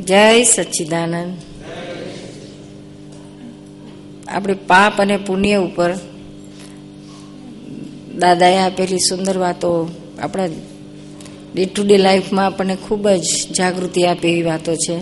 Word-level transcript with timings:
જય 0.00 0.42
સચ્ચિદાનંદ. 0.42 1.36
આપણે 4.28 4.54
પાપ 4.54 5.00
અને 5.00 5.16
પુણ્ય 5.16 5.54
ઉપર 5.54 5.94
દાદાએ 8.18 8.58
આપેલી 8.58 8.98
સુંદર 8.98 9.38
વાતો 9.38 9.88
આપણા 10.18 10.46
ડે 11.54 11.64
ટુ 11.64 11.86
ડે 11.86 11.96
લાઈફમાં 11.96 12.46
આપણને 12.46 12.76
ખૂબ 12.76 13.08
જ 13.08 13.22
જાગૃતિ 13.52 14.06
આપે 14.06 14.30
એવી 14.30 14.42
વાતો 14.42 14.74
છે. 14.74 15.00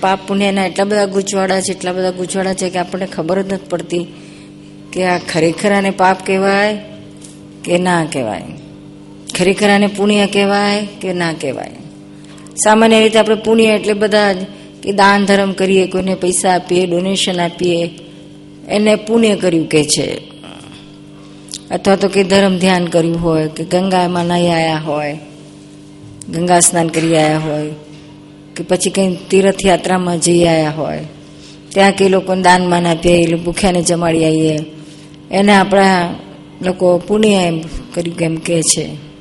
પાપ 0.00 0.28
પુણ્યના 0.28 0.66
એટલા 0.66 0.84
બધા 0.84 1.04
ગૂંચવાડા 1.04 1.60
છે, 1.60 1.72
એટલા 1.72 1.92
બધા 1.92 2.10
ગૂંચવાડા 2.10 2.54
છે 2.54 2.70
કે 2.70 2.78
આપણને 2.78 3.06
ખબર 3.06 3.42
જ 3.42 3.52
નથી 3.52 3.66
પડતી 3.68 4.06
કે 4.92 5.04
આ 5.04 5.18
ખરેખર 5.18 5.72
આને 5.72 5.90
પાપ 5.90 6.26
કહેવાય 6.26 6.78
કે 7.64 7.78
ના 7.78 8.04
કહેવાય. 8.04 8.42
ખરેખર 9.38 9.68
આને 9.70 9.86
પુણ્ય 9.86 10.26
કહેવાય 10.26 10.88
કે 11.00 11.12
ના 11.12 11.32
કહેવાય. 11.32 11.70
સામાન્ય 12.56 13.00
રીતે 13.00 13.18
આપણે 13.18 13.34
પુણ્ય 13.34 13.64
એટલે 13.64 13.92
બધા 13.92 14.32
કે 14.82 14.92
દાન 14.92 15.26
ધર્મ 15.26 15.52
કરીએ, 15.52 15.86
કોઈને 15.86 16.14
પૈસા 16.14 16.54
આપીએ 16.54 16.86
ડોનેશન 16.86 17.40
આપીએ, 17.40 17.90
એને 18.68 18.94
પુણ્ય 18.94 19.36
કર્યું 19.36 19.68
કે 19.68 19.84
છે. 19.84 20.16
અથવા 21.70 21.96
તો 21.96 22.08
કે 22.08 22.24
ધર્મ 22.24 22.58
ધ્યાન 22.58 22.86
કર્યું 22.86 23.22
હોય, 23.22 23.48
કે 23.48 23.64
ગંગામાં 23.64 24.26
નહીં 24.26 24.56
આવ્યા 24.56 24.76
હોય, 24.76 25.18
ગંગા 26.28 26.60
સ્નાન 26.60 26.88
કરી 26.88 27.16
આવ્યા 27.16 27.38
હોય, 27.38 27.70
કે 28.56 28.64
પછી 28.64 28.90
કંઈ 28.90 29.16
તીર્થયાત્રામાં 29.30 30.20
જઈ 30.20 30.44
આવ્યા 30.44 30.70
હોય, 30.70 31.04
ત્યાં 31.68 31.92
કે 31.92 32.08
લોકોને 32.08 32.42
દાનમાં 32.42 32.90
આપીએ, 32.90 33.12
એ 33.12 33.34
ભૂખ્યાને 33.34 33.82
જમાડી 33.82 34.24
આવીએ. 34.24 34.58
એને 35.30 35.52
આપણા 35.52 36.14
લોકો 36.62 36.98
પુણ્ય 36.98 37.28
એમ 37.28 37.60
કર્યું 37.94 38.16
કેમ 38.16 38.36
કે 38.36 38.62
છે. 38.62 39.13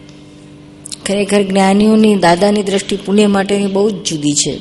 ખરેખર 1.05 1.43
જ્ઞાનીઓની, 1.43 2.15
દાદાની 2.15 2.63
દ્રષ્ટિ 2.63 2.95
પુણ્ય 2.95 3.27
માટેની 3.27 3.67
બહુ 3.67 3.89
જ 3.89 4.03
જુદી 4.03 4.33
છે. 4.33 4.59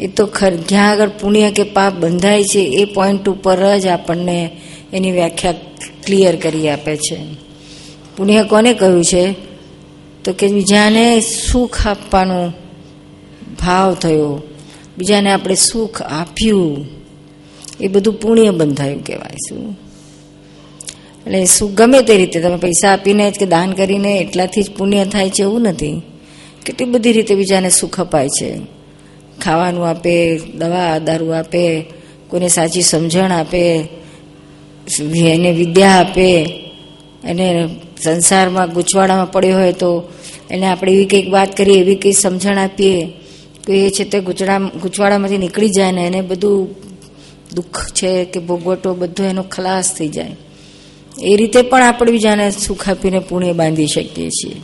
એ 0.00 0.06
તો 0.06 0.26
ખર, 0.26 0.54
જ્યાં 0.54 0.90
આગળ 0.90 1.08
પુણ્ય 1.08 1.50
કે 1.50 1.62
પાપ 1.62 1.94
બંધાય 1.94 2.42
છે, 2.42 2.60
એ 2.60 2.84
પોઈન્ટ 2.84 3.28
ઉપર 3.28 3.78
જ 3.78 3.86
આપણને 3.86 4.50
એની 4.92 5.12
વ્યાખ્યા 5.12 5.52
ક્લિયર 6.06 6.36
કરી 6.36 6.68
આપે 6.68 6.96
છે. 6.96 7.16
પુણ્ય 8.16 8.44
કોને 8.44 8.74
કહ્યું 8.74 9.04
છે? 9.04 9.34
તો 10.24 10.32
કે 10.32 10.46
બીજાને 10.46 11.20
સુખ 11.20 11.86
આપવાનો 11.86 12.52
ભાવ 13.60 13.94
થયો. 13.94 14.42
બીજાને 14.98 15.32
આપણે 15.32 15.54
સુખ 15.54 16.02
આપ્યું. 16.02 16.86
એ 17.80 17.88
બધું 17.88 18.20
પુણ્ય 18.20 18.50
બંધાયું 18.50 19.04
કહેવાય 19.04 19.36
શું? 19.48 19.78
એટલે 21.30 21.44
શું 21.46 21.74
ગમે 21.74 22.02
તે 22.02 22.16
રીતે 22.16 22.40
તમે 22.40 22.56
પૈસા 22.56 22.92
આપીને 22.92 23.30
કે 23.30 23.46
દાન 23.46 23.72
કરીને 23.72 24.18
એટલાથી 24.18 24.62
જ 24.62 24.70
પુણ્ય 24.70 25.04
થાય 25.04 25.30
છે 25.30 25.42
એવું 25.42 25.62
નથી. 25.62 26.02
કેટલી 26.66 26.90
બધી 26.90 27.12
રીતે 27.12 27.34
બીજાને 27.34 27.70
સુખ 27.70 28.00
અપાય 28.00 28.28
છે. 28.28 28.58
ખાવાનું 29.44 29.88
આપે, 29.88 30.38
દવા, 30.38 30.98
દારૂ 30.98 31.30
આપે, 31.30 31.84
કોઈને 32.28 32.48
સાચી 32.48 32.82
સમજણ 32.82 33.30
આપે, 33.30 33.80
એને 35.16 35.52
વિદ્યા 35.52 35.90
આપે, 35.90 36.42
એને 37.24 37.68
સંસારમાં 38.04 38.72
ગૂંચવાડામાં 38.72 39.32
પડ્યો 39.32 39.58
હોય 39.58 39.72
તો 39.72 40.08
એને 40.50 40.66
આપણે 40.66 40.92
એવી 40.92 41.04
કંઈક 41.04 41.32
વાત 41.32 41.56
કરીએ, 41.56 41.80
એવી 41.80 41.94
કંઈક 41.94 42.18
સમજણ 42.18 42.58
આપીએ 42.58 43.12
કે 43.66 43.86
એ 43.86 43.90
છે 43.90 44.04
તે 44.04 44.20
ગૂંચડા 44.20 44.58
ગૂંચવાડામાંથી 44.58 45.38
નીકળી 45.38 45.68
જાય 45.68 45.92
ને 45.92 46.06
એને 46.06 46.20
બધું 46.20 46.68
દુઃખ 47.54 47.92
છે 47.92 48.24
કે 48.24 48.40
ભોગવટો 48.40 48.94
બધો 48.94 49.24
એનો 49.24 49.42
ખલાસ 49.42 49.94
થઈ 49.94 50.08
જાય. 50.08 50.36
એ 51.18 51.36
રીતે 51.36 51.62
પણ 51.62 51.82
આપણે 51.82 52.12
બીજાને 52.12 52.50
સુખ 52.50 52.88
આપીને 52.88 53.18
પુણ્ય 53.18 53.52
બાંધી 53.52 53.86
શકીએ 53.86 54.28
છીએ. 54.28 54.56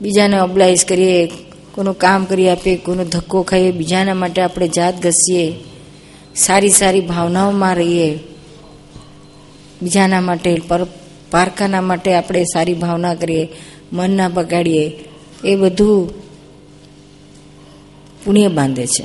બીજાને 0.00 0.40
ઓબ્લાઇઝ 0.40 0.84
કરીએ, 0.84 1.26
કોનું 1.72 1.98
કામ 1.98 2.24
કરી 2.24 2.48
આપીએ 2.48 2.76
કોઈનો 2.76 3.04
ધક્કો 3.04 3.42
ખાઈએ, 3.42 3.70
બીજાના 3.70 4.14
માટે 4.14 4.42
આપણે 4.42 4.68
જાત 4.68 5.02
ઘસીએ, 5.02 5.54
સારી 6.36 6.70
સારી 6.70 7.00
ભાવનાઓમાં 7.00 7.76
રહીએ, 7.76 8.18
બીજાના 9.82 10.20
માટે 10.20 10.60
પર 10.68 10.86
પારખાના 11.30 11.80
માટે 11.80 12.14
આપણે 12.14 12.44
સારી 12.44 12.74
ભાવના 12.74 13.14
કરીએ 13.14 13.48
મન 13.92 14.10
ના 14.10 14.28
બગાડીએ, 14.28 14.98
એ 15.44 15.56
બધું 15.56 16.10
પુણ્ય 18.24 18.48
બાંધે 18.48 18.86
છે. 18.86 19.04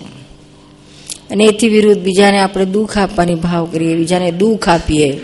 અને 1.31 1.43
એથી 1.43 1.69
વિરુદ્ધ 1.69 2.01
બીજાને 2.01 2.39
આપણે 2.39 2.65
દુઃખ 2.65 2.97
આપવાની 2.97 3.35
ભાવ 3.35 3.65
કરીએ, 3.65 3.95
બીજાને 3.95 4.31
દુઃખ 4.31 4.69
આપીએ. 4.69 5.21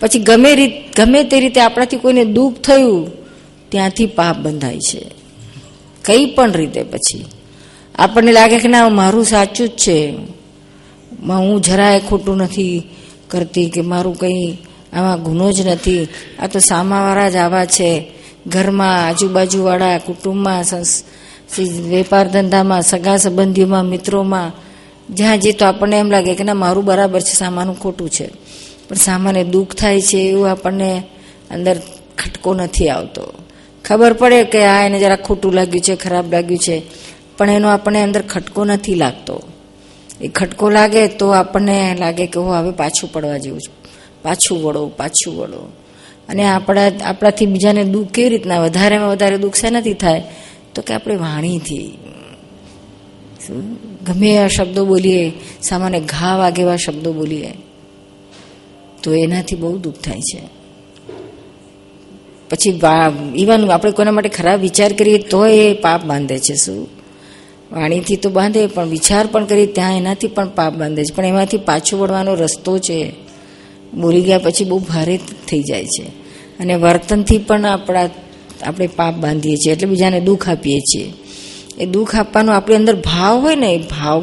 પછી 0.00 0.18
ગમે 0.18 0.54
રીત 0.54 0.72
ગમે 0.96 1.24
તે 1.24 1.40
રીતે 1.40 1.60
આપણાથી 1.60 1.96
કોઈને 1.96 2.24
દુઃખ 2.24 2.56
થયું, 2.56 3.10
ત્યાંથી 3.68 4.06
પાપ 4.06 4.36
બંધાય 4.36 4.78
છે. 4.78 5.10
કઈ 6.04 6.26
પણ 6.26 6.52
રીતે 6.52 6.82
પછી. 6.82 7.24
આપણને 7.94 8.32
લાગે 8.32 8.58
કે 8.58 8.68
ના, 8.68 8.88
મારું 8.88 9.24
સાચું 9.24 9.68
જ 9.68 9.70
છે. 9.70 10.16
હું 11.22 11.62
જરાય 11.62 12.00
ખોટું 12.00 12.36
નથી 12.36 12.88
કરતી 13.28 13.70
કે 13.70 13.80
મારું 13.80 14.16
કંઈ 14.16 14.58
આમાં 14.92 15.22
ગુનો 15.22 15.52
જ 15.52 15.66
નથી. 15.66 16.08
આ 16.38 16.46
તો 16.46 16.58
સામાવાળા 16.58 17.30
જ 17.30 17.36
આવા 17.36 17.64
છે. 17.64 18.12
ઘરમાં 18.46 19.06
આજુબાજુવાળા, 19.06 19.98
કુટુંબમાં 19.98 20.64
વેપાર 21.88 22.28
ધંધામાં, 22.28 22.82
સગા 22.82 23.16
સંબંધીઓમાં, 23.16 23.84
મિત્રોમાં, 23.84 24.52
જ્યાં 25.14 25.38
જે 25.38 25.52
તો 25.52 25.66
આપણને 25.66 25.98
એમ 25.98 26.10
લાગે 26.10 26.34
કે 26.34 26.44
ના, 26.44 26.54
મારું 26.54 26.84
બરાબર 26.84 27.20
છે, 27.20 27.34
સામાનું 27.34 27.80
ખોટું 27.80 28.10
છે. 28.10 28.30
પણ 28.88 28.96
સામાન્ય 28.96 29.44
દુઃખ 29.44 29.74
થાય 29.74 30.00
છે 30.00 30.18
એવું 30.18 30.50
આપણને 30.50 31.02
અંદર 31.50 31.76
ખટકો 32.18 32.54
નથી 32.54 32.88
આવતો. 32.88 33.32
ખબર 33.84 34.12
પડે 34.12 34.44
કે 34.44 34.64
આ 34.64 34.86
એને 34.86 35.00
જરા 35.00 35.16
ખોટું 35.16 35.52
લાગ્યું 35.52 35.80
છે, 35.80 35.96
ખરાબ 35.96 36.32
લાગ્યું 36.32 36.58
છે, 36.58 36.82
પણ 37.38 37.50
એનો 37.50 37.68
આપણને 37.68 38.02
અંદર 38.02 38.22
ખટકો 38.22 38.64
નથી 38.64 38.94
લાગતો. 38.94 39.42
એ 40.20 40.28
ખટકો 40.28 40.70
લાગે 40.70 41.06
તો 41.06 41.28
આપણને 41.28 41.96
લાગે 42.00 42.26
કે 42.26 42.40
હું 42.40 42.54
હવે 42.54 42.70
પાછું 42.70 43.12
પડવા 43.12 43.38
જેવું 43.38 43.60
છું. 43.60 43.74
પાછું 44.22 44.62
વળો 44.62 44.88
પાછું 44.88 45.36
વળો. 45.36 45.72
અને 46.28 46.48
આપણા, 46.48 46.82
આપણાથી 47.04 47.46
બીજાને 47.46 47.84
દુઃખ 47.84 48.10
કેવી 48.10 48.28
રીતના, 48.28 48.60
વધારેમાં 48.60 49.08
વધારે 49.08 49.38
દુઃખ 49.38 49.54
શેનાથી 49.54 49.94
થાય? 49.94 50.22
તો 50.74 50.82
કે 50.82 50.94
આપણે 50.94 51.16
વાણીથી. 51.16 51.98
ગમે 54.06 54.36
એવા 54.36 54.48
શબ્દો 54.48 54.84
બોલીએ, 54.84 55.32
સામાન્ય 55.62 56.00
ઘા 56.00 56.36
વાગે 56.36 56.62
એવા 56.62 56.76
શબ્દો 56.76 57.12
બોલીએ. 57.12 57.52
તો 59.06 59.14
એનાથી 59.14 59.56
બહુ 59.56 59.78
દુઃખ 59.78 59.94
થાય 59.94 60.20
છે. 60.20 60.42
પછી 62.50 62.80
ઇવન 63.34 63.70
આપણે 63.70 63.90
કોના 63.90 64.10
માટે 64.10 64.28
ખરાબ 64.28 64.60
વિચાર 64.60 64.92
કરીએ 64.92 65.18
તો 65.18 65.46
એ 65.46 65.72
પાપ 65.74 66.04
બાંધે 66.04 66.38
છે 66.38 66.54
શું? 66.54 66.88
વાણીથી 67.72 68.16
તો 68.16 68.30
બાંધે, 68.30 68.66
પણ 68.66 68.88
વિચાર 68.88 69.26
પણ 69.26 69.44
કરીએ 69.44 69.66
ત્યાં 69.66 69.96
એનાથી 69.96 70.28
પણ 70.28 70.48
પાપ 70.48 70.74
બાંધે 70.74 71.04
છે. 71.04 71.14
પણ 71.14 71.24
એમાંથી 71.24 71.56
પાછું 71.56 72.00
વળવાનો 72.00 72.34
રસ્તો 72.34 72.78
છે, 72.78 73.12
બોલી 73.94 74.20
ગયા 74.20 74.38
પછી 74.38 74.64
બહુ 74.64 74.78
ભારે 74.78 75.16
થઈ 75.48 75.62
જાય 75.62 75.86
છે. 75.86 76.06
અને 76.60 76.74
વર્તનથી 76.74 77.38
પણ 77.38 77.64
આપણા, 77.64 78.08
આપણે 78.62 78.86
પાપ 78.86 79.14
બાંધીએ 79.14 79.56
છીએ, 79.56 79.72
એટલે 79.72 79.88
બીજાને 79.88 80.20
દુઃખ 80.20 80.48
આપીએ 80.48 80.80
છીએ. 80.80 81.12
એ 81.78 81.86
દુઃખ 81.86 82.16
આપવાનો 82.16 82.52
આપણી 82.52 82.76
અંદર 82.76 82.96
ભાવ 82.96 83.40
હોય 83.40 83.56
ને, 83.56 83.74
એ 83.74 83.78
ભાવ 83.78 84.20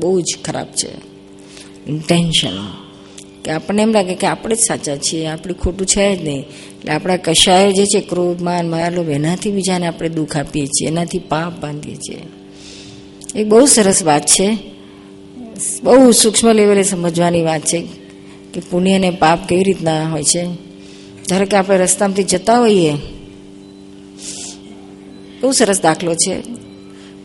બહુ 0.00 0.20
જ 0.20 0.24
ખરાબ 0.44 0.66
છે. 0.66 0.92
ઇન્ટેન્શન 1.86 2.83
કે 3.44 3.50
આપણને 3.50 3.82
એમ 3.82 3.92
લાગે 3.92 4.14
કે 4.14 4.26
આપણે 4.26 4.54
જ 4.54 4.58
સાચા 4.58 4.96
છીએ, 4.96 5.26
આપણે 5.26 5.54
ખોટું 5.54 5.86
છે 5.86 6.16
જ 6.16 6.24
નહીં. 6.24 6.40
એટલે 6.40 6.92
આપણા 6.92 7.16
કશાયો 7.16 7.72
જે 7.72 7.86
છે 7.86 8.00
ક્રોધ, 8.00 8.42
માન 8.42 8.70
માયાલોભ 8.70 9.08
એનાથી 9.08 9.50
બીજાને 9.50 9.86
આપણે 9.86 10.08
દુઃખ 10.08 10.36
આપીએ 10.36 10.66
છીએ, 10.66 10.88
એનાથી 10.88 11.18
પાપ 11.18 11.60
બાંધીએ 11.60 11.96
છીએ. 11.96 12.22
એ 13.34 13.44
બહુ 13.44 13.66
સરસ 13.66 14.02
વાત 14.02 14.26
છે. 14.26 14.56
બહુ 15.82 16.10
સૂક્ષ્મ 16.10 16.52
લેવલે 16.52 16.82
સમજવાની 16.82 17.42
વાત 17.42 17.60
છે 17.60 17.86
કે 18.54 18.60
પુણ્ય 18.70 18.94
અને 18.94 19.10
પાપ 19.10 19.48
કેવી 19.48 19.62
રીતના 19.62 20.08
હોય 20.08 20.22
છે. 20.22 20.44
ધારો 21.28 21.46
કે 21.46 21.56
આપણે 21.56 21.78
રસ્તામાંથી 21.78 22.22
જતા 22.22 22.58
હોઈએ, 22.58 22.92
બહુ 25.40 25.52
સરસ 25.52 25.80
દાખલો 25.82 26.14
છે. 26.14 26.36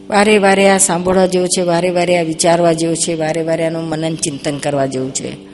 વારે 0.09 0.37
વારે 0.37 0.69
આ 0.69 0.77
સાંભળવા 0.77 1.25
જેવું 1.25 1.47
છે, 1.47 1.61
વારે 1.61 1.89
વારે 1.89 2.17
આ 2.17 2.23
વિચારવા 2.23 2.73
જેવું 2.73 2.97
છે, 2.97 3.13
વારે 3.13 3.41
વારે 3.41 3.65
આનું 3.65 3.83
મનન 3.83 4.15
ચિંતન 4.15 4.57
કરવા 4.57 4.85
જેવું 4.85 5.13
છે. 5.13 5.48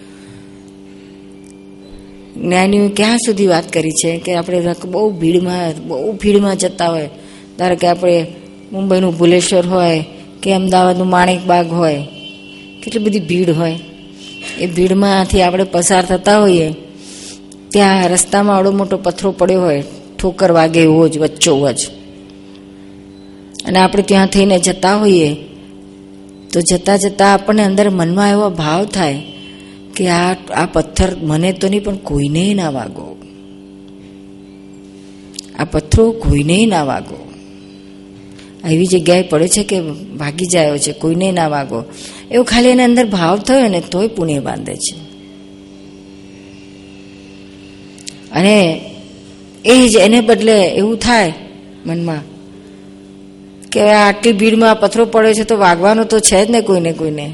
જ્ઞાનીઓ 2.42 2.90
ક્યાં 2.96 3.18
સુધી 3.18 3.48
વાત 3.48 3.74
કરી 3.74 3.92
છે 3.92 4.18
કે 4.18 4.36
આપણે 4.36 4.74
બહુ 4.86 5.12
ભીડમાં 5.12 5.88
બહુ 5.88 6.12
ભીડમાં 6.12 6.56
જતા 6.56 6.90
હોય? 6.90 7.10
ધારો 7.58 7.76
કે 7.76 7.88
આપણે 7.88 8.26
મુંબઈનું 8.72 9.18
ભુલેશ્વર 9.18 9.68
હોય 9.68 10.06
કે 10.44 10.54
અમદાવાદનું 10.54 11.10
માણેકબાગ 11.10 11.72
હોય, 11.72 12.04
કેટલી 12.84 13.04
બધી 13.04 13.20
ભીડ 13.20 13.50
હોય? 13.50 13.80
એ 14.60 14.68
ભીડમાંથી 14.68 15.42
આપણે 15.42 15.64
પસાર 15.64 16.06
થતા 16.06 16.40
હોઈએ, 16.40 16.72
ત્યાં 17.70 18.10
રસ્તામાં 18.10 18.56
આવડો 18.56 18.72
મોટો 18.72 18.98
પથ્થરો 18.98 19.32
પડ્યો 19.32 19.62
હોય, 19.62 19.84
ઠોકર 20.20 20.52
વાગે 20.52 20.82
એવો 20.82 21.08
જ, 21.08 21.18
વચ્ચો 21.18 21.72
જ. 21.72 21.88
અને 23.66 23.80
આપણે 23.80 24.04
ત્યાં 24.04 24.28
થઈને 24.28 24.60
જતા 24.60 24.96
હોઈએ, 24.96 25.36
તો 26.54 26.62
જતા 26.62 26.98
જતા 26.98 27.34
આપણને 27.34 27.64
અંદર 27.64 27.90
મનમાં 27.90 28.30
એવો 28.30 28.50
ભાવ 28.50 28.86
થાય 28.86 29.24
કે 29.96 30.08
આ 30.08 30.34
આ 30.34 30.66
પથ્થર 30.66 31.16
મને 31.22 31.54
તો 31.54 31.68
નહીં, 31.68 31.84
પણ 31.84 31.96
કોઈને 31.96 32.54
ના 32.54 32.70
વાગો. 32.70 33.18
આ 35.60 35.64
પથ્થરો 35.64 36.12
કોઈને 36.12 36.66
ના 36.66 36.84
વાગો. 36.84 37.32
એવી 38.70 38.86
જગ્યાએ 38.86 39.22
પડે 39.22 39.48
છે 39.48 39.64
કે 39.64 39.82
ભાગી 40.18 40.46
જાય 40.46 40.78
છે, 40.78 40.92
કોઈને 40.92 41.32
ના 41.32 41.48
વાગો. 41.48 41.84
એવો 42.32 42.44
ખાલી 42.44 42.70
એના 42.70 42.84
અંદર 42.84 43.06
ભાવ 43.06 43.40
થયો 43.40 43.68
ને 43.68 43.82
તોય 43.82 44.08
પુણ્ય 44.08 44.40
બાંધે 44.40 44.76
છે. 44.76 44.96
અને 48.32 48.82
એ 49.66 49.88
જ, 49.88 49.96
એને 49.96 50.22
બદલે 50.22 50.68
એવું 50.68 50.98
થાય 50.98 51.34
મનમાં 51.86 52.22
કે 53.72 53.82
આટલી 53.82 54.34
ભીડમાં 54.34 54.80
પથરો 54.80 55.06
પડ્યો 55.06 55.34
છે 55.34 55.44
તો 55.44 55.58
વાગવાનો 55.58 56.04
તો 56.04 56.20
છે 56.20 56.46
જ 56.46 56.50
ને 56.50 56.62
કોઈને 56.62 56.94
કોઈને. 56.94 57.34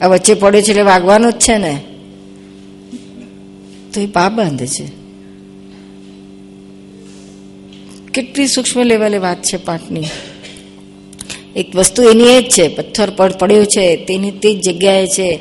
આ 0.00 0.06
વચ્ચે 0.06 0.34
પડ્યો 0.34 0.60
છે 0.60 0.70
એટલે 0.70 0.82
વાગવાનું 0.82 1.32
જ 1.32 1.36
છે 1.36 1.58
ને. 1.58 1.82
તો 3.94 4.00
એ 4.00 4.06
પાપ 4.06 4.32
બાંધે 4.32 4.66
છે. 4.66 4.86
કેટલી 8.14 8.46
સૂક્ષ્મ 8.46 8.82
લેવલે 8.82 9.18
વાત 9.18 9.42
છે 9.42 9.56
પાઠની. 9.56 10.04
એક 11.56 11.76
વસ્તુ 11.76 12.02
એની 12.02 12.24
એ 12.24 12.42
જ 12.42 12.48
છે, 12.48 12.68
પથ્થર 12.68 13.10
પડ 13.10 13.32
પડ્યો 13.32 13.64
છે, 13.64 13.96
તેની 13.96 14.30
તે 14.30 14.54
જ 14.54 14.60
જગ્યાએ 14.60 15.06
છે, 15.06 15.38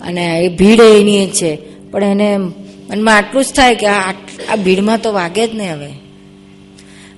અને 0.00 0.38
એ 0.38 0.48
ભીડ 0.48 0.80
એની 0.80 1.26
જ 1.26 1.30
છે. 1.30 1.56
પણ 1.90 2.04
એને 2.04 2.36
મનમાં 2.36 3.16
આટલું 3.16 3.44
જ 3.44 3.46
થાય 3.46 3.74
કે 3.74 3.86
આ 3.86 4.12
ભીડમાં 4.64 5.00
તો 5.00 5.12
વાગે 5.12 5.46
જ 5.46 5.54
નહીં 5.54 5.72
હવે. 5.72 5.90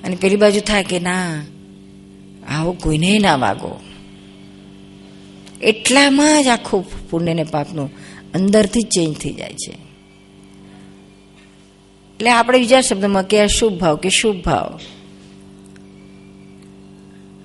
અને 0.04 0.16
પેલી 0.16 0.36
બાજુ 0.36 0.60
થાય 0.60 0.84
કે 0.84 0.98
ના, 1.00 1.42
આવો 2.48 2.72
કોઈને 2.72 3.18
ના 3.18 3.36
વાગો. 3.36 3.80
એટલામાં 5.62 6.44
જ 6.44 6.46
આખું 6.46 7.10
પુણ્યને 7.10 7.44
પાપનું 7.44 7.90
અંદરથી 8.34 8.82
ચેન્જ 8.82 9.16
થઈ 9.16 9.32
જાય 9.32 9.52
છે. 9.52 9.72
એટલે 12.14 12.30
આપણે 12.30 12.58
બીજા 12.58 12.80
શબ્દમાં 12.80 13.26
કે 13.26 13.46
શુભ 13.46 13.72
ભાવ 13.72 13.96
કે 13.96 14.08
શુભ 14.08 14.36
ભાવ. 14.36 14.80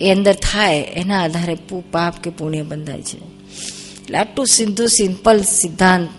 એ 0.02 0.12
અંદર 0.12 0.34
થાય, 0.34 0.80
એના 0.80 1.24
આધારે 1.24 1.58
પાપ 1.92 2.20
કે 2.24 2.30
પુણ્ય 2.30 2.64
બંધાય 2.64 3.02
છે. 3.02 3.18
એટલે 3.18 4.18
આટલું 4.18 4.48
સીધું 4.48 4.88
સિમ્પલ 4.88 5.42
સિદ્ધાંત, 5.42 6.10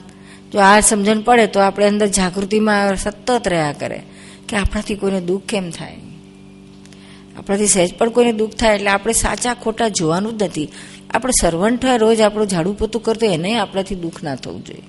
જો 0.52 0.58
આ 0.58 0.80
સમજણ 0.80 1.20
પડે 1.20 1.46
તો 1.46 1.60
આપણે 1.60 1.86
અંદર 1.86 2.06
જાગૃતિમાં 2.06 2.96
સતત 2.96 3.48
રહ્યા 3.48 3.72
કરે 3.72 4.02
કે 4.48 4.56
આપણાથી 4.56 4.94
કોઈને 4.94 5.20
દુઃખ 5.20 5.42
કેમ 5.42 5.70
થાય? 5.70 5.96
આપણાથી 7.38 7.66
સહેજ 7.66 7.94
પણ 7.94 8.08
કોઈને 8.08 8.32
દુઃખ 8.32 8.54
થાય 8.54 8.74
એટલે 8.74 8.90
આપણે 8.90 9.12
સાચા 9.12 9.54
ખોટા 9.54 9.88
જોવાનું 9.88 10.38
જ 10.38 10.42
નથી. 10.42 10.68
આપણે 11.14 11.32
હોય 11.88 11.98
રોજ 11.98 12.20
આપણું 12.20 12.48
ઝાડુ 12.48 12.72
પોતું 12.72 13.02
કરતો 13.02 13.26
એને 13.26 13.58
આપણાથી 13.58 13.94
દુઃખ 13.94 14.22
ના 14.22 14.34
થવું 14.34 14.64
જોઈએ. 14.64 14.82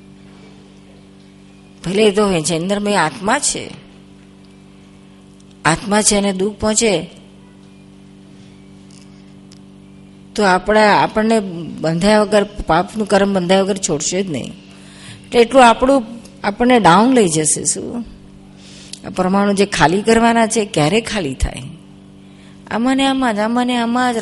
ભલે 1.86 2.04
એ 2.04 2.12
તો 2.12 2.42
છે 2.42 2.56
આત્મા 2.95 3.39
છે. 3.39 3.69
આત્મા 5.66 6.01
છે 6.01 6.16
એને 6.16 6.33
દુઃખ 6.33 6.56
પહોંચે. 6.56 7.10
તો 10.36 10.44
આપણે, 10.44 10.88
આપણને 10.88 11.39
બંધાયા 11.80 12.22
વગર, 12.22 12.44
પાપનું 12.44 13.07
કર્મ 13.07 13.33
બંધાયા 13.33 13.62
વગર 13.62 13.77
છોડશે 13.77 14.24
જ 14.24 14.31
નહીં. 14.31 14.54
એટલે 15.25 15.39
એટલું 15.39 15.69
આપણું, 15.69 16.04
આપણને 16.44 16.80
ડાઉન 16.80 17.13
લઈ 17.13 17.27
જશે 17.27 17.63
શું? 17.63 18.06
પરમાણુ 19.15 19.54
જે 19.54 19.65
ખાલી 19.65 20.01
કરવાના 20.01 20.48
છે, 20.48 20.65
ક્યારે 20.65 21.01
ખાલી 21.01 21.33
થાય? 21.33 21.63
આમાં 22.72 23.10
આમાં 23.10 23.36
જ 23.36 23.39
આમાં 23.39 23.68
આમાં 23.83 24.13
જ 24.13 24.18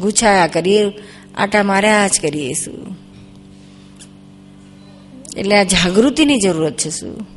ગુછાયા 0.00 0.46
કરીએ, 0.46 0.92
આટા 1.34 1.62
માર્યા 1.62 2.08
જ 2.08 2.20
કરીએ 2.20 2.52
શું 2.52 2.96
એટલે 5.36 5.56
આ 5.56 5.62
જાગૃતિની 5.62 6.38
જરૂરત 6.38 6.76
છે 6.76 6.90
શું 6.90 7.36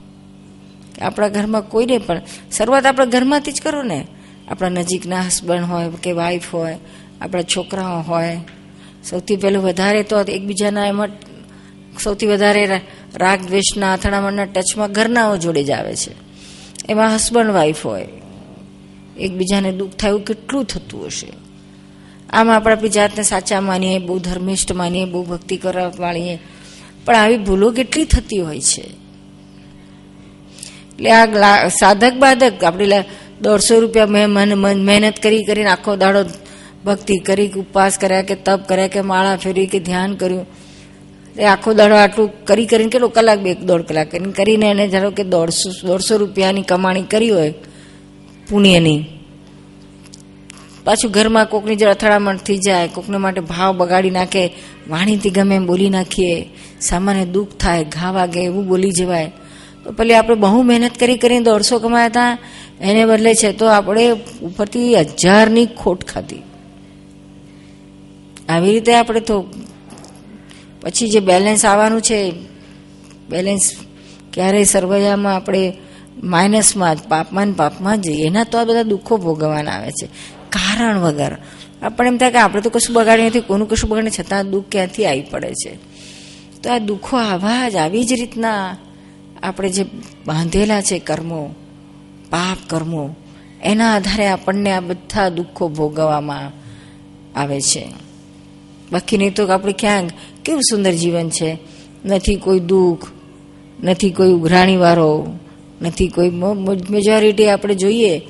આપણા 1.01 1.27
ઘરમાં 1.27 1.61
કોઈને 1.61 1.97
પણ, 1.97 2.21
શરૂઆત 2.57 2.85
આપણા 2.85 3.05
ઘરમાંથી 3.05 3.51
જ 3.51 3.61
કરો 3.61 3.83
ને. 3.83 4.07
આપણા 4.47 4.69
નજીકના 4.69 5.21
હસબન્ડ 5.21 5.61
હોય 5.61 5.89
કે 6.03 6.11
વાઈફ 6.11 6.53
હોય, 6.53 6.77
આપણા 7.21 7.41
છોકરાઓ 7.41 8.01
હોય. 8.01 8.39
સૌથી 9.09 9.35
પહેલું 9.35 9.63
વધારે 9.63 10.03
તો 10.03 10.21
એકબીજાના 10.21 10.87
એમાં 10.87 11.09
સૌથી 12.03 12.27
વધારે 12.27 12.65
રાગ 13.15 13.39
દ્વેષના 13.47 13.93
અથડામણના 13.93 14.45
ટચમાં 14.45 14.91
ઘરનાઓ 14.91 15.37
જોડે 15.37 15.63
જ 15.63 15.71
આવે 15.71 15.95
છે. 15.95 16.11
એમાં 16.89 17.15
હસબન્ડ 17.15 17.51
વાઈફ 17.51 17.85
હોય. 17.85 18.07
એકબીજાને 19.19 19.71
દુઃખ 19.71 19.91
થાય 19.91 20.09
એવું 20.09 20.25
કેટલું 20.25 20.65
થતું 20.65 21.05
હશે? 21.05 21.48
આમ 22.29 22.49
આપણે 22.49 22.75
આપણી 22.75 22.89
જાતને 22.89 23.23
સાચા 23.23 23.61
માનીએ, 23.61 23.99
બહુ 23.99 24.19
ધર્મિષ્ઠ 24.19 24.73
માનીએ, 24.73 25.05
બહુ 25.05 25.23
ભક્તિ 25.23 25.57
કરવા 25.57 25.91
વાળીએ. 25.99 26.39
પણ 27.05 27.15
આવી 27.15 27.37
ભૂલો 27.37 27.71
કેટલી 27.71 28.05
થતી 28.05 28.39
હોય 28.39 28.59
છે? 28.61 28.81
એટલે 30.93 31.11
આ 31.11 31.67
સાધક 31.67 32.13
બાધક, 32.13 32.63
આપણે 32.63 33.03
દોઢસો 33.41 33.79
રૂપિયા 33.79 34.05
મહેનત 34.05 35.19
કરી 35.19 35.43
કરીને 35.43 35.69
આખો 35.69 35.95
દાડો 35.95 36.23
ભક્તિ 36.85 37.17
કરી, 37.17 37.51
ઉપવાસ 37.51 37.97
કર્યા 37.97 38.21
કે 38.21 38.35
તપ 38.35 38.59
કર્યા 38.67 38.87
કે 38.87 39.01
માળા 39.01 39.35
ફેરવી 39.35 39.67
કે 39.67 39.79
ધ્યાન 39.79 40.15
કર્યું. 40.15 40.45
એ 41.39 41.43
આખો 41.43 41.73
દાડો 41.73 41.95
આટલું 41.95 42.45
કરી 42.45 42.65
કરીને 42.65 42.89
કેટલો 42.89 43.07
કલાક 43.07 43.39
બે, 43.39 43.53
દોઢ 43.53 43.81
કલાક 43.81 44.15
કરીને 44.35 44.69
એને 44.69 44.87
ધારો 44.87 45.11
કે 45.11 45.23
દોઢસો 45.23 45.87
દોઢસો 45.87 46.17
રૂપિયાની 46.17 46.61
કમાણી 46.61 47.03
કરી 47.03 47.29
હોય 47.29 47.53
પુણ્યની. 48.49 49.18
પાછું 50.89 51.11
ઘરમાં 51.11 51.45
કોકની 51.45 51.75
જે 51.75 51.85
અથડામણ 51.85 52.37
થઈ 52.37 52.57
જાય, 52.57 52.87
કોકને 52.87 53.17
માટે 53.17 53.41
ભાવ 53.41 53.77
બગાડી 53.77 54.09
નાખે, 54.09 54.43
વાણીથી 54.89 55.29
ગમે 55.29 55.55
એમ 55.55 55.65
બોલી 55.65 55.89
નાખીએ, 55.89 56.49
સામાન્ય 56.81 57.25
દુઃખ 57.25 57.53
થાય, 57.59 57.83
ઘા 57.83 58.11
વાગે 58.11 58.39
એવું 58.43 58.67
બોલી 58.67 58.91
જવાય. 58.91 59.31
તો 59.83 59.91
પેલી 59.91 60.13
આપણે 60.13 60.35
બહુ 60.35 60.61
મહેનત 60.61 60.97
કરી 60.97 61.17
કરીને 61.17 61.43
દોઢસો 61.43 61.79
કમાયા 61.79 62.05
હતા 62.05 62.37
એને 62.81 63.05
બદલે 63.05 63.33
છે 63.33 63.51
તો 63.51 63.65
આપણે 63.65 64.03
ઉપરથી 64.41 64.95
હજારની 64.95 65.65
ખોટ 65.65 66.05
ખાધી. 66.05 66.43
આવી 68.49 68.71
રીતે 68.71 68.95
આપણે 68.95 69.19
તો 69.19 69.45
પછી 70.81 71.09
જે 71.09 71.19
બેલેન્સ 71.19 71.65
આવવાનું 71.65 72.01
છે 72.01 72.33
બેલેન્સ 73.29 73.65
ક્યારેય 74.33 74.63
સર્વૈયામાં 74.63 75.35
આપણે 75.35 75.77
માઇનસમાં 76.23 76.95
જ 76.95 76.99
પાપમાં 77.09 77.53
પાપમાં 77.53 78.01
જ 78.01 78.07
એના 78.09 78.43
તો 78.43 78.57
આ 78.57 78.63
બધા 78.63 78.83
દુઃખો 78.83 79.17
ભોગવવાના 79.17 79.71
આવે 79.71 79.91
છે. 79.91 80.07
કારણ 80.49 80.99
વગર. 80.99 81.37
આપણે 81.81 82.07
એમ 82.07 82.17
થાય 82.17 82.31
કે 82.31 82.37
આપણે 82.37 82.61
તો 82.61 82.69
કશું 82.69 82.95
બગાડ્યું 82.95 83.27
નથી, 83.27 83.39
કોનું 83.39 83.69
કશું 83.69 83.89
બગાડે 83.89 84.09
છતાં 84.09 84.49
દુઃખ 84.49 84.65
ક્યાંથી 84.71 85.05
આવી 85.05 85.21
પડે 85.21 85.53
છે? 85.53 85.75
તો 86.63 86.71
આ 86.71 86.77
દુઃખો 86.77 87.17
આવા 87.17 87.69
જ 87.69 87.75
આવી 87.75 88.03
જ 88.03 88.13
રીતના 88.13 88.77
આપણે 89.43 89.69
જે 89.69 89.83
બાંધેલા 90.25 90.81
છે 90.81 90.99
કર્મો, 90.99 91.55
પાપ 92.29 92.57
કર્મો, 92.69 93.15
એના 93.63 93.95
આધારે 93.95 94.27
આપણને 94.27 94.71
આ 94.71 94.79
બધા 94.79 95.29
દુઃખો 95.29 95.67
ભોગવવામાં 95.67 96.51
આવે 97.39 97.61
છે. 97.61 97.87
બાકી 98.91 99.17
નહીં 99.17 99.33
તો 99.33 99.47
આપણે 99.47 99.73
ક્યાંક 99.73 100.09
કેવું 100.45 100.61
સુંદર 100.61 100.91
જીવન 100.91 101.29
છે? 101.29 101.57
નથી 102.05 102.35
કોઈ 102.35 102.59
દુઃખ, 102.59 103.07
નથી 103.83 104.09
કોઈ 104.09 104.31
ઉઘરાણીવાળો 104.31 105.39
નથી 105.81 106.07
કોઈ 106.07 106.29
મેજોરિટી 106.89 107.49
આપણે 107.49 107.75
જોઈએ 107.75 108.21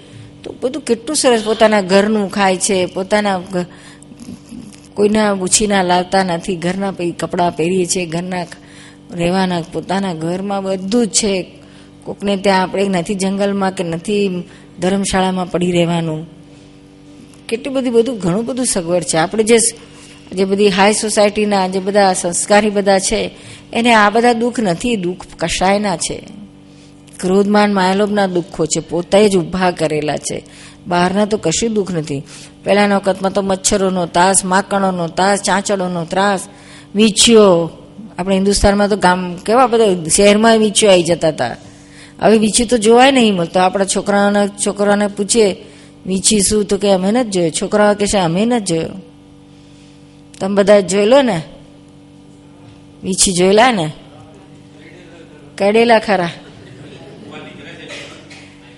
તો 0.49 0.55
બધું 0.61 0.81
કેટલું 0.81 1.15
સરસ 1.15 1.43
પોતાના 1.45 1.81
ઘરનું 1.81 2.31
ખાય 2.31 2.57
છે, 2.57 2.85
પોતાના 2.85 3.41
કોઈના 4.93 5.31
ઉછીના 5.31 5.83
લાવતા 5.83 6.23
નથી, 6.23 6.55
ઘરના 6.55 6.93
કપડાં 7.19 7.55
પહેરીએ 7.57 7.85
છીએ, 7.85 8.05
ઘરના 8.05 8.45
રહેવાના, 9.11 9.61
પોતાના 9.73 10.13
ઘરમાં 10.13 10.63
બધું 10.63 11.07
જ 11.07 11.09
છે. 11.09 11.51
કોકને 12.03 12.37
ત્યાં 12.37 12.63
આપણે 12.63 12.87
નથી 12.87 13.15
જંગલમાં 13.15 13.71
કે 13.71 13.83
નથી 13.83 14.43
ધર્મશાળામાં 14.79 15.51
પડી 15.51 15.71
રહેવાનું. 15.71 16.27
કેટલી 17.47 17.73
બધું 17.73 17.93
બધું 17.93 18.19
ઘણું 18.19 18.45
બધું 18.45 18.65
સગવડ 18.65 19.03
છે. 19.03 19.17
આપણે 19.17 19.43
જે 19.43 19.57
જે 20.31 20.45
બધી 20.45 20.69
હાઈ 20.69 20.93
સોસાયટીના 20.93 21.67
જે 21.67 21.79
બધા 21.79 22.13
સંસ્કારી 22.13 22.69
બધા 22.69 22.99
છે, 22.99 23.31
એને 23.73 23.93
આ 23.93 24.09
બધા 24.09 24.33
દુઃખ 24.33 24.59
નથી, 24.59 24.95
દુઃખ 24.95 25.25
કશાયના 25.37 25.97
છે. 25.97 26.48
ક્રોધમાન 27.19 27.73
માયાલોભના 27.73 28.27
દુઃખો 28.27 28.65
છે 28.65 28.79
પોતે 28.79 29.29
જ 29.29 29.37
ઊભા 29.37 29.71
કરેલા 29.71 30.17
છે. 30.17 30.45
બહારના 30.87 31.25
તો 31.25 31.37
કશું 31.37 31.73
દુઃખ 31.73 31.91
નથી. 31.91 32.23
પહેલાના 32.63 32.97
વખતમાં 32.97 33.33
તો 33.33 33.41
મચ્છરોનો 33.41 34.05
તાસ 34.05 34.45
માકણોનો 34.45 35.07
તાસ 35.07 35.41
ચાંચડોનો 35.41 36.05
ત્રાસ, 36.05 36.47
વીંછીઓ. 36.95 37.69
આપણે 38.19 38.35
હિન્દુસ્તાનમાં 38.35 38.89
તો 38.89 38.97
ગામ, 38.97 39.35
કેવા 39.35 39.67
બધા 39.67 40.03
શહેરમાં 40.03 40.57
વીંછીઓ 40.57 40.91
આવી 40.91 41.03
જતા 41.03 41.27
હતા. 41.27 41.55
હવે 42.21 42.37
વીંછી 42.37 42.65
તો 42.65 42.77
જોવાય 42.77 43.11
નહીં 43.11 43.35
મળતો. 43.35 43.59
આપણા 43.59 43.85
છોકરાઓને 43.85 44.47
છોકરાઓને 44.47 45.07
પૂછીએ 45.07 45.55
વીંછી 46.05 46.41
શું 46.41 46.65
તો 46.65 46.77
કે 46.77 46.91
અમે 46.91 47.11
નથી 47.11 47.29
જોયો? 47.29 47.49
છોકરાઓ 47.49 47.93
કે 47.93 48.17
અમે 48.17 48.45
નથી 48.45 48.65
જોયો. 48.65 48.89
તમે 50.39 50.55
બધા 50.55 50.79
જોઈ 50.79 51.05
લો 51.05 51.21
ને? 51.21 51.41
વીંછી 53.03 53.33
જોયેલા 53.33 53.71
ને? 53.71 53.91
કડેલા 55.57 55.99
ખરા. 55.99 56.29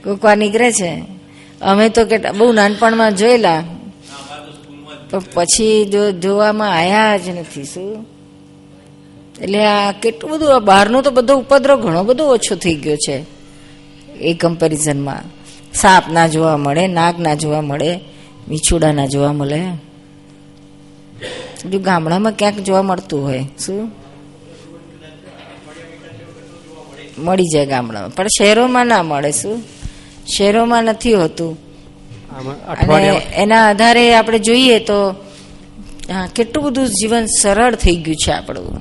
કોકવા 0.04 0.36
નીકળે 0.36 0.72
છે. 0.72 1.04
અમે 1.62 1.90
તો 1.90 2.06
કે 2.06 2.18
બહુ 2.18 2.52
નાનપણમાં 2.52 3.16
જોયેલા. 3.16 3.64
પણ 5.10 5.20
પછી 5.34 5.92
જોવામાં 6.22 6.78
આવ્યા 6.78 7.18
જ 7.18 7.30
નથી, 7.30 7.64
શું? 7.64 8.06
એટલે 9.42 9.66
આ 9.66 9.92
કેટલું 9.92 10.32
બધું, 10.32 10.56
આ 10.56 10.60
બહારનો 10.60 11.02
તો 11.02 11.12
બધો 11.12 11.38
ઉપદ્રવ 11.38 11.82
ઘણો 11.82 12.04
બધો 12.04 12.28
ઓછો 12.28 12.56
થઈ 12.56 12.76
ગયો 12.76 12.96
છે. 12.96 13.26
એ 14.20 14.34
કમ્પેરિઝનમાં 14.34 15.22
સાપ 15.74 16.04
ના 16.12 16.28
જોવા 16.28 16.58
મળે, 16.58 16.88
નાગ 16.88 17.20
ના 17.20 17.34
જોવા 17.34 17.62
મળે, 17.62 18.00
મીછુડા 18.48 18.92
ના 18.92 19.06
જોવા 19.06 19.34
મળે. 19.34 19.62
જો 21.72 21.80
ગામડામાં 21.80 22.32
ક્યાંક 22.32 22.60
જોવા 22.60 22.82
મળતું 22.82 23.24
હોય, 23.24 23.44
શું? 23.66 23.92
મળી 27.18 27.44
જાય 27.44 27.66
ગામડામાં. 27.66 28.10
પણ 28.10 28.28
શહેરોમાં 28.28 28.88
ના 28.88 29.04
મળે, 29.04 29.32
શું? 29.32 29.81
શહેરોમાં 30.38 30.84
નથી 30.84 31.14
હોતું. 31.14 31.58
અને 32.90 33.22
એના 33.36 33.70
આધારે 33.70 34.14
આપણે 34.16 34.40
જોઈએ 34.40 34.80
તો 34.80 35.16
કેટલું 36.36 36.66
બધું 36.66 36.88
જીવન 36.88 37.26
સરળ 37.42 37.76
થઈ 37.76 37.96
ગયું 37.96 38.16
છે 38.16 38.32
આપણું. 38.32 38.76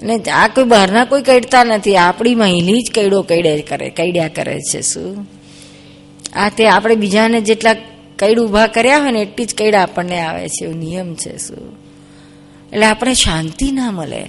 અને 0.00 0.16
આ 0.30 0.48
કોઈ 0.48 0.64
બહારના 0.64 1.04
કોઈ 1.04 1.22
કઈડતા 1.22 1.64
નથી 1.64 1.96
આપણી 1.96 2.34
મહિલી 2.34 2.80
જ 2.80 2.90
કઈડો 2.94 3.22
કઈડે 3.22 3.60
કરે 3.62 3.90
કઈડ્યા 3.90 4.28
કરે 4.28 4.58
છે 4.60 4.80
શું? 4.80 5.26
આ 6.36 6.48
તે 6.48 6.68
આપણે 6.68 6.94
બીજાને 6.94 7.40
જેટલા 7.40 7.74
કઈડ 8.18 8.38
ઊભા 8.38 8.66
કર્યા 8.66 8.98
હોય 8.98 9.10
ને 9.10 9.20
એટલી 9.20 9.44
જ 9.44 9.54
કઈડ 9.54 9.74
આપણને 9.74 10.20
આવે 10.20 10.48
છે 10.48 10.64
એવો 10.64 10.74
નિયમ 10.74 11.14
છે 11.14 11.36
શું? 11.38 11.76
એટલે 12.72 12.86
આપણે 12.86 13.14
શાંતિ 13.14 13.72
ના 13.72 13.90
મળે. 13.90 14.24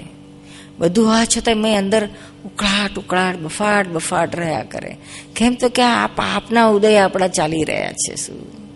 બધું 0.80 1.20
આ 1.20 1.26
છતાં 1.26 1.58
મેં 1.58 1.78
અંદર 1.78 2.10
ઉકળાટ 2.46 2.98
ઉકળાટ, 2.98 3.38
બફાટ 3.38 3.88
બફાટ 3.88 4.36
રહ્યા 4.36 4.64
કરે. 4.64 4.98
કેમ 5.36 5.54
તો 5.54 5.70
કે 5.70 5.82
આ 5.82 6.08
પાપના 6.08 6.68
ઉદય 6.68 6.98
આપણા 6.98 7.28
ચાલી 7.28 7.64
રહ્યા 7.64 7.92
છે, 7.92 8.16
શું? 8.16 8.68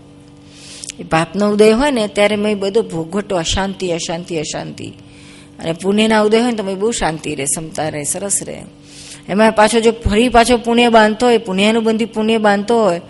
એ 0.99 1.03
પાપનો 1.03 1.51
ઉદય 1.51 1.71
હોય 1.71 1.91
ને, 1.91 2.07
ત્યારે 2.07 2.35
મેં 2.35 2.59
બધો 2.59 2.81
ભોગવટો 2.81 3.35
અશાંતિ 3.35 3.91
અશાંતિ 3.91 4.35
અશાંતિ. 4.37 4.87
અને 5.59 5.73
પુણ્યના 5.73 6.21
ઉદય 6.21 6.41
હોય 6.41 6.51
ને, 6.51 6.57
તો 6.57 6.63
મેં 6.63 6.79
બહુ 6.79 6.91
શાંતિ 6.91 7.35
રહે 7.35 7.45
ક્ષમતા 7.45 7.89
રહે, 7.89 8.03
સરસ 8.03 8.43
રહે. 8.43 8.61
એમાં 9.29 9.51
પાછો 9.51 9.79
જો 9.79 9.91
ફરી 9.91 10.29
પાછો 10.29 10.57
પુણ્ય 10.57 10.89
બાંધતો 10.89 11.25
હોય 11.25 11.37
પુણ્યનું 11.37 11.83
બંધી 11.83 12.05
પુણ્ય 12.05 12.37
બાંધતો 12.37 12.83
હોય, 12.83 13.01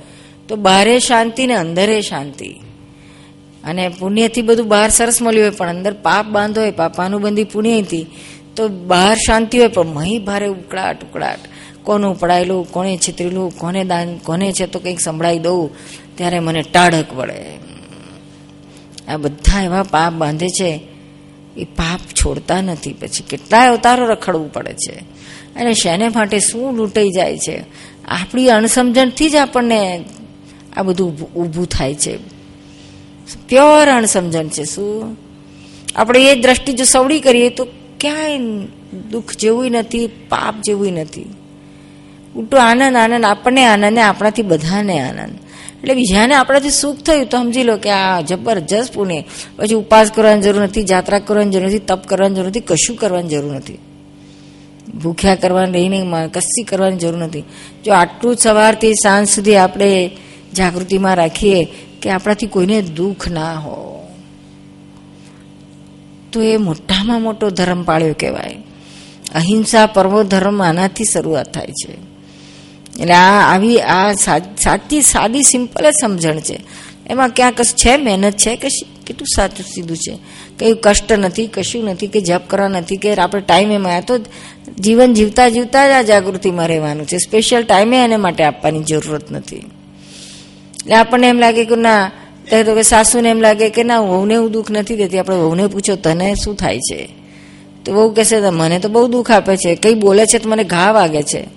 તો 0.48 0.56
બહારે 0.56 1.00
શાંતિ 1.00 1.48
ને 1.48 1.54
અંદરે 1.54 2.02
શાંતિ. 2.02 2.50
અને 3.64 3.90
પુણ્યથી 3.90 4.42
બધું 4.42 4.68
બહાર 4.68 4.90
સરસ 4.90 5.22
મળ્યું 5.22 5.48
હોય, 5.48 5.58
પણ 5.58 5.70
અંદર 5.70 5.94
પાપ 5.94 6.26
બાંધો 6.26 6.62
હોય 6.62 6.72
પાપાનું 6.72 7.22
બંધી 7.22 7.44
પુણ્યથી 7.44 8.08
તો 8.56 8.68
બહાર 8.68 9.16
શાંતિ 9.16 9.58
હોય, 9.58 9.68
પણ 9.68 9.88
મહી 9.88 10.20
ભારે 10.20 10.48
ઉકળાટ 10.48 11.04
ઉકળાટ. 11.04 11.40
કોનું 11.84 12.20
પડાયેલું 12.20 12.72
કોને 12.72 12.98
છેતરેલું, 12.98 13.58
કોને 13.58 13.84
દાન, 13.84 14.18
કોને 14.18 14.52
છે 14.52 14.66
તો 14.66 14.80
કંઈક 14.80 15.00
સંભળાઈ 15.00 15.40
દઉં, 15.40 15.70
ત્યારે 16.18 16.40
મને 16.40 16.62
ટાઢક 16.62 17.14
વળે. 17.14 17.46
આ 19.08 19.18
બધા 19.18 19.64
એવા 19.64 19.84
પાપ 19.84 20.14
બાંધે 20.14 20.50
છે, 20.50 20.82
એ 21.58 21.64
પાપ 21.64 22.00
છોડતા 22.00 22.62
નથી. 22.62 22.94
પછી 22.94 23.24
કેટલાય 23.30 23.68
અવતારો 23.68 24.06
રખડવું 24.06 24.54
પડે 24.54 24.74
છે. 24.74 24.94
અને 25.56 25.74
શેને 25.74 26.08
માટે 26.08 26.40
શું 26.40 26.74
લૂંટાઈ 26.74 27.10
જાય 27.10 27.38
છે? 27.38 27.64
આપણી 28.06 28.50
અણસમજણથી 28.50 29.30
જ 29.30 29.36
આપણને 29.36 30.04
આ 30.78 30.84
બધું 30.84 31.34
ઊભું 31.34 31.68
થાય 31.68 31.96
છે. 31.96 32.18
પ્યોર 33.50 33.90
અણસમજણ 33.90 34.48
છે 34.48 34.64
શું? 34.64 35.18
આપણે 35.96 36.32
એ 36.32 36.42
દ્રષ્ટિ 36.42 36.74
જો 36.74 36.84
સવડી 36.84 37.20
કરીએ 37.20 37.50
તો 37.50 37.68
ક્યાંય 38.02 38.38
દુઃખ 39.12 39.36
જેવું 39.40 39.72
નથી, 39.72 40.08
પાપ 40.08 40.56
જેવું 40.62 40.94
નથી. 40.94 41.26
ઉટો 42.36 42.58
આનંદ 42.58 42.96
આનંદ, 42.96 43.26
આપણને 43.26 43.66
આનંદ 43.66 43.94
ને 43.94 44.02
આપણાથી 44.02 44.42
બધાને 44.42 45.00
આનંદ. 45.00 45.36
એટલે 45.82 45.96
બીજાને 45.96 46.36
આપણાથી 46.36 46.70
સુખ 46.70 46.98
થયું 46.98 47.26
તો 47.26 47.38
સમજી 47.38 47.64
લો 47.64 47.78
કે 47.78 47.90
આ 47.90 48.22
જબરજસ્ત 48.22 48.94
પુણ્ય. 48.94 49.24
પછી 49.56 49.74
ઉપવાસ 49.74 50.12
કરવાની 50.12 50.42
જરૂર 50.42 50.64
નથી, 50.64 50.84
જાત્રા 50.84 51.20
કરવાની 51.20 51.52
જરૂર 51.52 51.66
નથી, 51.66 51.80
તપ 51.80 52.08
કરવાની 52.08 52.36
જરૂર 52.36 52.48
નથી, 52.48 52.60
કશું 52.60 52.96
કરવાની 52.96 53.30
જરૂર 53.30 53.56
નથી. 53.56 53.78
ભૂખ્યા 55.04 55.36
કરવાની 55.36 55.72
રહીને 55.72 56.04
કશી 56.34 56.64
કરવાની 56.64 56.98
જરૂર 56.98 57.24
નથી. 57.24 57.44
જો 57.86 57.94
આટલું 57.94 58.36
સવારથી 58.36 58.94
સાંજ 58.94 59.28
સુધી 59.28 59.56
આપણે 59.56 60.12
જાગૃતિમાં 60.54 61.16
રાખીએ 61.16 61.68
કે 62.02 62.10
આપણાથી 62.10 62.48
કોઈને 62.48 62.82
દુઃખ 62.82 63.32
ના 63.32 63.54
હો 63.54 64.08
તો 66.32 66.42
એ 66.42 66.58
મોટામાં 66.58 67.22
મોટો 67.22 67.50
ધર્મ 67.50 67.84
પાળ્યો 67.84 68.16
કહેવાય. 68.20 68.58
અહિંસા 69.36 69.86
પરમો 69.86 70.24
ધર્મ 70.24 70.64
આનાથી 70.64 71.04
શરૂઆત 71.04 71.54
થાય 71.54 71.68
છે. 71.68 72.12
એટલે 73.02 73.14
આ 73.14 73.56
આવી, 73.56 73.82
આ 73.82 74.14
સાચી, 74.14 75.02
સાદી, 75.02 75.44
સિમ્પલ 75.44 75.92
જ 75.92 75.94
સમજણ 76.02 76.40
છે. 76.40 76.60
એમાં 77.08 77.30
ક્યાં 77.30 77.52
કશું 77.52 77.78
છે, 77.78 77.98
મહેનત 77.98 78.34
છે, 78.34 78.56
કે 78.56 78.68
કેટલું 79.08 79.28
સાચું, 79.36 79.66
સીધું 79.66 79.98
છે. 79.98 80.20
કંઈ 80.60 80.74
કષ્ટ 80.84 81.12
નથી, 81.14 81.48
કશું 81.48 81.86
નથી, 81.86 82.08
કે 82.08 82.22
જપ 82.22 82.42
કરવા 82.48 82.68
નથી, 82.68 82.98
કે 82.98 83.16
આપણે 83.16 83.42
ટાઈમે 83.42 83.78
મળ્યા 83.78 84.02
તો 84.02 84.18
જીવન 84.80 85.14
જીવતા 85.14 85.50
જીવતા 85.50 85.88
જ 85.88 85.92
આ 85.92 86.02
જાગૃતિમાં 86.02 86.68
રહેવાનું 86.68 87.08
છે. 87.08 87.18
સ્પેશિયલ 87.18 87.64
ટાઈમે 87.64 88.04
એને 88.04 88.16
માટે 88.16 88.44
આપવાની 88.44 88.84
જરૂરત 88.84 89.32
નથી. 89.32 89.56
એટલે 89.56 90.96
આપણને 90.96 91.30
એમ 91.30 91.40
લાગે 91.40 91.66
કે 91.66 91.76
ના 91.76 92.12
ત્યારે 92.50 92.64
તો 92.64 92.76
કે 92.76 92.82
સાસુને 92.82 93.30
એમ 93.30 93.42
લાગે 93.42 93.70
કે 93.70 93.84
ના 93.84 94.00
વહુને 94.00 94.34
એવું 94.34 94.52
દુઃખ 94.52 94.72
નથી 94.72 94.96
દેતી, 94.96 95.18
આપણે 95.18 95.36
વહુને 95.36 95.68
પૂછો, 95.68 95.96
તને 95.96 96.34
શું 96.44 96.56
થાય 96.56 96.80
છે? 96.80 97.10
તો 97.86 97.94
વહુ 97.94 98.10
કહેશે 98.10 98.50
મને 98.50 98.80
તો 98.80 98.90
બહુ 98.90 99.08
દુઃખ 99.08 99.32
આપે 99.32 99.58
છે, 99.58 99.76
કઈ 99.76 99.94
બોલે 99.94 100.26
છે 100.26 100.38
તો 100.38 100.50
મને 100.50 100.64
ઘા 100.64 100.92
વાગે 100.92 101.24
છે. 101.24 101.48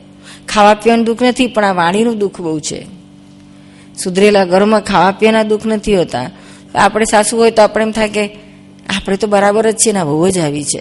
ખાવા 0.48 0.74
પીવાનું 0.74 1.04
દુઃખ 1.04 1.22
નથી, 1.22 1.46
પણ 1.46 1.64
આ 1.64 1.72
વાણીનું 1.72 2.18
દુઃખ 2.18 2.40
બહુ 2.40 2.60
છે. 2.60 2.86
સુધરેલા 3.98 4.44
ઘરમાં 4.44 4.80
ખાવા 4.80 5.10
પીવાના 5.10 5.42
દુઃખ 5.42 5.66
નથી 5.66 5.96
હોતા. 5.96 6.30
આપણે 6.74 7.04
સાસુ 7.10 7.36
હોય 7.36 7.50
તો 7.50 7.62
આપણે 7.62 7.84
એમ 7.84 7.90
થાય 7.90 8.08
કે, 8.08 8.26
આપણે 8.96 9.16
તો 9.16 9.26
બરાબર 9.26 9.70
જ 9.70 9.76
છીએ 9.76 9.92
ને 9.92 10.04
બહુ 10.04 10.28
જ 10.28 10.38
આવી 10.38 10.64
છે. 10.64 10.78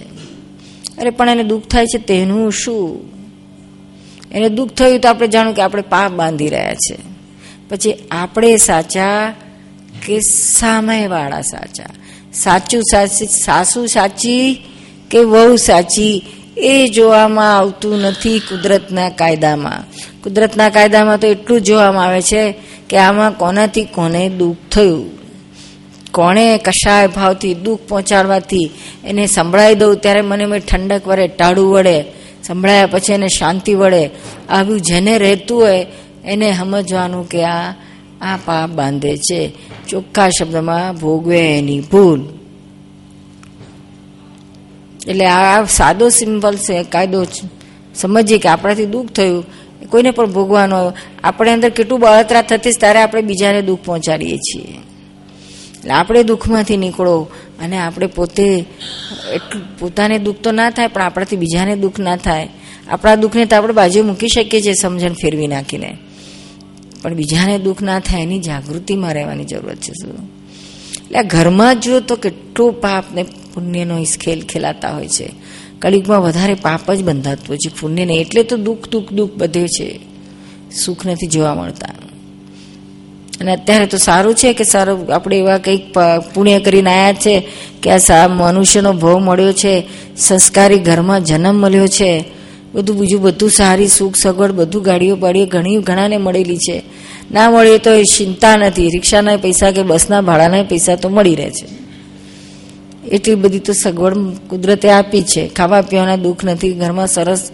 અરે, 0.98 1.10
પણ 1.10 1.30
એને 1.30 1.44
દુઃખ 1.44 1.68
થાય 1.68 1.86
છે 1.86 1.98
તેનું 1.98 2.52
શું? 2.52 3.14
એને 4.32 4.50
દુઃખ 4.50 4.70
થયું 4.70 5.00
તો 5.00 5.10
આપણે 5.10 5.28
જાણું 5.28 5.54
કે 5.54 5.62
આપણે 5.62 5.82
પાપ 5.82 6.12
બાંધી 6.12 6.50
રહ્યા 6.50 6.74
છે. 6.74 6.98
પછી 7.70 7.94
આપણે 8.12 8.58
સાચા 8.58 9.34
કે 10.06 10.20
સામેવાળા 10.20 11.42
સાચા? 11.42 11.86
સાચું 12.34 12.82
સાચી, 12.92 13.26
સાસુ 13.26 13.86
સાચી 13.86 14.66
કે 15.12 15.20
વહુ 15.20 15.56
સાચી? 15.56 16.26
એ 16.58 16.88
જોવામાં 16.88 17.58
આવતું 17.58 18.00
નથી 18.00 18.40
કુદરતના 18.40 19.10
કાયદામાં. 19.10 19.84
કુદરતના 20.24 20.70
કાયદામાં 20.70 21.20
તો 21.20 21.28
એટલું 21.28 21.62
જોવામાં 21.62 22.06
આવે 22.06 22.22
છે 22.22 22.56
કે 22.90 22.98
આમાં 22.98 23.32
કોનાથી 23.32 23.84
કોને 23.84 24.30
દુઃખ 24.30 24.58
થયું? 24.72 25.24
કોણે 26.12 26.58
કશાય 26.58 27.08
ભાવથી 27.08 27.54
દુઃખ 27.54 27.80
પહોંચાડવાથી 27.88 28.72
એને 29.06 29.28
સંભળાઈ 29.28 29.76
દઉં 29.76 29.98
ત્યારે 29.98 30.22
મને 30.22 30.46
મેં 30.46 30.60
ઠંડક 30.60 31.08
વડે 31.08 31.28
ટાળું 31.28 31.72
વડે 31.72 32.06
સંભળાયા 32.44 32.86
પછી 32.86 33.14
એને 33.14 33.28
શાંતિ 33.28 33.74
વડે 33.74 34.10
આવ્યું 34.50 34.82
જેને 34.82 35.18
રહેતું 35.18 35.62
હોય 35.62 35.86
એને 36.26 36.54
સમજવાનું 36.54 37.30
કે 37.30 37.44
આ 37.44 37.74
આ 38.24 38.38
પાપ 38.46 38.70
બાંધે 38.70 39.18
છે. 39.18 39.54
ચોખ્ખા 39.88 40.30
શબ્દમાં 40.30 40.96
ભોગવે 40.96 41.58
એની 41.58 41.80
ભૂલ. 41.80 42.22
એટલે 45.08 45.26
આ 45.26 45.64
સાદો 45.64 46.10
સિમ્પલ 46.10 46.56
છે, 46.56 46.84
કાયદો 46.84 47.26
સમજીએ 47.96 48.38
કે 48.38 48.50
આપણાથી 48.50 48.86
દુઃખ 48.86 49.10
થયું. 49.10 49.46
કોઈને 49.90 50.12
પણ 50.12 50.32
ભોગવાનો, 50.32 50.94
આપણે 51.24 51.52
અંદર 51.52 51.70
કેટલું 51.70 52.00
બળતરા 52.00 52.42
થતી 52.42 52.72
ત્યારે 52.72 53.00
આપણે 53.00 53.22
બીજાને 53.22 53.62
દુઃખ 53.62 53.80
પહોંચાડીએ 53.86 54.38
છીએ. 54.38 54.74
એટલે 55.78 55.92
આપણે 55.92 56.24
દુઃખમાંથી 56.24 56.78
નીકળો 56.78 57.22
અને 57.64 57.78
આપણે 57.78 58.08
પોતે 58.08 58.66
એટલું 59.34 59.80
પોતાને 59.80 60.20
દુઃખ 60.20 60.36
તો 60.38 60.52
ના 60.52 60.70
થાય, 60.70 60.88
પણ 60.88 61.02
આપણાથી 61.02 61.36
બીજાને 61.36 61.76
દુઃખ 61.76 62.00
ના 62.00 62.16
થાય. 62.16 62.50
આપણા 62.90 63.16
દુઃખને 63.16 63.46
તો 63.46 63.56
આપણે 63.56 63.74
બાજુ 63.74 64.04
મૂકી 64.04 64.28
શકીએ 64.28 64.62
છીએ 64.62 64.74
સમજણ 64.74 65.14
ફેરવી 65.14 65.48
નાખીને. 65.48 65.98
પણ 67.04 67.14
બીજાને 67.14 67.58
દુઃખ 67.58 67.82
ના 67.82 68.00
થાય 68.00 68.22
એની 68.22 68.40
જાગૃતિમાં 68.40 69.14
રહેવાની 69.14 69.46
જરૂરત 69.46 69.78
છે 69.78 69.92
શું? 69.92 70.30
એટલે 71.06 71.24
ઘરમાં 71.24 71.80
જો 71.80 72.00
તો 72.00 72.16
કેટલું 72.16 72.82
પાપ 72.82 73.04
ને 73.14 73.24
પુણ્યનો 73.24 74.04
ખેલ 74.04 74.42
ખેલાતા 74.42 74.90
હોય 74.90 75.08
છે. 75.08 75.30
કળિયુગમાં 75.80 76.22
વધારે 76.22 76.54
પાપ 76.54 76.94
જ 76.94 77.04
બંધાતું 77.04 77.46
હોય 77.50 77.58
છે. 77.58 77.82
પુણ્યને 77.82 78.14
એટલે 78.14 78.44
તો 78.44 78.58
દુઃખ 78.58 78.90
દુઃખ 78.90 79.12
દુઃખ 79.12 79.32
બધે 79.32 79.68
છે. 79.68 80.00
સુખ 80.86 81.06
નથી 81.06 81.28
જોવા 81.28 81.56
મળતા. 81.56 81.88
અને 83.42 83.52
અત્યારે 83.52 83.86
તો 83.86 83.98
સારું 83.98 84.36
છે 84.36 84.54
કે 84.54 84.64
સારું 84.64 85.16
આપણે 85.16 85.38
એવા 85.38 85.58
કંઈક 85.58 85.94
પુણ્ય 86.34 86.60
કરીને 86.60 86.90
આવ્યા 86.90 87.14
છે 87.14 87.48
કે 87.84 87.92
આ 87.92 88.28
મનુષ્યનો 88.28 88.94
ભવ 88.94 89.20
મળ્યો 89.20 89.54
છે. 89.54 89.84
સંસ્કારી 90.18 90.80
ઘરમાં 90.80 91.24
જન્મ 91.24 91.56
મળ્યો 91.56 91.88
છે. 91.88 92.43
બધું 92.74 92.98
બીજું 92.98 93.22
બધું 93.22 93.50
સારી, 93.50 93.88
સુખ, 93.88 94.16
સગવડ, 94.16 94.52
બધું 94.52 94.84
ગાડીઓ 94.84 95.16
પાડીઓ 95.16 95.46
ઘણી, 95.46 95.78
ઘણાને 95.78 96.18
મળેલી 96.18 96.58
છે. 96.58 96.84
ના 97.32 97.52
મળે 97.52 97.78
તો 97.78 97.94
એ 97.94 98.04
ચિંતા 98.04 98.58
નથી. 98.58 98.90
રિક્ષાના 98.90 99.38
પૈસા 99.38 99.72
કે 99.72 99.84
બસના 99.84 100.22
ભાડાના 100.22 100.64
પૈસા 100.64 100.96
તો 100.96 101.10
મળી 101.10 101.36
રહે 101.36 101.50
છે. 101.50 101.84
એટલી 103.10 103.36
બધી 103.36 103.60
તો 103.60 103.74
સગવડ 103.74 104.18
કુદરતે 104.48 104.90
આપી 104.90 105.22
છે. 105.22 105.48
ખાવા 105.48 105.82
પીવાના 105.82 106.16
દુઃખ 106.16 106.46
નથી, 106.46 106.72
ઘરમાં 106.72 107.08
સરસ 107.08 107.52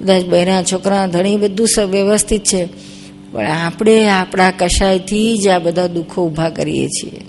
બધા 0.00 0.20
બહેરા 0.20 0.62
છોકરા, 0.62 1.06
ધણી, 1.06 1.36
બધું 1.36 1.68
વ્યવસ્થિત 1.84 2.44
છે. 2.44 2.68
પણ 3.32 3.46
આપણે 3.46 4.08
આપણા 4.08 4.50
કશાયથી 4.50 5.38
જ 5.38 5.48
આ 5.48 5.58
બધા 5.58 5.86
દુઃખો 5.86 6.26
ઊભા 6.26 6.48
કરીએ 6.48 6.88
છીએ. 6.88 7.20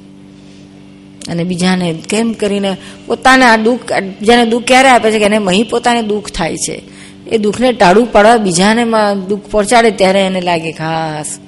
અને 1.30 1.44
બીજાને 1.44 1.96
કેમ 2.10 2.34
કરીને 2.34 2.78
પોતાને 3.06 3.46
આ 3.46 3.56
દુઃખ 3.56 3.94
બીજાને 3.94 4.46
દુઃખ 4.46 4.63
ક્યારે 4.63 4.90
આપે 4.90 5.12
છે 5.12 5.20
કે 5.20 5.25
એને 5.25 5.40
મહી 5.40 5.63
પોતાને 5.63 6.02
દુઃખ 6.02 6.32
થાય 6.32 6.58
છે? 6.58 6.93
એ 7.27 7.38
દુઃખને 7.38 7.72
ટાળું 7.72 8.12
પાડવા 8.12 8.38
બીજાને 8.38 8.84
દુઃખ 9.27 9.42
પહોંચાડે 9.42 9.92
ત્યારે 9.92 10.22
એને 10.22 10.42
લાગે 10.42 10.72
ખાસ 10.72 11.39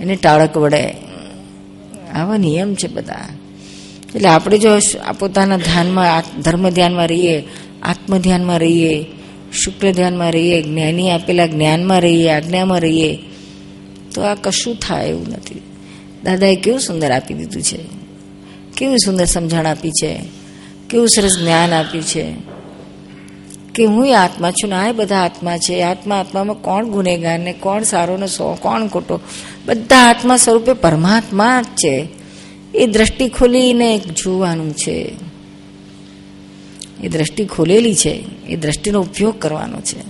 એને 0.00 0.16
ટાળક 0.16 0.56
વડે. 0.56 0.94
આવા 2.14 2.36
નિયમ 2.36 2.74
છે 2.74 2.88
બધા. 2.88 3.28
એટલે 4.14 4.28
આપણે 4.28 4.58
જો 4.58 4.78
પોતાના 5.18 5.56
ધ્યાનમાં 5.56 6.22
ધર્મ 6.42 6.68
ધ્યાનમાં 6.68 7.08
રહીએ 7.08 7.42
આત્મ 7.82 8.18
ધ્યાનમાં 8.18 8.58
રહીએ 8.58 9.06
શુક્લ 9.52 9.92
ધ્યાનમાં 9.92 10.32
રહીએ, 10.32 10.62
જ્ઞાની 10.62 11.10
આપેલા 11.10 11.46
જ્ઞાનમાં 11.46 12.00
રહીએ, 12.00 12.30
આજ્ઞામાં 12.30 12.80
રહીએ, 12.80 13.18
તો 14.14 14.22
આ 14.22 14.34
કશું 14.34 14.76
થાય 14.76 15.08
એવું 15.08 15.28
નથી. 15.28 15.62
દાદાએ 16.24 16.56
કેવું 16.56 16.80
સુંદર 16.80 17.10
આપી 17.10 17.34
દીધું 17.34 17.62
છે? 17.62 17.78
કેવી 18.76 18.98
સુંદર 18.98 19.24
સમજણ 19.24 19.66
આપી 19.66 19.90
છે? 19.90 20.18
કેવું 20.90 21.08
સરસ 21.08 21.38
જ્ઞાન 21.38 21.72
આપ્યું 21.72 22.04
છે? 22.04 22.55
કે 23.76 23.84
હું 23.84 24.20
આત્મા 24.20 24.50
છું 24.50 24.70
ને 24.70 24.76
આ 24.76 24.92
બધા 24.92 25.16
આત્મા 25.16 25.56
છે. 25.56 25.82
આત્મા 25.82 26.20
આત્મામાં 26.20 26.62
કોણ 26.62 26.86
ગુનેગાર 26.86 27.38
ને 27.38 27.52
કોણ 27.52 27.82
સારો 27.82 28.16
ને 28.16 28.26
સો, 28.26 28.54
કોણ 28.54 28.86
ખોટો? 28.86 29.20
બધા 29.66 29.96
આત્મા 29.96 30.36
સ્વરૂપે 30.36 30.72
પરમાત્મા 30.72 31.62
જ 31.62 31.64
છે. 31.64 32.08
એ 32.74 32.86
દ્રષ્ટિ 32.86 33.28
ખોલીને 33.28 33.98
જોવાનું 33.98 34.72
છે. 34.72 35.12
એ 37.04 37.08
દ્રષ્ટિ 37.08 37.44
ખોલેલી 37.44 37.94
છે. 37.94 38.24
એ 38.48 38.56
દ્રષ્ટિનો 38.56 39.00
ઉપયોગ 39.00 39.38
કરવાનો 39.38 39.80
છે. 39.80 40.00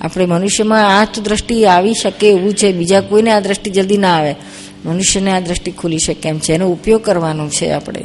આપણે 0.00 0.26
મનુષ્યમાં 0.26 1.00
આ 1.00 1.04
તો 1.04 1.22
દ્રષ્ટિ 1.22 1.64
આવી 1.64 1.94
શકે 1.94 2.28
એવું 2.28 2.54
છે. 2.54 2.72
બીજા 2.72 3.00
કોઈને 3.00 3.30
આ 3.30 3.40
દ્રષ્ટિ 3.40 3.70
જલ્દી 3.70 3.96
ના 3.96 4.16
આવે. 4.16 4.34
મનુષ્યને 4.84 5.30
આ 5.30 5.40
દ્રષ્ટિ 5.40 5.70
ખુલી 5.70 5.98
શકે 5.98 6.28
એમ 6.28 6.38
છે. 6.38 6.52
એનો 6.52 6.68
ઉપયોગ 6.68 7.02
કરવાનો 7.02 7.48
છે 7.48 7.70
આપણે. 7.70 8.04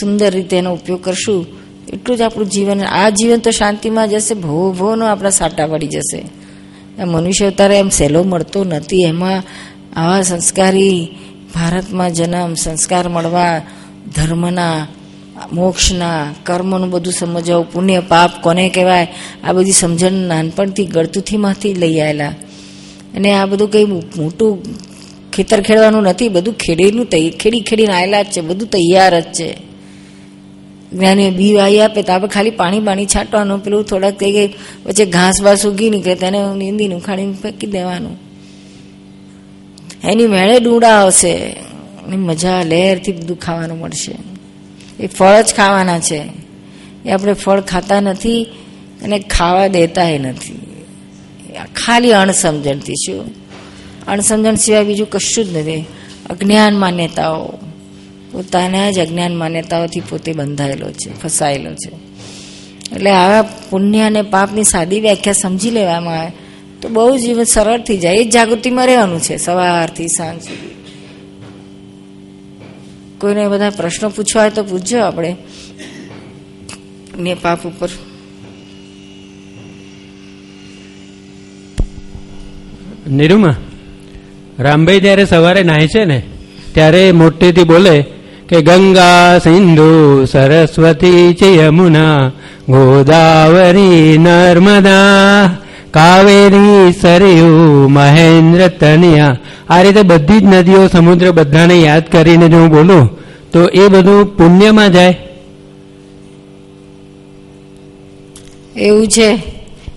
સુંદર 0.00 0.30
રીતે 0.30 0.56
એનો 0.56 0.72
ઉપયોગ 0.72 1.04
કરશું. 1.04 1.67
એટલું 1.92 2.18
જ 2.18 2.20
આપણું 2.20 2.48
જીવન. 2.48 2.80
આ 2.80 3.08
જીવન 3.10 3.38
તો 3.38 3.50
શાંતિમાં 3.50 4.08
જશે 4.08 4.34
ભો 4.34 4.72
ભોનો 4.72 5.06
આપણા 5.06 5.30
સાટા 5.30 5.66
પડી 5.66 5.86
જશે. 5.86 6.24
મનુષ્ય 7.04 7.46
અવતારે 7.46 7.78
એમ 7.78 7.88
સહેલો 7.88 8.22
મળતો 8.22 8.64
નથી. 8.64 9.02
એમાં 9.02 9.42
આવા 9.96 10.22
સંસ્કારી 10.22 11.08
ભારતમાં 11.54 12.12
જન્મ, 12.12 12.54
સંસ્કાર 12.54 13.08
મળવા, 13.08 13.62
ધર્મના, 14.16 14.86
મોક્ષના, 15.52 16.34
કર્મનું 16.44 16.90
બધું 16.90 17.12
સમજાવું, 17.12 17.72
પુણ્ય, 17.72 18.00
પાપ 18.00 18.30
કોને 18.42 18.68
કહેવાય, 18.68 19.08
આ 19.44 19.52
બધી 19.52 19.72
સમજણ 19.72 20.12
નાનપણથી, 20.12 20.86
ગળતુથીમાંથી 20.86 21.74
લઈ 21.74 22.00
આવેલા 22.00 22.28
અને 23.16 23.32
આ 23.32 23.46
બધું 23.46 23.70
કંઈ 23.70 23.84
મોટું 23.84 24.58
ખેતર 25.30 25.60
ખેડવાનું 25.60 26.02
નથી. 26.02 26.28
બધું 26.28 26.54
ખેડેલું 26.54 27.06
ખેડી 27.30 27.60
ખેડીને 27.60 27.92
આવેલા 27.92 28.22
જ 28.22 28.26
છે. 28.26 28.40
બધું 28.40 28.68
તૈયાર 28.68 29.20
જ 29.20 29.24
છે. 29.24 29.67
જ્ઞાની 30.92 31.30
બી 31.30 31.54
વાઈ 31.54 31.78
આપે 31.78 32.02
તો 32.02 32.12
આપણે 32.12 32.28
ખાલી 32.28 32.50
પાણી 32.50 32.80
પાણી 32.80 33.06
છાંટવાનું, 33.06 33.64
પેલું 33.64 33.84
થોડાક 33.84 34.18
થઈ 34.18 34.32
ગઈ, 34.32 34.54
વચ્ચે 34.86 35.06
ઘાસ 35.06 35.42
બાસ 35.42 35.66
ઉગી 35.66 35.90
નીકળે 35.90 36.14
તેને 36.14 36.54
નીંદીને 36.54 36.94
ઉખાડીને 36.94 37.32
ફેંકી 37.32 37.66
દેવાનું. 37.66 38.16
એની 40.04 40.26
મેળે 40.26 40.60
ડૂડા 40.60 40.88
આવશે. 40.88 41.28
એની 41.28 42.16
મજા 42.16 42.62
લહેરથી 42.62 43.12
બધું 43.12 43.40
ખાવાનું 43.40 43.78
મળશે. 43.78 44.14
એ 45.00 45.06
ફળ 45.06 45.42
જ 45.42 45.54
ખાવાના 45.54 45.98
છે. 45.98 46.28
એ 47.06 47.10
આપણે 47.10 47.32
ફળ 47.32 47.60
ખાતા 47.60 48.00
નથી 48.00 48.46
અને 49.02 49.18
ખાવા 49.18 49.66
દેતા 49.66 50.08
નથી. 50.08 50.84
ખાલી 51.86 52.12
અણસમજણથી 52.12 52.92
શું? 52.92 53.24
અણસમજણ 54.06 54.54
સિવાય 54.54 54.84
બીજું 54.84 55.10
કશું 55.10 55.44
જ 55.44 55.56
નથી. 55.56 55.80
અજ્ઞાન 56.30 56.78
માન્યતાઓ 56.78 57.52
પોતાના 58.32 58.90
જ 58.90 58.98
અજ્ઞાન 58.98 59.36
માન્યતાઓથી 59.36 60.00
પોતે 60.00 60.32
બંધાયેલો 60.32 60.90
છે, 60.90 61.20
ફસાયેલો 61.20 61.74
છે. 61.74 62.08
એટલે 62.94 63.10
આવા 63.10 63.42
પુણ્ય 63.42 64.00
અને 64.00 64.22
પાપની 64.22 64.64
સાદી 64.64 65.00
વ્યાખ્યા 65.00 65.32
સમજી 65.32 65.70
લેવામાં 65.70 66.20
આવે 66.20 66.32
તો 66.80 66.88
બહુ 66.88 67.18
જીવન 67.18 67.42
સરળ 67.42 67.80
થઈ 67.80 67.98
જાય. 67.98 68.14
એ 68.14 68.24
જ 68.24 68.30
જાગૃતિમાં 68.30 68.86
રહેવાનું 68.86 69.20
છે 69.20 69.36
સવારથી 69.36 70.08
સાંજ 70.08 70.42
સુધી. 70.42 70.74
કોઈને 73.18 73.48
બધા 73.48 73.70
પ્રશ્નો 73.70 74.08
પૂછવા 74.08 74.42
હોય 74.42 74.50
તો 74.50 74.64
પૂછજો 74.64 75.00
આપણે. 75.00 75.36
ને 77.18 77.34
પાપ 77.34 77.66
ઉપર. 77.66 77.88
નિરૂમા, 83.10 83.56
રામભાઈ 84.58 85.00
જ્યારે 85.00 85.24
સવારે 85.24 85.62
નાય 85.62 85.86
છે 85.86 86.04
ને, 86.04 86.22
ત્યારે 86.74 87.12
મોટેથી 87.12 87.62
બોલે 87.62 88.04
કે 88.48 88.62
ગંગા 88.62 89.38
સિંધુ 89.38 90.24
સરસ્વતી 90.24 91.34
છે 91.34 91.56
યમુના 91.62 92.28
ગોદાવરી 92.68 94.18
નર્મદા 94.18 95.56
કાવેરી 95.90 96.92
સરયુ 96.92 97.88
મહેન્દ્ર 97.88 98.68
તનિયા. 98.68 99.36
આ 99.68 99.82
રીતે 99.82 100.02
બધી 100.02 100.40
જ 100.40 100.44
નદીઓ 100.44 100.88
સમુદ્ર 100.88 101.30
બધાને 101.30 101.74
યાદ 101.74 102.04
કરીને 102.12 102.48
જો 102.48 102.56
હું 102.56 102.68
બોલું 102.68 103.08
તો 103.52 103.64
એ 103.64 103.88
બધું 103.88 104.36
પુણ્યમાં 104.36 104.92
જાય. 104.92 105.16
એવું 108.76 109.08
છે. 109.08 109.42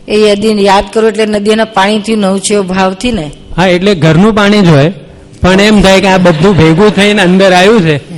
એ 0.08 0.30
યદી 0.30 0.66
યાદ 0.66 0.84
કરો 0.94 1.08
એટલે 1.08 1.26
નદીના 1.26 1.66
પાણીથી 1.66 2.16
નવછેવો 2.16 2.64
ભાવથી 2.64 3.12
ને. 3.12 3.32
હા 3.58 3.68
એટલે 3.68 3.96
ઘરનું 3.96 4.34
પાણી 4.36 4.62
જ 4.62 4.68
હોય 4.68 4.94
પણ 5.42 5.60
એમ 5.60 5.82
થાય 5.82 6.02
કે 6.02 6.08
આ 6.08 6.18
બધું 6.18 6.58
ભેગું 6.58 6.96
થઈને 6.96 7.22
અંદર 7.22 7.54
આવ્યું 7.54 7.82
છે. 7.82 8.11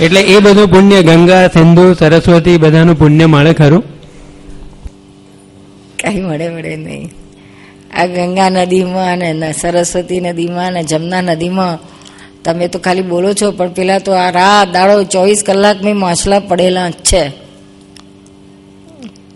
એટલે 0.00 0.20
એ 0.20 0.38
બધું 0.38 0.70
પુણ્ય, 0.70 1.02
ગંગા, 1.02 1.48
સિંધુ, 1.48 1.94
સરસ્વતી, 1.94 2.56
બધાનું 2.56 2.98
પુણ્ય 2.98 3.26
મળે 3.26 3.52
ખરું? 3.52 3.84
કઈ 5.98 6.20
મળે 6.20 6.48
મળે 6.48 6.76
નહીં. 6.76 7.10
આ 7.96 8.06
ગંગા 8.06 8.48
નદીમાં 8.48 9.12
અને 9.12 9.52
સરસ્વતી 9.52 10.20
નદીમાં 10.20 10.66
અને 10.66 10.84
જમના 10.84 11.20
નદીમાં 11.20 11.78
તમે 12.44 12.68
તો 12.68 12.78
ખાલી 12.78 13.02
બોલો 13.02 13.32
છો, 13.32 13.52
પણ 13.52 13.68
પેલા 13.68 13.98
તો 13.98 14.12
આ 14.12 14.30
રાત 14.30 14.72
દાડો 14.72 15.02
ચોવીસ 15.02 15.42
કલાક 15.46 15.82
મેં 15.82 15.96
માછલા 15.96 16.38
પડેલા 16.38 16.90
જ 16.90 16.92
છે. 16.92 17.32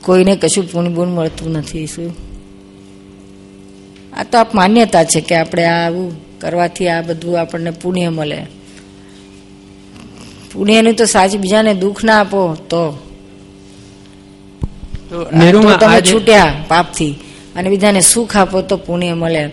કોઈને 0.03 0.37
કશું 0.37 0.73
પૂણ 0.73 0.95
બૂણ 0.95 1.09
મળતું 1.09 1.53
નથી, 1.53 1.87
શું? 1.87 2.17
આ 4.17 4.23
તો 4.23 4.47
માન્યતા 4.55 5.05
છે 5.05 5.21
કે 5.21 5.35
આપણે 5.35 5.65
આવું 5.65 6.39
કરવાથી 6.39 6.89
આ 6.89 7.03
બધું 7.03 7.41
આપણને 7.41 7.71
પુણ્ય 7.71 8.09
મળે. 8.09 8.47
પુણ્યનું 10.53 10.95
તો 10.95 11.05
સાચું 11.05 11.41
બીજાને 11.41 11.75
દુઃખ 11.75 12.05
ના 12.05 12.21
આપો 12.21 12.55
તો. 12.55 12.99
તમે 15.81 16.01
છૂટ્યા 16.01 16.55
પાપથી. 16.69 17.15
અને 17.57 17.71
બીજાને 17.71 18.01
સુખ 18.01 18.37
આપો 18.37 18.61
તો 18.61 18.77
પુણ્ય 18.77 19.15
મળે. 19.15 19.47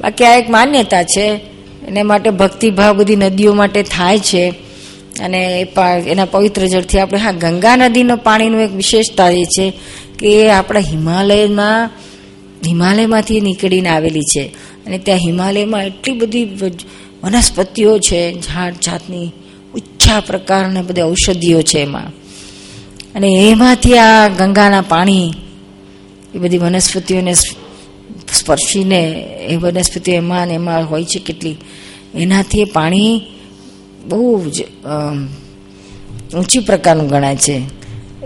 બાકી 0.00 0.24
આ 0.24 0.34
એક 0.34 0.50
માન્યતા 0.50 1.02
છે. 1.02 1.40
એને 1.88 2.02
માટે 2.02 2.30
ભક્તિભાવ 2.30 2.96
બધી 2.96 3.16
નદીઓ 3.16 3.54
માટે 3.54 3.82
થાય 3.82 4.18
છે. 4.18 4.54
અને 5.20 5.66
એના 6.06 6.24
પવિત્ર 6.24 6.66
જળથી 6.66 6.98
આપણે 6.98 7.18
હા 7.18 7.32
ગંગા 7.32 7.76
નદીનો 7.76 8.16
પાણીનું 8.16 8.60
એક 8.60 8.72
વિશેષતા 8.72 9.28
એ 9.28 9.44
છે 9.44 9.72
કે 10.18 10.26
એ 10.26 10.50
આપણા 10.50 10.80
હિમાલયમાં 10.80 11.90
હિમાલયમાંથી 12.66 13.40
નીકળીને 13.40 13.88
આવેલી 13.88 14.20
છે. 14.20 14.44
અને 14.86 14.98
ત્યાં 14.98 15.18
હિમાલયમાં 15.18 15.86
એટલી 15.86 16.18
બધી 16.18 16.44
વનસ્પતિઓ 17.24 17.98
છે 17.98 18.32
ઝાડ 18.32 18.72
જાતની 18.72 19.32
ઉચ્ચા 20.08 20.20
પ્રકારના 20.20 20.82
બધી 20.82 21.02
ઔષધિઓ 21.02 21.60
છે 21.62 21.78
એમાં. 21.78 22.08
અને 23.14 23.28
એમાંથી 23.50 23.98
આ 23.98 24.28
ગંગાના 24.28 24.80
પાણી, 24.82 25.32
એ 26.34 26.38
બધી 26.38 26.58
વનસ્પતિઓને 26.58 27.32
સ્પર્શીને 28.32 29.00
એ 29.48 29.56
વનસ્પતિઓ 29.56 30.14
એમાં 30.14 30.46
ને 30.46 30.54
એમાં 30.54 30.88
હોય 30.90 31.04
છે 31.04 31.18
કેટલી. 31.18 31.56
એનાથી 32.14 32.60
એ 32.60 32.64
પાણી 32.64 33.20
બહુ 34.08 34.50
જ 34.50 34.64
ઊંચી 36.34 36.60
પ્રકારનું 36.60 37.08
ગણાય 37.08 37.36
છે. 37.36 37.56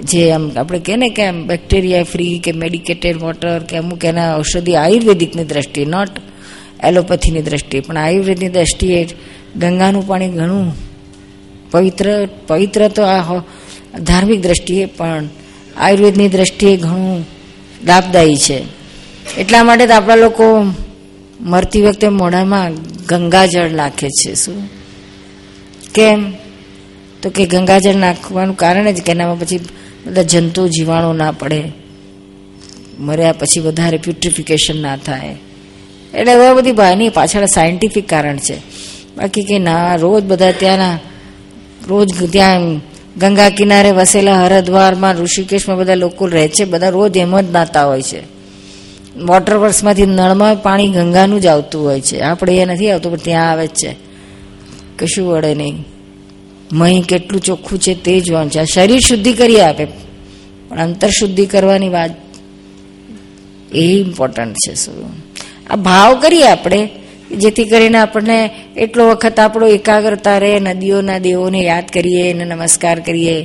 જે 0.02 0.30
આમ 0.30 0.44
આપણે 0.56 0.78
કહે 0.78 0.96
ને 0.96 1.08
કે 1.08 1.30
બેક્ટેરિયા 1.46 2.04
ફ્રી 2.04 2.38
કે 2.38 2.52
મેડિકેટેડ 2.52 3.16
વોટર 3.16 3.58
કે 3.58 3.76
અમુક 3.76 4.04
એના 4.04 4.38
ઔષધિ 4.38 4.72
આયુર્વેદિકની 4.74 5.44
દ્રષ્ટિએ 5.44 5.86
નોટ 5.86 6.12
એલોપેથીની 6.84 7.42
દ્રષ્ટિએ, 7.42 7.80
પણ 7.80 7.96
આયુર્વેદની 7.96 8.48
દ્રષ્ટિએ 8.48 9.04
ગંગાનું 9.56 10.06
પાણી 10.06 10.30
ઘણું 10.30 10.91
પવિત્ર 11.72 12.28
પવિત્ર 12.46 12.88
તો 12.88 13.02
આ 13.02 13.42
ધાર્મિક 14.00 14.42
દ્રષ્ટિએ, 14.42 14.86
પણ 14.86 15.24
આયુર્વેદની 15.76 16.28
દ્રષ્ટિએ 16.28 16.76
ઘણું 16.76 17.26
લાભદાયી 17.84 18.36
છે. 18.36 18.64
એટલા 19.38 19.64
માટે 19.64 19.86
તો 19.86 19.94
આપણા 19.94 20.14
લોકો 20.14 20.66
મરતી 21.40 21.82
વખતે 21.82 22.08
મોઢામાં 22.08 22.74
ગંગાજળ 23.08 23.70
નાખે 23.70 24.08
છે, 24.08 24.34
શું? 24.34 24.70
કેમ? 25.94 26.32
તો 27.22 27.30
કે 27.30 27.46
ગંગાજળ 27.46 27.94
નાખવાનું 27.94 28.56
કારણ 28.56 28.90
જ 28.90 29.02
કે 29.02 29.12
એનામાં 29.12 29.40
પછી 29.40 29.60
બધા 30.06 30.22
જંતુ, 30.22 30.68
જીવાણુ 30.68 31.12
ના 31.12 31.32
પડે. 31.32 31.64
મર્યા 32.98 33.32
પછી 33.32 33.60
વધારે 33.60 33.96
પ્યુટ્રિફિકેશન 33.96 34.82
ના 34.82 34.96
થાય. 34.96 35.36
એટલે 36.14 36.32
એવા 36.32 36.54
બધી 36.54 36.72
ભાઈની 36.72 37.08
પાછળ 37.08 37.46
સાયન્ટિફિક 37.46 38.08
કારણ 38.08 38.36
છે. 38.36 38.56
બાકી 39.16 39.42
કે 39.42 39.58
ના, 39.58 39.94
રોજ 39.94 40.24
બધા 40.24 40.52
ત્યાંના 40.52 40.98
રોજ 41.88 42.32
ત્યાં 42.32 42.76
ગંગા 43.18 43.48
કિનારે 43.48 43.90
વસેલા 43.90 44.44
હરદ્વારમાં, 44.44 45.14
ઋષિકેશમાં 45.14 45.78
બધા 45.78 45.94
લોકો 45.94 46.26
રહે 46.26 46.48
છે. 46.48 46.64
બધા 46.64 46.88
રોજ 46.88 47.16
એમ 47.16 47.40
જ 47.40 47.50
નાતા 47.50 47.84
હોય 47.84 48.02
છે. 48.02 48.20
વોટર 49.18 49.56
વર્ક્સમાંથી 49.56 50.06
નળમાં 50.06 50.62
પાણી 50.62 50.88
ગંગાનું 50.88 51.40
જ 51.40 51.46
આવતું 51.46 51.84
હોય 51.84 52.00
છે. 52.00 52.20
આપણે 52.20 52.56
એ 52.56 52.64
નથી 52.64 52.90
આવતું, 52.90 53.12
પણ 53.12 53.18
ત્યાં 53.18 53.50
આવે 53.50 53.66
જ 53.66 53.70
છે. 53.70 53.96
કશું 54.98 55.28
વળે 55.28 55.54
નહીં. 55.54 55.84
મહી 56.72 57.00
કેટલું 57.00 57.40
ચોખ્ખું 57.40 57.78
છે 57.78 57.94
તે 57.94 58.20
જોવાનું 58.20 58.50
છે. 58.50 58.64
શરીર 58.64 59.00
શુદ્ધિ 59.00 59.32
કરી 59.32 59.60
આપે. 59.60 59.84
પણ 60.68 60.80
અંતર 60.80 61.08
શુદ્ધિ 61.08 61.46
કરવાની 61.46 61.88
વાત 61.88 62.10
એ 63.74 63.80
ઇમ્પોર્ટન્ટ 63.80 64.54
છે. 64.54 64.74
શું? 64.74 65.12
આ 65.70 65.76
ભાવ 65.76 66.20
કરીએ 66.20 66.48
આપણે. 66.48 66.90
જેથી 67.38 67.64
કરીને 67.64 67.98
આપણને 67.98 68.50
એટલો 68.76 69.10
વખત 69.10 69.38
આપણો 69.40 69.66
એકાગ્રતા 69.66 70.38
રહે, 70.38 70.60
નદીઓના 70.60 71.18
દેવોને 71.18 71.64
યાદ 71.64 71.84
કરીએ, 71.92 72.30
એને 72.30 72.44
નમસ્કાર 72.44 73.00
કરીએ. 73.00 73.40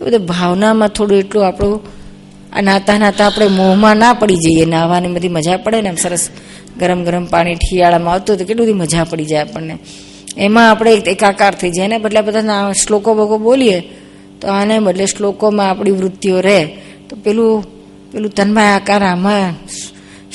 એ 0.00 0.04
બધું 0.04 0.26
ભાવનામાં 0.26 0.88
થોડું 0.88 1.18
એટલું 1.18 1.46
આપણું 1.46 1.80
આ 2.52 2.60
નાતા 2.60 2.98
નાતા 2.98 3.26
આપણે 3.26 3.48
મોંમાં 3.48 3.96
ના 3.96 4.12
પડી 4.12 4.36
જઈએ, 4.36 4.64
નાહવાની 4.64 5.08
બધી 5.08 5.28
મજા 5.28 5.56
પડે 5.56 5.82
ને 5.82 5.88
એમ 5.88 5.96
સરસ 5.96 6.30
ગરમ 6.78 7.04
ગરમ 7.04 7.24
પાણી 7.24 7.54
ઠિયાળામાં 7.54 8.14
આવતું 8.14 8.38
તો 8.38 8.44
કેટલી 8.44 8.62
બધી 8.64 8.72
મજા 8.72 9.04
પડી 9.04 9.24
જાય 9.24 9.42
આપણને. 9.42 9.78
એમાં 10.36 10.70
આપણે 10.70 10.90
એકાકાર 10.92 11.54
થઈ 11.54 11.70
જાય 11.70 11.84
એને 11.84 11.98
બદલે 11.98 12.20
બધા 12.20 12.72
શ્લોકો 12.72 13.14
બગો 13.14 13.38
બોલીએ, 13.38 13.84
તો 14.40 14.48
આને 14.48 14.78
બદલે 14.78 15.06
શ્લોકોમાં 15.06 15.70
આપણી 15.70 15.90
વૃત્તિઓ 15.90 16.40
રહે. 16.40 16.66
તો 17.08 17.16
પેલું 17.16 17.64
પેલું 18.12 18.30
તન્મય 18.30 18.60
આકાર 18.60 19.02
આમાં 19.02 19.54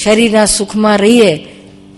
શરીરના 0.03 0.45
સુખમાં 0.45 0.99
રહીએ 0.99 1.47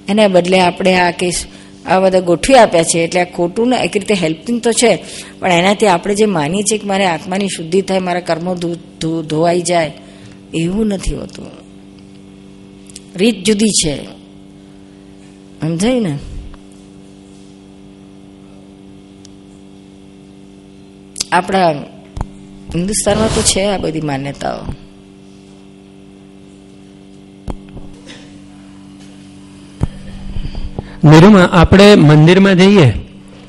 એને 0.08 0.28
બદલે 0.28 0.60
આપણે 0.60 0.93
આ 0.96 1.12
કેસ 1.12 1.46
આ 1.86 2.00
બધા 2.00 2.20
ગોઠવી 2.20 2.56
આપ્યા 2.56 2.84
છે. 2.84 3.00
એટલે 3.00 3.22
આ 3.22 3.32
ખોટું 3.36 3.70
ને 3.70 3.78
એક 3.78 3.98
રીતે 3.98 4.13
હેલ્પિંગ 4.13 4.62
તો 4.62 4.72
છે, 4.72 4.98
પણ 5.39 5.52
એનાથી 5.52 5.88
આપણે 5.88 6.15
જે 6.15 6.26
માનીએ 6.26 6.63
છીએ 6.63 6.78
કે 6.78 6.88
મારે 6.88 7.06
આત્માની 7.06 7.48
શુદ્ધિ 7.48 7.82
થાય, 7.82 8.00
મારા 8.00 8.20
કર્મો 8.20 8.56
ધોવાઈ 9.24 9.62
જાય, 9.62 9.91
એવું 10.54 10.88
નથી 10.88 11.15
હોતું. 11.15 11.48
રીત 13.15 13.43
જુદી 13.43 13.70
છે. 13.70 13.96
સમજાય 15.62 16.00
ને? 16.00 16.17
આપણા 21.32 21.72
હિન્દુસ્તાનમાં 22.76 23.36
તો 23.36 23.41
છે 23.41 23.63
આ 23.63 23.78
બધી 23.78 24.02
માન્યતાઓ. 24.02 24.87
નિરૂમા 31.03 31.39
આપણે 31.39 31.95
મંદિરમાં 31.95 32.55
જઈએ 32.55 32.86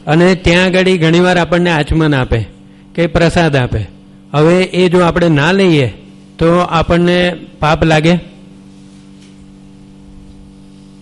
અને 0.07 0.35
ત્યાં 0.35 0.65
આગળ 0.65 0.97
ઘણીવાર 0.97 1.39
આપણને 1.39 1.71
આચમન 1.71 2.15
આપે 2.15 2.47
કે 2.95 3.07
પ્રસાદ 3.07 3.57
આપે. 3.57 3.89
હવે 4.33 4.63
એ 4.63 4.89
જો 4.89 5.01
આપણે 5.01 5.29
ના 5.29 5.53
લઈએ 5.53 5.87
તો 6.39 6.59
આપણને 6.59 7.35
પાપ 7.61 7.85
લાગે? 7.85 8.19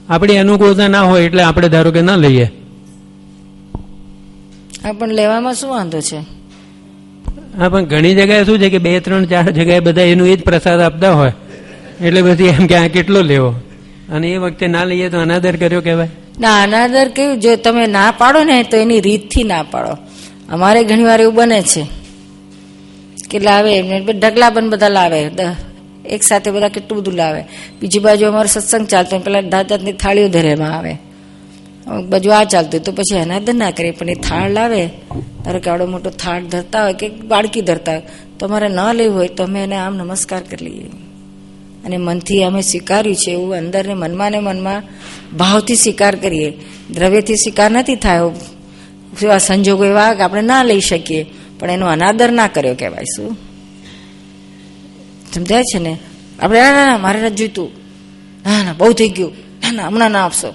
આપણી 0.09 0.37
અનુકૂળતા 0.37 0.89
ના 0.89 1.03
હોય 1.03 1.23
એટલે 1.23 1.43
આપણે 1.43 1.69
ધારો 1.69 1.91
કે 1.91 2.01
ના 2.01 2.17
લઈએ. 2.17 2.51
પણ 4.99 5.09
લેવામાં 5.09 5.55
શું 5.55 5.71
વાંધો 5.71 6.01
છે? 6.01 6.17
હા 7.59 7.69
પણ 7.69 7.85
ઘણી 7.85 8.15
જગ્યાએ 8.15 8.45
શું 8.45 8.59
છે 8.59 8.71
કે 8.71 8.79
બે 8.79 9.01
ત્રણ 9.01 9.25
ચાર 9.25 9.51
જગ્યાએ 9.51 9.81
બધા 9.81 10.03
એનું 10.03 10.29
એ 10.29 10.37
જ 10.37 10.43
પ્રસાદ 10.43 10.81
આપતા 10.81 11.13
હોય. 11.13 11.33
એટલે 12.01 12.23
પછી 12.23 12.45
એમ 12.45 12.67
કે 12.67 12.75
આ 12.75 12.87
કેટલો 12.87 13.23
લેવો? 13.23 13.55
અને 14.13 14.29
એ 14.29 14.37
વખતે 14.37 14.67
ના 14.67 14.85
લઈએ 14.85 15.09
તો 15.09 15.19
અનાદર 15.19 15.57
કર્યો 15.57 15.81
કહેવાય. 15.81 16.09
ના, 16.41 16.63
અનાદર 16.63 17.09
કેવું? 17.09 17.41
જો 17.41 17.57
તમે 17.57 17.87
ના 17.87 18.15
પાડો 18.19 18.45
ને, 18.45 18.63
તો 18.63 18.77
એની 18.77 19.01
રીતથી 19.01 19.45
ના 19.45 19.63
પાડો. 19.63 19.97
અમારે 20.49 20.85
ઘણી 20.85 21.03
વાર 21.03 21.21
એવું 21.21 21.35
બને 21.35 21.63
છે. 21.63 21.87
કે 23.31 23.39
લાવે 23.39 23.83
ઢગલા 24.01 24.51
પણ 24.51 24.71
બધા 24.71 24.89
લાવે. 24.89 25.31
એક 26.09 26.23
સાથે 26.23 26.51
બધા 26.51 26.69
કેટલું 26.69 27.01
બધું 27.01 27.15
લાવે. 27.15 27.45
બીજી 27.81 27.99
બાજુ 27.99 28.27
અમારો 28.27 28.47
સત્સંગ 28.47 28.87
ચાલતો 28.87 29.19
પેલા 29.19 29.41
દાંત 29.41 29.69
દાંતની 29.69 29.93
થાળીઓ 29.93 30.29
ધરેમાં 30.29 30.79
આવે. 30.79 30.93
અમુક 31.87 32.07
બાજુ 32.07 32.31
આ 32.31 32.45
ચાલતું 32.45 32.81
તો 32.81 32.93
પછી 32.93 33.19
અનાદર 33.19 33.55
ના 33.55 33.71
કરે 33.71 33.91
પણ 33.91 34.09
એ 34.09 34.15
થાળ 34.15 34.51
લાવે. 34.51 34.87
ધારો 35.45 35.61
કે 35.61 35.71
આવડો 35.71 35.87
મોટો 35.87 36.11
થાળ 36.11 36.43
ધરતા 36.43 36.83
હોય 36.83 36.93
કે 36.93 37.09
બાળકી 37.09 37.61
ધરતા 37.61 37.93
હોય. 37.93 38.03
તો 38.39 38.47
અમારે 38.47 38.69
ન 38.69 38.93
લેવું 38.93 39.17
હોય, 39.17 39.29
તો 39.29 39.45
અમે 39.45 39.65
એને 39.65 39.77
આમ 39.77 39.97
નમસ્કાર 39.97 40.43
કરી 40.51 40.65
લઈએ. 40.65 41.06
અને 41.87 41.97
મનથી 41.97 42.43
અમે 42.43 42.63
સ્વીકાર્યું 42.63 43.17
છે 43.17 43.31
એવું 43.31 43.55
અંદરને 43.55 43.95
મનમાં 43.95 44.33
ને 44.33 44.39
મનમાં 44.39 44.83
ભાવથી 45.37 45.75
સ્વીકાર 45.75 46.17
કરીએ. 46.17 46.53
દ્રવ્યથી 46.91 47.37
સ્વીકાર 47.37 47.71
નથી 47.71 47.97
થયો. 47.97 48.33
એવા 49.23 49.39
સંજોગો, 49.39 49.85
એવા 49.85 50.15
કે 50.15 50.23
આપણે 50.23 50.41
ના 50.41 50.63
લઈ 50.63 50.81
શકીએ. 50.81 51.27
પણ 51.59 51.71
એનો 51.71 51.87
અનાદર 51.87 52.33
ના 52.33 52.47
કર્યો 52.47 52.75
કહેવાય, 52.75 53.05
શું? 53.05 53.37
સમજાય 55.35 55.63
છે 55.63 55.79
ને? 55.79 55.99
આપણે, 56.43 56.61
ના 56.61 56.87
ના 56.87 56.99
મારે 56.99 57.21
નથી 57.21 57.35
જોઈતું. 57.35 57.71
ના 58.47 58.63
ના, 58.63 58.73
બહુ 58.73 58.93
થઈ 58.93 59.09
ગયું. 59.09 59.31
ના 59.31 59.73
ના, 59.73 59.87
હમણાં 59.87 60.11
ના 60.11 60.25
આપશો. 60.25 60.55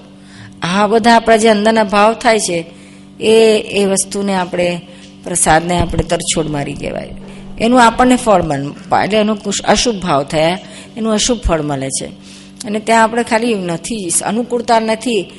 આ 0.62 0.86
બધા 0.86 1.16
આપણા 1.16 1.36
જે 1.36 1.48
અંદરના 1.48 1.84
ભાવ 1.84 2.14
થાય 2.14 2.38
છે, 2.38 2.64
એ 3.20 3.58
એ 3.58 3.84
વસ્તુને 3.84 4.34
આપણે, 4.34 4.80
પ્રસાદને 5.24 5.78
આપણે 5.78 6.02
તરછોડ 6.02 6.46
મારી 6.46 6.74
કહેવાય. 6.74 7.10
એનું 7.60 7.82
આપણને 7.86 8.16
ફળ 8.16 8.42
મન, 8.42 8.72
એટલે 9.04 9.18
એનો 9.18 9.38
અશુભ 9.64 9.96
ભાવ 9.96 10.24
થયા. 10.24 10.58
એનું 10.96 11.12
અશુભ 11.12 11.38
ફળ 11.38 11.62
મળે 11.62 11.88
છે. 11.88 12.06
અને 12.64 12.78
ત્યાં 12.78 13.02
આપણે 13.02 13.22
ખાલી 13.22 13.54
નથી, 13.54 14.10
અનુકૂળતા 14.24 14.80
નથી. 14.80 15.30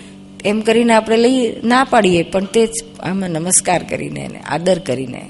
એમ 0.46 0.62
કરીને 0.62 0.94
આપણે 0.94 1.18
લઈ 1.18 1.56
ના 1.64 1.84
પાડીએ, 1.84 2.24
પણ 2.24 2.46
તે 2.46 2.66
જ 2.66 2.70
આમાં 3.00 3.30
નમસ્કાર 3.30 3.84
કરીને 3.84 4.20
એને 4.20 4.40
આદર 4.40 4.80
કરીને. 4.80 5.22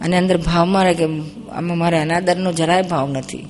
અને 0.00 0.16
અંદર 0.16 0.36
ભાવમાં 0.36 0.84
રહે 0.84 0.94
કે 0.94 1.04
આમાં 1.52 1.78
મારે 1.78 1.98
અનાદરનો 1.98 2.52
જરાય 2.52 2.82
ભાવ 2.82 3.08
નથી. 3.08 3.46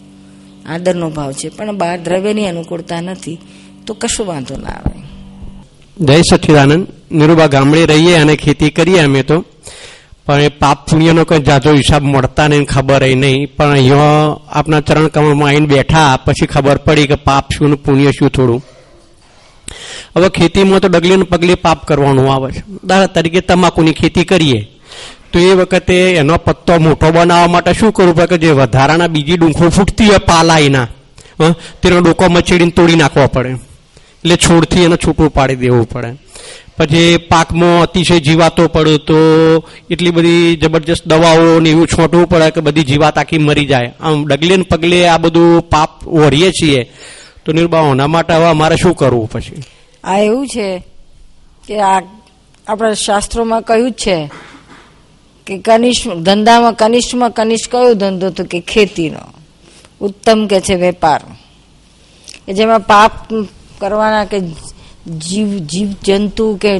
આદરનો 0.69 1.11
ભાવ 1.11 1.33
છે, 1.33 1.49
પણ 1.49 1.77
બહાર 1.77 2.01
દ્રવ્યની 2.01 2.47
અનુકૂળતા 2.47 3.01
નથી. 3.01 3.39
તો 3.87 3.95
કશું 3.95 4.27
વાંધો 4.27 4.57
ના 4.57 4.69
આવે. 4.69 5.03
જય 6.05 6.23
સચ્ચિદાનંદ 6.31 6.87
નિરૂબા 7.13 7.47
ગામડે 7.47 7.87
રહીએ 7.87 8.15
અને 8.15 8.37
ખેતી 8.37 8.71
કરીએ 8.71 8.99
અમે 8.99 9.23
તો. 9.23 9.45
પણ 10.27 10.41
એ 10.41 10.49
પાપ 10.63 10.79
પુણ્યનો 10.89 11.23
કોઈ 11.25 11.43
જાજો 11.49 11.71
હિસાબ 11.75 12.03
મળતા 12.13 12.49
નહીં, 12.49 12.67
ખબર 12.73 13.03
એ 13.05 13.15
નહીં. 13.15 13.49
પણ 13.57 13.73
અહીંયા 13.77 14.27
આપણા 14.59 14.83
ચરણ 14.89 15.09
કમળમાં 15.15 15.49
આવીને 15.49 15.69
બેઠા, 15.73 16.13
પછી 16.25 16.53
ખબર 16.55 16.79
પડી 16.87 17.09
કે 17.11 17.17
પાપ 17.29 17.45
શું 17.55 17.73
પુણ્ય 17.85 18.13
શું 18.19 18.31
થોડું. 18.37 18.61
હવે 20.17 20.29
ખેતીમાં 20.37 20.81
તો 20.81 20.89
ડગલે 20.89 21.25
પગલે 21.33 21.55
પાપ 21.65 21.81
કરવાનું 21.89 22.29
આવે 22.35 22.49
છે. 22.55 22.63
દાખલા 22.89 23.13
તરીકે 23.15 23.41
તમાકુની 23.43 23.99
ખેતી 24.01 24.29
કરીએ, 24.31 24.61
તો 25.33 25.39
એ 25.41 25.53
વખતે 25.59 25.97
એનો 26.21 26.39
પત્તો 26.47 26.75
મોટો 26.79 27.07
બનાવવા 27.13 27.53
માટે 27.55 27.73
શું 27.79 27.93
કરવું 27.93 28.15
પડે 28.15 28.27
કે 28.31 28.37
જે 28.43 28.51
વધારાના 28.61 29.13
બીજી 29.15 29.39
ડુંખો 29.41 29.71
ફૂટતી 29.77 30.09
હોય 30.11 30.27
પાલાઈના 30.31 30.89
તેનો 31.81 32.01
ડોકો 32.01 32.25
મચેડીને 32.29 32.75
તોડી 32.77 33.01
નાખવો 33.03 33.27
પડે. 33.35 33.51
એટલે 34.23 34.37
છોડથી 34.37 34.85
એને 34.87 34.97
છૂટું 35.05 35.31
પાડી 35.37 35.61
દેવું 35.63 35.87
પડે. 35.93 36.11
પછી 36.79 37.17
પાકમાં 37.17 37.83
અતિશય 37.83 38.21
જીવાતો 38.21 38.69
પડે 38.69 38.99
તો 38.99 39.15
એટલી 39.91 40.11
બધી 40.11 40.57
જબરજસ્ત 40.57 41.09
દવાઓ 41.09 41.61
ને 41.61 41.71
એવું 41.71 41.87
છોટવું 41.87 42.29
પડે 42.29 42.51
કે 42.51 42.61
બધી 42.61 42.83
જીવાત 42.83 43.19
આખી 43.19 43.39
મરી 43.39 43.67
જાય. 43.67 43.93
આમ 44.01 44.27
ડગલે 44.27 44.57
ને 44.57 44.63
પગલે 44.63 45.09
આ 45.09 45.19
બધું 45.19 45.61
પાપ 45.61 46.09
ઓઢીએ 46.09 46.51
છીએ. 46.51 46.93
તો 47.45 47.53
નિર્બાહોના 47.53 48.07
માટે 48.07 48.35
હવે 48.35 48.45
અમારે 48.45 48.77
શું 48.77 48.95
કરવું 48.95 49.31
પછી? 49.31 49.63
આ 50.05 50.19
એવું 50.19 50.47
છે 50.47 50.83
કે 51.69 51.81
આ 51.81 52.03
આપણા 52.69 52.95
શાસ્ત્રોમાં 52.95 53.63
કહ્યું 53.63 53.91
જ 53.91 53.95
છે 53.95 54.31
કે 55.47 55.59
કનિષ્ઠ 55.59 56.09
ધંધામાં 56.09 56.73
કનિષ્ઠમાં 56.73 57.31
કનિષ્ઠ 57.31 57.73
કયો 57.73 57.95
ધંધો 57.95 58.31
તો 58.31 58.45
કે 58.45 58.61
ખેતીનો? 58.61 59.19
ઉત્તમ 60.01 60.47
કે 60.47 60.61
છે 60.61 60.75
વેપાર? 60.75 61.21
કે 62.47 62.53
જેમાં 62.53 62.81
પાપ 62.81 63.13
કરવાના 63.79 64.25
કે 64.25 64.41
જીવ 65.07 65.59
જીવ 65.59 65.89
જંતુ 66.05 66.59
કે 66.61 66.79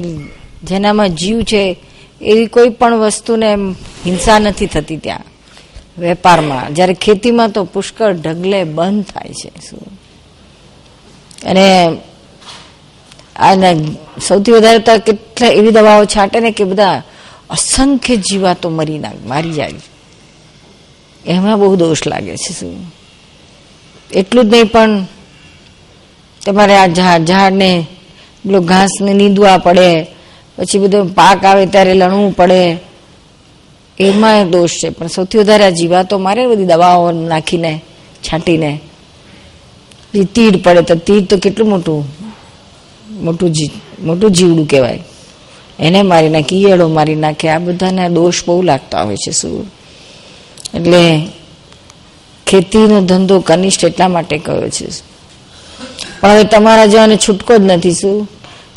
જેનામાં 0.65 1.09
જીવ 1.09 1.43
છે, 1.43 1.77
એવી 2.21 2.47
કોઈ 2.47 2.69
પણ 2.69 2.95
વસ્તુને 2.95 3.55
હિંસા 4.07 4.39
નથી 4.39 4.67
થતી 4.67 4.97
ત્યાં. 4.97 5.21
વેપારમાં, 5.99 6.75
જ્યારે 6.75 6.95
ખેતીમાં 6.95 7.51
તો 7.51 7.65
પુષ્કળ 7.65 8.13
ઢગલે 8.13 8.65
બંધ 8.65 9.05
થાય 9.05 9.29
છે, 9.29 9.53
શું? 9.71 10.01
અને 11.45 11.97
અને 13.37 13.87
સૌથી 14.27 14.53
વધારે 14.53 14.79
તો 14.79 14.99
કેટલા 14.99 15.49
એવી 15.49 15.71
દવાઓ 15.71 16.05
છાંટે 16.05 16.41
ને 16.41 16.51
કે 16.51 16.65
બધા 16.65 17.03
અસંખ્ય 17.51 18.17
જીવાતો 18.17 18.71
મરી 18.71 18.99
ના, 18.99 19.11
મારી 19.27 19.53
જાય. 19.53 19.75
એમાં 21.27 21.59
બહુ 21.59 21.77
દોષ 21.77 22.07
લાગે 22.07 22.37
છે, 22.37 22.53
શું? 22.61 22.95
એટલું 24.11 24.45
જ 24.45 24.53
નહીં 24.53 24.65
પણ 24.65 25.07
તમારે 26.47 26.77
આ 26.77 26.87
ઝાડ 26.87 27.25
ઝાડને 27.25 27.87
પેલું 28.45 28.65
ઘાસને 28.65 29.13
નીંદવા 29.13 29.59
પડે, 29.59 30.03
પછી 30.59 30.79
બધું 30.79 31.15
પાક 31.15 31.45
આવે 31.45 31.67
ત્યારે 31.67 31.95
લણવું 31.95 32.33
પડે. 32.37 32.63
એમાં 33.99 34.51
દોષ 34.51 34.71
છે. 34.71 34.89
પણ 34.89 35.07
સૌથી 35.07 35.39
વધારે 35.39 35.65
આ 35.65 35.71
જીવાતો 35.71 36.19
મારે 36.19 36.47
બધી 36.47 36.65
દવાઓ 36.65 37.13
નાખીને, 37.13 37.81
છાંટીને. 38.25 38.81
તીડ 40.35 40.63
પડે 40.63 40.83
તો 40.83 40.95
તીડ 40.95 41.27
તો 41.27 41.37
કેટલું 41.37 41.69
મોટું 41.69 42.05
મોટું 43.21 43.51
જી, 43.51 43.71
મોટું 44.03 44.31
જીવડું 44.31 44.67
કહેવાય. 44.69 44.99
એને 45.79 46.03
મારી 46.03 46.29
નાખે 46.29 46.57
ઈયળો 46.57 46.89
મારી 46.89 47.15
નાખે. 47.15 47.49
આ 47.49 47.59
બધાના 47.59 48.09
દોષ 48.09 48.45
બહુ 48.47 48.63
લાગતા 48.63 49.03
હોય 49.03 49.17
છે 49.17 49.31
શું 49.31 49.67
એટલે 50.75 51.27
ખેતીનો 52.47 53.01
ધંધો 53.01 53.41
કનિષ્ઠ 53.41 53.85
એટલા 53.85 54.09
માટે 54.09 54.39
કયો 54.39 54.69
છે. 54.69 55.12
પણ 56.23 56.31
હવે 56.31 56.45
તમારા 56.45 56.87
જેવાને 56.87 57.17
છૂટકો 57.17 57.59
જ 57.59 57.61
નથી, 57.61 57.93
શું? 57.93 58.29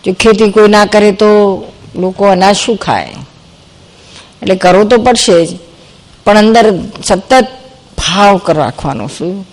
જો 0.05 0.13
ખેતી 0.13 0.51
કોઈ 0.51 0.67
ના 0.67 0.85
કરે 0.85 1.11
તો 1.11 1.63
લોકો 1.95 2.25
અનાજ 2.25 2.55
શું 2.55 2.77
ખાય? 2.77 3.07
એટલે 4.41 4.55
કરવો 4.55 4.83
તો 4.83 4.97
પડશે 4.97 5.45
જ. 5.45 5.49
પણ 6.25 6.37
અંદર 6.37 6.73
સતત 7.03 7.43
ભાવ 7.97 8.41
રાખવાનો, 8.49 9.07
શું? 9.07 9.47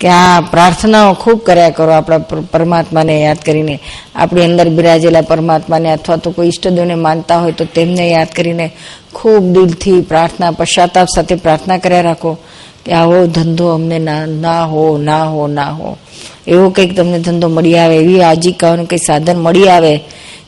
કે 0.00 0.08
આ 0.08 0.40
પ્રાર્થનાઓ 0.40 1.12
ખૂબ 1.12 1.44
કર્યા 1.44 1.70
કરો 1.70 1.92
આપણા 1.92 2.18
પરમાત્માને 2.52 3.20
યાદ 3.20 3.36
કરીને. 3.36 3.80
આપણી 4.14 4.44
અંદર 4.44 4.68
બિરાજેલા 4.68 5.20
પરમાત્માને 5.20 5.92
અથવા 5.92 6.16
તો 6.16 6.30
કોઈ 6.30 6.46
ઈષ્ટદેવને 6.46 6.94
માનતા 6.94 7.38
હોય 7.38 7.52
તો 7.52 7.64
તેમને 7.64 8.10
યાદ 8.10 8.28
કરીને 8.36 8.76
ખૂબ 9.14 9.44
દિલથી 9.52 10.00
પ્રાર્થના, 10.00 10.50
પશ્ચાતાપ 10.50 11.06
સાથે 11.16 11.34
પ્રાર્થના 11.34 11.78
કર્યા 11.78 12.00
રાખો. 12.00 12.38
કે 12.86 12.92
આવો 12.92 13.26
ધંધો 13.26 13.66
અમને 13.66 13.98
ના 14.26 14.64
હો 14.64 14.98
ના 14.98 15.24
હો 15.24 15.46
ના 15.46 15.70
હો. 15.70 15.96
એવો 16.46 16.70
કંઈક 16.70 16.96
તમને 16.96 17.18
ધંધો 17.18 17.48
મળી 17.48 17.78
આવે, 17.78 17.96
એવી 17.96 18.22
આજીવિકાનું 18.22 18.86
કંઈક 18.86 19.02
સાધન 19.06 19.38
મળી 19.38 19.68
આવે 19.68 20.00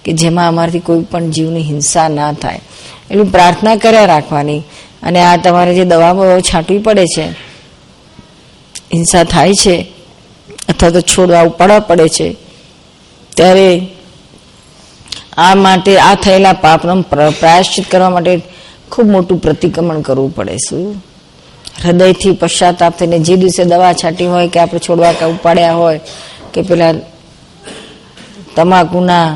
કે 0.04 0.12
જેમાં 0.12 0.48
અમારાથી 0.48 0.78
કોઈ 0.78 1.02
પણ 1.02 1.30
જીવની 1.30 1.60
હિંસા 1.60 2.08
ના 2.08 2.32
થાય. 2.32 2.60
એટલું 3.10 3.26
પ્રાર્થના 3.26 3.76
કર્યા 3.76 4.04
રાખવાની. 4.04 4.62
અને 5.02 5.22
આ 5.22 5.36
તમારે 5.36 5.74
જે 5.74 5.84
દવા 5.84 6.14
છાંટવી 6.40 6.78
પડે 6.78 7.06
છે, 7.06 7.28
હિંસા 8.94 9.24
થાય 9.24 9.52
છે, 9.52 9.92
અથવા 10.68 10.90
તો 10.90 11.00
છોડવા 11.00 11.42
ઉપાડવા 11.42 11.78
પડે 11.78 12.08
છે, 12.08 12.36
ત્યારે 13.36 13.88
આ 15.36 15.54
માટે, 15.54 15.98
આ 15.98 16.14
થયેલા 16.14 16.52
પાપનો 16.52 17.02
પ્ર- 17.02 17.34
પ્રાયશ્ચિત 17.40 17.90
કરવા 17.90 18.10
માટે 18.10 18.42
ખૂબ 18.90 19.06
મોટું 19.06 19.38
પ્રતિક્રમણ 19.38 20.00
કરવું 20.00 20.34
પડે 20.34 20.56
શું? 20.56 21.05
હૃદયથી 21.82 22.32
પશ્ચાતાપ 22.32 22.98
થઈને 22.98 23.18
જે 23.18 23.36
દિવસે 23.36 23.64
દવા 23.64 23.92
છાંટી 23.92 24.26
હોય 24.26 24.48
કે 24.48 24.60
આપણે 24.60 24.78
છોડવા 24.78 25.12
કે 25.12 25.24
ઉપાડ્યા 25.24 25.72
હોય 25.72 26.00
કે 26.54 26.62
પેલા 26.62 26.94
તમાકુના 28.56 29.28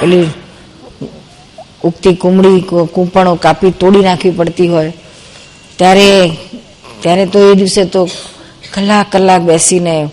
પેલી 0.00 0.28
ઉગતી 1.84 2.14
કુમળી 2.14 2.60
કૂંપણો 2.94 3.34
કાપી 3.34 3.70
તોડી 3.70 4.00
નાખવી 4.00 4.30
પડતી 4.30 4.68
હોય, 4.68 4.92
ત્યારે 5.76 6.30
ત્યારે 7.00 7.26
તો 7.26 7.38
એ 7.50 7.54
દિવસે 7.54 7.84
તો 7.84 8.08
કલાક 8.74 9.12
કલાક 9.12 9.42
બેસીને 9.42 10.08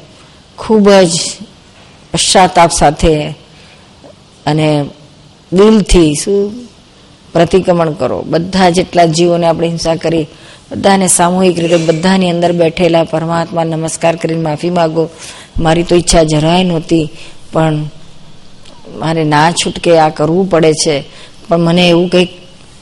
ખૂબ 0.58 0.90
જ 0.90 1.22
પશ્ચાતાપ 2.12 2.72
સાથે 2.72 3.14
અને 4.46 4.86
દિલથી 5.54 6.14
શું 6.16 6.70
પ્રતિક્રમણ 7.34 7.92
કરો. 7.92 8.22
બધા 8.22 8.70
જેટલા 8.70 9.06
જીવોને 9.06 9.48
આપણે 9.48 9.68
હિંસા 9.68 9.96
કરી 9.96 10.28
બધાને 10.74 11.08
સામૂહિક 11.08 11.60
રીતે 11.60 11.78
બધાની 11.78 12.30
અંદર 12.30 12.52
બેઠેલા 12.52 13.04
પરમાત્મા 13.04 13.64
નમસ્કાર 13.64 14.16
કરીને 14.16 14.42
માફી 14.42 14.70
માગો. 14.70 15.10
મારી 15.60 15.84
તો 15.84 15.96
ઈચ્છા 15.96 16.24
જરાય 16.24 16.64
નહોતી, 16.64 17.12
પણ 17.54 17.86
મારે 18.98 19.24
ના 19.24 19.52
છૂટકે 19.52 19.98
આ 19.98 20.10
કરવું 20.10 20.50
પડે 20.50 20.74
છે. 20.74 21.04
પણ 21.48 21.60
મને 21.60 21.90
એવું 21.90 22.10
કંઈક 22.10 22.30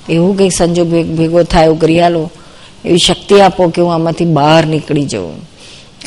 એવું 0.10 0.38
કંઈક 0.38 0.54
સંજોગ 0.54 0.88
ભેગો 0.88 1.44
થાય, 1.44 1.66
એવું 1.66 1.80
કરી 1.80 2.00
આલો, 2.00 2.32
એવી 2.86 2.98
શક્તિ 2.98 3.42
આપો 3.42 3.68
કે 3.68 3.82
હું 3.82 3.94
આમાંથી 3.94 4.26
બહાર 4.26 4.66
નીકળી 4.66 5.06
જાઉં. 5.06 5.48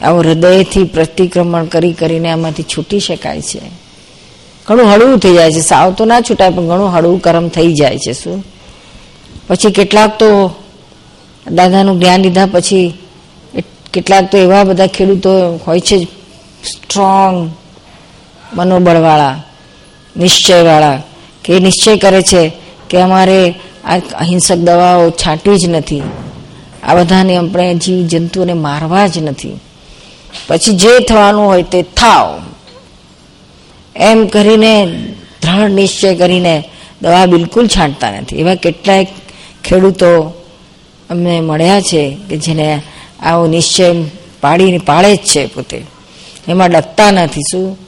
આવું 0.02 0.20
હૃદયથી 0.20 0.84
પ્રતિક્રમણ 0.84 1.64
કરી 1.64 1.92
કરીને 1.92 2.30
આમાંથી 2.30 2.62
છૂટી 2.62 3.00
શકાય 3.00 3.40
છે. 3.40 3.60
ઘણું 4.66 4.92
હળવું 4.92 5.18
થઈ 5.18 5.34
જાય 5.34 5.52
છે. 5.52 5.60
સાવ 5.60 5.92
તો 5.92 6.04
ના 6.04 6.20
છૂટાય, 6.20 6.50
પણ 6.50 6.68
ઘણું 6.68 6.88
હળવું 6.88 7.22
કરમ 7.22 7.48
થઈ 7.48 7.72
જાય 7.72 7.98
છે, 7.98 8.12
શું? 8.12 8.44
પછી 9.48 9.70
કેટલાક 9.70 10.18
તો 10.18 10.50
દાદાનું 11.50 12.00
જ્ઞાન 12.00 12.20
લીધા 12.20 12.46
પછી 12.46 12.94
કેટલાક 13.92 14.30
તો 14.32 14.38
એવા 14.38 14.64
બધા 14.64 14.86
ખેડૂતો 14.86 15.60
હોય 15.66 15.80
છે 15.80 16.04
સ્ટ્રોંગ, 16.64 17.50
મનોબળવાળા, 18.54 19.42
નિશ્ચયવાળા, 20.16 21.02
કે 21.44 21.58
નિશ્ચય 21.58 21.96
કરે 21.96 22.22
છે 22.22 22.52
કે 22.90 23.00
અમારે 23.00 23.54
આ 23.84 23.98
અહિંસક 23.98 24.54
દવાઓ 24.54 25.10
છાંટવી 25.10 25.58
જ 25.58 25.68
નથી. 25.68 26.02
આ 26.82 26.94
બધાને 26.94 27.36
આપણે 27.36 27.74
જીવ 27.74 28.06
જંતુઓને 28.06 28.52
મારવા 28.52 29.06
જ 29.06 29.18
નથી. 29.18 29.60
પછી 30.46 30.76
જે 30.76 30.98
થવાનું 30.98 31.46
હોય 31.46 31.62
તે 31.62 31.82
થાવ. 31.82 32.42
એમ 33.96 34.26
કરીને 34.26 34.86
દ્રઢ 35.42 35.70
નિશ્ચય 35.70 36.14
કરીને 36.14 36.68
દવા 37.02 37.26
બિલકુલ 37.26 37.66
છાંટતા 37.66 38.10
નથી. 38.10 38.36
એવા 38.36 38.54
કેટલાય 38.54 39.08
ખેડૂતો 39.64 40.34
અમને 41.10 41.40
મળ્યા 41.40 41.80
છે 41.80 42.16
કે 42.30 42.36
જેને 42.36 42.82
આવો 43.22 43.46
નિશ્ચય 43.46 43.94
પાડીને 44.40 44.78
પાળે 44.78 45.16
જ 45.16 45.18
છે 45.18 45.46
પોતે. 45.46 45.84
એમાં 46.48 46.70
ડકતા 46.70 47.10
નથી 47.10 47.40
શું? 47.40 47.78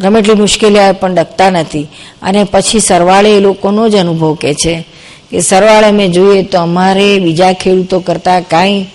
ગમે 0.00 0.18
એટલી 0.18 0.34
મુશ્કેલી 0.34 0.78
આવે 0.78 0.92
પણ 0.92 1.14
ડકતા 1.14 1.50
નથી. 1.50 1.88
અને 2.22 2.44
પછી 2.44 2.80
સરવાળે 2.80 3.36
એ 3.36 3.40
લોકોનો 3.40 3.88
જ 3.88 3.96
અનુભવ 3.96 4.34
કે 4.34 4.54
છે 4.54 4.84
કે 5.30 5.40
સરવાળે 5.40 5.86
અમે 5.86 6.08
જોઈએ 6.08 6.42
તો 6.42 6.58
અમારે 6.58 7.18
બીજા 7.18 7.52
ખેડૂતો 7.52 8.00
કરતાં 8.00 8.42
કાંઈ 8.42 8.86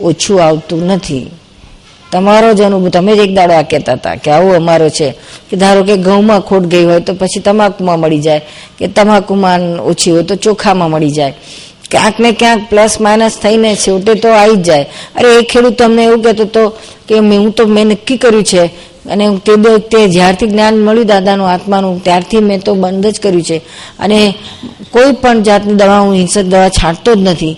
ઓછું 0.00 0.44
આવતું 0.44 0.86
નથી. 0.86 1.26
તમારો 2.12 2.54
જ 2.54 2.62
અનુભવ, 2.62 2.88
તમે 2.88 3.16
જ 3.16 3.18
એક 3.18 3.34
દાડો 3.34 3.54
આ 3.54 3.62
કહેતા 3.62 3.92
હતા 3.92 4.14
કે 4.14 4.30
આવું 4.30 4.54
અમારો 4.54 4.88
છે. 4.88 5.14
કે 5.50 5.56
ધારો 5.56 5.84
કે 5.84 5.96
ઘઉંમાં 5.96 6.40
ખોટ 6.40 6.62
ગઈ 6.62 6.84
હોય 6.84 7.00
તો 7.00 7.14
પછી 7.14 7.40
તમાકુમાં 7.40 8.00
મળી 8.00 8.18
જાય. 8.18 8.40
કે 8.78 8.86
તમાકુમાં 8.86 9.60
ઓછી 9.60 10.10
હોય 10.10 10.22
તો 10.22 10.34
ચોખામાં 10.34 10.90
મળી 10.90 11.10
જાય. 11.10 11.34
ક્યાંક 11.92 12.20
ને 12.20 12.32
ક્યાંક 12.32 12.66
પ્લસ 12.70 13.00
માઇનસ 13.00 13.38
થઈને 13.42 13.76
છેવટે 13.76 14.14
તો 14.14 14.28
આવી 14.28 14.56
જ 14.56 14.62
જાય. 14.62 14.82
અરે, 15.16 15.38
એ 15.38 15.42
ખેડૂત 15.42 15.82
અમને 15.82 16.04
એવું 16.04 16.22
કહેતો 16.22 16.42
હતો 16.42 16.68
કે 17.08 17.18
હું 17.18 17.50
તો 17.50 17.66
મેં 17.66 17.86
નક્કી 17.86 18.16
કર્યું 18.16 18.44
છે. 18.44 18.66
અને 19.10 19.28
તે 19.36 19.78
તે 19.78 20.08
જ્યારથી 20.08 20.46
જ્ઞાન 20.46 20.78
મળ્યું 20.78 21.06
દાદાનું 21.06 21.48
આત્માનું, 21.48 22.04
ત્યારથી 22.04 22.38
મેં 22.38 22.60
તો 22.60 22.74
બંધ 22.74 23.06
જ 23.06 23.20
કર્યું 23.20 23.42
છે. 23.42 23.58
અને 23.98 24.34
કોઈ 24.90 25.12
પણ 25.12 25.42
જાતની 25.42 25.74
દવા, 25.74 25.98
હું 25.98 26.14
હિંસક 26.14 26.42
દવા 26.42 26.68
છાંટતો 26.68 27.14
જ 27.14 27.18
નથી. 27.18 27.56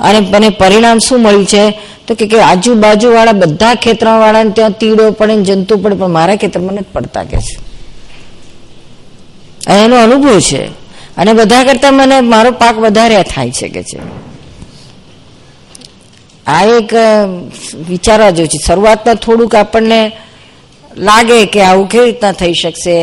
અને 0.00 0.20
મને 0.20 0.48
પરિણામ 0.48 0.98
શું 0.98 1.20
મળ્યું 1.20 1.46
છે? 1.46 1.78
તો 2.06 2.14
કે 2.14 2.26
કે 2.26 2.40
આજુબાજુ 2.40 3.12
બધા 3.32 3.74
ખેતરવાળાને 3.74 4.50
ત્યાં 4.50 4.70
તીડો 4.70 5.10
પડે 5.10 5.36
ને 5.36 5.42
જંતુ 5.42 5.76
પડે, 5.76 5.96
પણ 5.96 6.08
મારા 6.08 6.36
ખેતરમાં 6.36 6.74
નથી 6.74 6.84
પડતા 6.92 7.24
કે 7.24 7.38
છે. 7.38 7.58
એનો 9.72 9.96
અનુભવ 10.02 10.40
છે. 10.40 10.85
અને 11.16 11.32
બધા 11.32 11.64
કરતા 11.64 11.90
મને 11.90 12.20
મારો 12.20 12.50
પાક 12.52 12.76
વધારે 12.78 13.22
થાય 13.22 13.50
છે 13.50 13.68
કે 13.68 13.82
છે. 13.82 13.98
આ 16.46 16.62
એક 16.64 16.90
વિચારવા 17.88 18.30
જેવું 18.30 18.48
છે. 18.48 18.58
શરૂઆતમાં 18.66 19.16
થોડુંક 19.16 19.54
આપણને 19.54 20.00
લાગે 20.96 21.38
કે 21.46 21.60
આવું 21.60 21.88
કેવી 21.88 22.04
રીતના 22.04 22.32
થઈ 22.32 22.52
શકશે, 22.52 22.96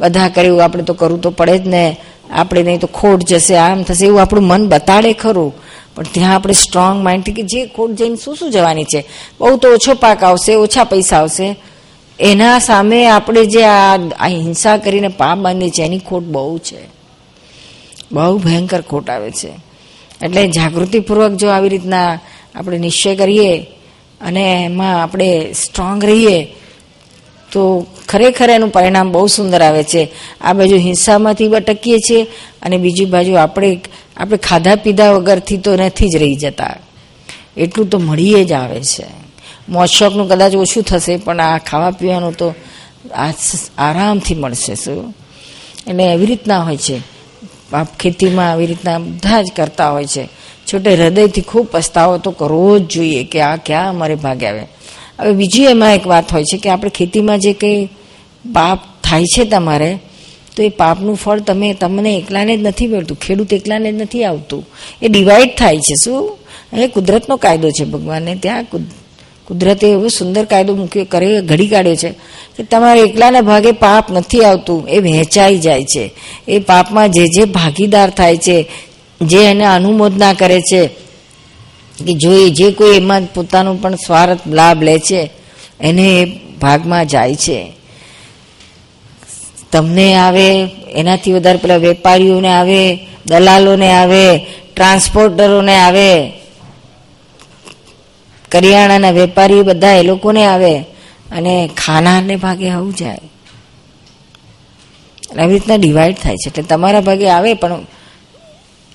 બધા 0.00 0.28
કર્યું 0.28 0.64
આપણે 0.64 0.82
તો 0.82 0.94
કરવું 0.94 1.20
તો 1.20 1.30
પડે 1.30 1.58
જ 1.58 1.66
ને, 1.66 1.84
આપણે 2.30 2.62
નહીં 2.62 2.80
તો 2.80 2.88
ખોટ 2.88 3.20
જશે, 3.24 3.56
આમ 3.56 3.82
થશે 3.82 4.06
એવું 4.06 4.20
આપણું 4.20 4.46
મન 4.46 4.68
બતાડે 4.68 5.12
ખરું. 5.12 5.52
પણ 5.94 6.04
ત્યાં 6.12 6.34
આપણે 6.34 6.54
સ્ટ્રોંગ 6.54 7.04
માઇન્ડથી 7.04 7.32
કે 7.32 7.42
જે 7.42 7.60
ખોટ 7.66 7.90
જઈને 7.90 8.16
શું 8.16 8.34
શું 8.36 8.50
જવાની 8.50 8.84
છે? 8.84 9.00
બહુ 9.40 9.56
તો 9.56 9.68
ઓછો 9.68 9.94
પાક 9.94 10.24
આવશે, 10.24 10.52
ઓછા 10.54 10.84
પૈસા 10.84 11.16
આવશે. 11.16 11.56
એના 12.18 12.58
સામે 12.58 12.98
આપણે 13.06 13.44
જે 13.44 13.62
આ 13.64 14.28
હિંસા 14.28 14.76
કરીને 14.76 15.08
પાપ 15.08 15.38
બાંધીએ 15.38 15.70
છે, 15.70 15.82
એની 15.82 15.98
ખોટ 15.98 16.24
બહુ 16.24 16.58
છે. 16.58 16.95
બહુ 18.12 18.38
ભયંકર 18.38 18.80
ખોટ 18.80 19.10
આવે 19.10 19.30
છે. 19.30 19.50
એટલે 20.22 20.42
જાગૃતિપૂર્વક 20.48 21.32
જો 21.32 21.48
આવી 21.48 21.68
રીતના 21.68 22.18
આપણે 22.54 22.78
નિશ્ચય 22.78 23.16
કરીએ 23.16 23.50
અને 24.20 24.44
એમાં 24.64 25.02
આપણે 25.02 25.52
સ્ટ્રોંગ 25.52 26.04
રહીએ, 26.04 26.38
તો 27.52 27.86
ખરેખર 28.08 28.50
એનું 28.50 28.70
પરિણામ 28.70 29.12
બહુ 29.12 29.26
સુંદર 29.26 29.62
આવે 29.62 29.84
છે. 29.84 30.02
આ 30.40 30.52
બાજુ 30.52 30.76
હિંસામાંથી 30.76 31.48
અટકીએ 31.54 31.98
છીએ 31.98 32.22
અને 32.62 32.76
બીજી 32.78 33.04
બાજુ 33.04 33.34
આપણે 33.34 33.80
આપણે 34.16 34.38
ખાધા 34.38 34.76
પીધા 34.76 35.12
વગરથી 35.12 35.56
તો 35.56 35.76
નથી 35.76 36.08
જ 36.08 36.16
રહી 36.16 36.36
જતા. 36.36 36.76
એટલું 37.56 37.90
તો 37.90 37.98
મળીએ 37.98 38.44
જ 38.44 38.52
આવે 38.52 38.80
છે. 38.82 39.06
મોજશોખનું 39.68 40.28
કદાચ 40.28 40.54
ઓછું 40.54 40.82
થશે, 40.82 41.16
પણ 41.16 41.40
આ 41.40 41.58
ખાવા 41.58 41.90
પીવાનું 41.90 42.32
તો 42.32 42.54
આરામથી 43.78 44.34
મળશે 44.34 44.74
શું? 44.74 45.14
એટલે 45.86 46.04
એવી 46.04 46.26
રીતના 46.26 46.60
હોય 46.60 46.76
છે. 46.76 47.15
આ 47.72 47.84
ખેતીમાં 47.84 48.50
આવી 48.50 48.66
રીતના 48.66 48.98
બધા 48.98 49.42
જ 49.42 49.46
કરતા 49.56 49.90
હોય 49.90 50.06
છે. 50.06 50.28
છોટે 50.72 50.94
હૃદયથી 50.94 51.40
ખૂબ 51.40 51.66
પસ્તાવો 51.66 52.18
તો 52.18 52.30
કરવો 52.30 52.78
જ 52.78 52.86
જોઈએ 52.86 53.24
કે 53.24 53.40
આ 53.40 53.56
ક્યાં 53.56 53.88
અમારે 53.88 54.14
ભાગે 54.14 54.46
આવે. 54.46 54.62
હવે 55.20 55.32
બીજી 55.32 55.64
એમાં 55.64 55.94
એક 55.94 56.06
વાત 56.06 56.32
હોય 56.32 56.44
છે 56.44 56.58
કે 56.58 56.70
આપણે 56.70 56.90
ખેતીમાં 56.90 57.38
જે 57.38 57.52
કંઈ 57.52 57.86
પાપ 58.52 58.78
થાય 59.04 59.24
છે 59.24 59.44
તમારે, 59.44 59.98
તો 60.56 60.62
એ 60.62 60.68
પાપનું 60.68 61.16
ફળ 61.16 61.40
તમે, 61.40 61.74
તમને 61.74 62.16
એકલાને 62.16 62.56
જ 62.56 62.60
નથી 62.62 62.86
મળતું, 62.86 63.18
ખેડૂત 63.18 63.52
એકલાને 63.52 63.92
જ 63.92 63.94
નથી 63.94 64.24
આવતું. 64.24 64.66
એ 65.02 65.08
ડિવાઈડ 65.08 65.56
થાય 65.58 65.78
છે, 65.78 65.94
શું? 66.04 66.38
એ 66.72 66.88
કુદરતનો 66.88 67.36
કાયદો 67.36 67.70
છે 67.70 67.84
ભગવાને, 67.84 68.34
ત્યાં 68.34 68.64
કુદરતે 69.46 69.86
એવો 69.86 70.08
સુંદર 70.08 70.44
કાયદો 70.44 70.74
મૂક્યો, 70.74 71.04
કરે, 71.04 71.40
ઘડી 71.40 71.68
કાઢ્યો 71.68 71.94
છે 71.94 72.10
કે 72.56 72.62
તમારે 72.62 73.00
એકલાના 73.00 73.40
ભાગે 73.40 73.72
પાપ 73.72 74.12
નથી 74.12 74.44
આવતું, 74.44 74.88
એ 74.88 74.98
વહેંચાઈ 74.98 75.58
જાય 75.58 75.84
છે. 75.84 76.14
એ 76.48 76.58
પાપમાં 76.58 77.10
જે 77.10 77.24
જે 77.24 77.44
ભાગીદાર 77.44 78.10
થાય 78.10 78.36
છે, 78.36 78.68
જે 79.20 79.38
એને 79.38 79.64
અનુમોદના 79.64 80.32
કરે 80.32 80.60
છે, 80.60 80.86
કે 82.06 82.12
જો 82.12 82.32
એ 82.32 82.50
જે 82.50 82.72
કોઈ 82.72 82.96
એમાં 82.96 83.22
પોતાનો 83.34 83.74
પણ 83.74 83.94
સ્વાર્થ, 83.94 84.40
લાભ 84.46 84.82
લે 84.82 84.98
છે, 84.98 85.30
એને 85.80 86.02
એ 86.02 86.24
ભાગમાં 86.58 87.06
જાય 87.06 87.34
છે. 87.34 87.72
તમને 89.72 90.14
આવે, 90.14 90.68
એનાથી 90.94 91.32
વધારે 91.32 91.58
પેલા 91.58 91.76
વેપારીઓને 91.76 92.48
આવે, 92.48 92.98
દલાલોને 93.26 93.92
આવે, 93.92 94.46
ટ્રાન્સપોર્ટરોને 94.74 95.76
આવે 95.76 96.32
કરિયાણાના 98.50 99.10
વેપારી 99.10 99.62
બધા 99.62 99.92
એ 99.92 100.02
લોકોને 100.02 100.44
આવે 100.46 100.78
અને 101.32 101.70
ખાનારને 101.76 102.36
ભાગે 102.36 102.70
આવું 102.70 102.94
જાય. 102.94 103.18
આવી 105.38 105.52
રીતના 105.54 105.76
ડિવાઈડ 105.76 106.16
થાય 106.16 106.36
છે. 106.36 106.48
એટલે 106.48 106.62
તમારા 106.62 107.00
ભાગે 107.00 107.28
આવે 107.28 107.54
પણ 107.54 107.86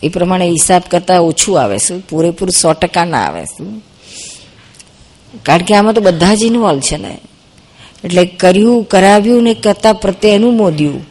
એ 0.03 0.09
પ્રમાણે 0.09 0.47
હિસાબ 0.49 0.83
કરતાં 0.91 1.19
ઓછું 1.19 1.61
આવે. 1.61 1.77
શું 1.77 2.03
પૂરેપૂરું 2.09 2.51
સો 2.51 2.73
ટકા 2.73 3.05
ના 3.05 3.25
આવે 3.25 3.45
શું? 3.45 3.83
કારણ 5.43 5.61
કે 5.61 5.75
આમાં 5.75 5.93
તો 5.93 6.01
બધા 6.01 6.35
જ 6.35 6.43
ઇન્વોલ્વ 6.43 6.79
છે 6.79 6.97
ને. 6.97 7.17
એટલે 8.03 8.25
કર્યું, 8.25 8.83
કરાવ્યું 8.83 9.43
ને 9.43 9.53
કરતા 9.53 9.93
પ્રત્યે 9.93 10.35
અનુમોદ્યું. 10.35 11.05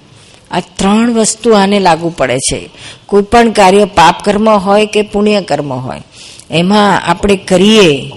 આ 0.50 0.60
ત્રણ 0.60 1.14
વસ્તુ 1.14 1.52
આને 1.52 1.80
લાગુ 1.80 2.08
પડે 2.16 2.38
છે. 2.38 2.70
કોઈ 3.06 3.22
પણ 3.22 3.50
કાર્ય 3.50 3.84
પાપ 3.84 4.24
કર્મ 4.24 4.48
હોય 4.50 4.86
કે 4.86 5.02
પુણ્ય 5.02 5.40
કર્મ 5.42 5.72
હોય, 5.72 6.02
એમાં 6.50 7.00
આપણે 7.06 7.36
કરીએ 7.36 8.12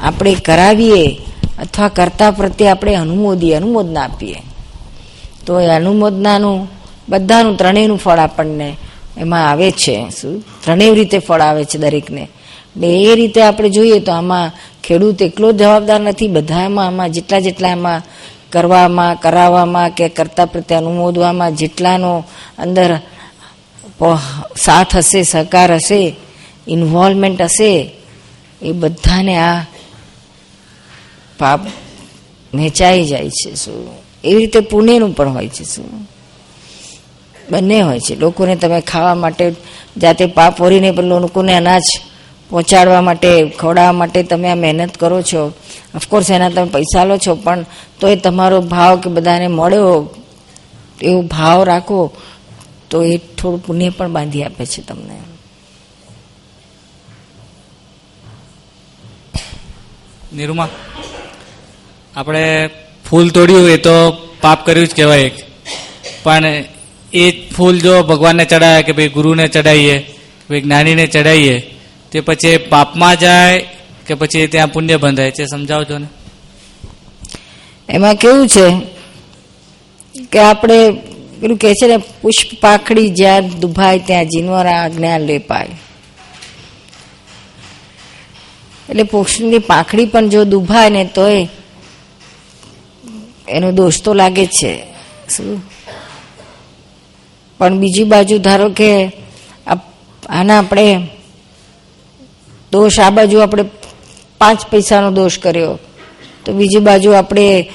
આપણે 0.00 0.34
કરાવીએ 0.34 1.18
અથવા 1.58 1.88
કરતા 1.88 2.30
પ્રત્યે 2.30 2.68
આપણે 2.68 2.94
અનુમોદીએ, 2.94 3.54
અનુમોદના 3.54 4.02
આપીએ. 4.02 4.36
તો 5.46 5.60
એ 5.60 5.66
અનુમોદનાનું, 5.66 6.68
બધાનું 7.08 7.56
ત્રણેયનું 7.56 7.98
ફળ 7.98 8.18
આપણને 8.18 8.76
એમાં 9.18 9.50
આવે 9.50 9.70
છે. 9.70 10.10
શું? 10.20 10.44
ત્રણેય 10.64 10.94
રીતે 10.94 11.18
ફળ 11.18 11.40
આવે 11.40 11.64
છે 11.64 11.78
દરેકને. 11.78 12.22
એટલે 12.22 12.88
એ 13.02 13.14
રીતે 13.14 13.42
આપણે 13.42 13.68
જોઈએ 13.68 14.00
તો 14.00 14.12
આમાં 14.12 14.52
ખેડૂત 14.84 15.22
એકલો 15.22 15.52
જવાબદાર 15.52 16.00
નથી. 16.00 16.28
બધામાં 16.28 16.86
આમાં 16.86 17.10
જેટલા 17.10 17.40
જેટલા 17.40 17.68
એમાં 17.68 18.02
કરવામાં, 18.50 19.16
કરાવવામાં 19.16 19.90
કે 19.90 20.08
કરતા 20.08 20.44
પ્રત્યે 20.44 20.78
અનુમોદવામાં 20.78 21.54
જેટલાનો 21.54 22.24
અંદર 22.58 23.00
સાથ 24.56 24.96
હશે, 24.96 25.22
સહકાર 25.22 25.74
હશે 25.74 26.16
ઇન્વોલ્વમેન્ટ 26.68 27.42
હશે, 27.42 27.90
એ 28.62 28.72
બધાને 28.72 29.36
આ 29.36 29.64
પાપ 31.38 31.60
વહેંચાઈ 32.54 33.04
જાય 33.04 33.30
છે 33.30 33.54
શું? 33.54 33.94
એવી 34.24 34.38
રીતે 34.38 34.60
પુણ્યનું 34.60 35.16
પણ 35.16 35.28
હોય 35.28 35.48
છે 35.48 35.64
શું? 35.64 36.08
બંને 37.50 37.80
હોય 37.80 38.00
છે. 38.00 38.14
લોકોને 38.14 38.56
તમે 38.56 38.80
ખાવા 38.80 39.14
માટે 39.14 39.54
જાતે 39.96 40.26
પાપ 40.26 40.60
ઓરીને 40.60 40.90
પણ 40.90 41.04
લોકોને 41.04 41.54
અનાજ 41.54 41.82
પહોંચાડવા 42.50 43.00
માટે, 43.00 43.48
ખવડાવવા 43.58 43.92
માટે 43.92 44.22
તમે 44.22 44.48
આ 44.48 44.54
મહેનત 44.54 44.96
કરો 44.96 45.22
છો. 45.22 45.52
ઓફકોર્સ 45.94 46.30
એના 46.30 46.50
તમે 46.50 46.68
પૈસા 46.68 47.04
લો 47.04 47.16
છો, 47.16 47.34
પણ 47.34 47.66
તો 48.00 48.08
એ 48.08 48.16
તમારો 48.16 48.60
ભાવ 48.60 48.96
કે 48.96 49.10
બધાને 49.10 49.46
મળ્યો 49.46 50.10
એવો 51.02 51.22
ભાવ 51.22 51.62
રાખો, 51.62 52.10
તો 52.90 53.02
એ 53.02 53.16
થોડું 53.16 53.66
પુણ્ય 53.66 53.90
પણ 53.90 54.12
બાંધી 54.12 54.44
આપે 54.44 54.66
છે 54.66 54.82
તમને. 54.82 55.18
નિરૂમા 60.36 60.68
આપણે 62.18 62.70
ફૂલ 63.10 63.28
તોડ્યું 63.28 63.70
એ 63.70 63.76
તો 63.76 64.10
પાપ 64.40 64.66
કર્યું 64.66 64.86
જ 64.86 64.94
કહેવાય 64.94 65.30
પણ 66.22 66.64
એ 67.12 67.30
ફૂલ 67.30 67.80
જો 67.80 68.02
ભગવાનને 68.02 68.44
ચડાય 68.44 68.82
કે 68.82 68.92
ભાઈ 68.92 69.08
ગુરુને 69.08 69.48
ચડાવીએ 69.48 69.98
ભાઈ 70.50 70.60
જ્ઞાનીને 70.60 71.06
ચડાવીએ 71.06 71.58
તે 72.12 72.20
પછી 72.20 72.56
પાપમાં 72.56 73.18
જાય 73.18 73.64
કે 74.06 74.14
પછી 74.14 74.46
ત્યાં 74.46 74.68
પુણ્ય 74.68 74.96
બંધાય 74.96 75.30
છે, 75.30 75.44
સમજાવજો 75.44 75.98
ને? 75.98 76.06
એમાં 77.88 78.14
કેવું 78.14 78.48
છે 78.48 78.80
કે 80.32 80.38
આપણે 80.38 80.90
પેલું 81.40 81.58
કહે 81.58 81.74
છે 81.74 81.86
ને, 81.86 81.96
પુષ્પ 81.96 82.60
પાખડી 82.60 83.10
જ્યાં 83.10 83.48
દુભાય 83.60 83.98
ત્યાં 83.98 84.24
જીનવરા 84.24 84.82
આજ્ઞા 84.82 85.18
લેપાય. 85.18 85.68
એટલે 88.88 89.02
પુષ્પની 89.02 89.58
પાખડી 89.58 90.06
પણ 90.06 90.28
જો 90.28 90.44
દુભાય 90.44 90.90
ને 90.90 91.04
તોય 91.04 91.48
એનો 93.48 93.72
દોષ 93.72 94.02
તો 94.02 94.14
લાગે 94.14 94.44
જ 94.46 94.48
છે. 94.48 94.82
શું? 95.36 95.62
પણ 97.58 97.78
બીજી 97.78 98.04
બાજુ 98.04 98.38
ધારો 98.38 98.68
કે 98.68 99.12
આના 100.28 100.58
આપણે 100.58 101.08
દોષ, 102.72 103.00
આ 103.00 103.10
બાજુ 103.10 103.38
આપણે 103.38 103.64
પાંચ 104.38 104.66
પૈસાનો 104.66 105.10
દોષ 105.10 105.38
કર્યો. 105.38 105.78
તો 106.44 106.52
બીજી 106.52 106.78
બાજુ 106.78 107.12
આપણે 107.12 107.70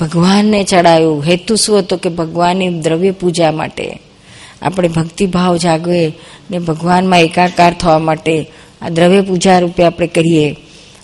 ભગવાનને 0.00 0.64
ચડાયું. 0.64 1.24
હેતુ 1.24 1.56
શું 1.56 1.78
હતો 1.78 1.96
કે 1.96 2.08
ભગવાનની 2.08 2.68
દ્રવ્ય 2.68 3.10
પૂજા 3.10 3.52
માટે. 3.52 4.00
આપણે 4.62 4.88
ભક્તિભાવ 4.88 5.56
જાગવે 5.56 6.12
ને 6.50 6.58
ભગવાનમાં 6.58 7.20
એકાકાર 7.20 7.74
થવા 7.74 7.98
માટે 7.98 8.50
આ 8.82 8.88
દ્રવ્ય 8.88 9.20
પૂજા 9.20 9.58
રૂપે 9.58 9.84
આપણે 9.84 10.06
કરીએ. 10.06 10.56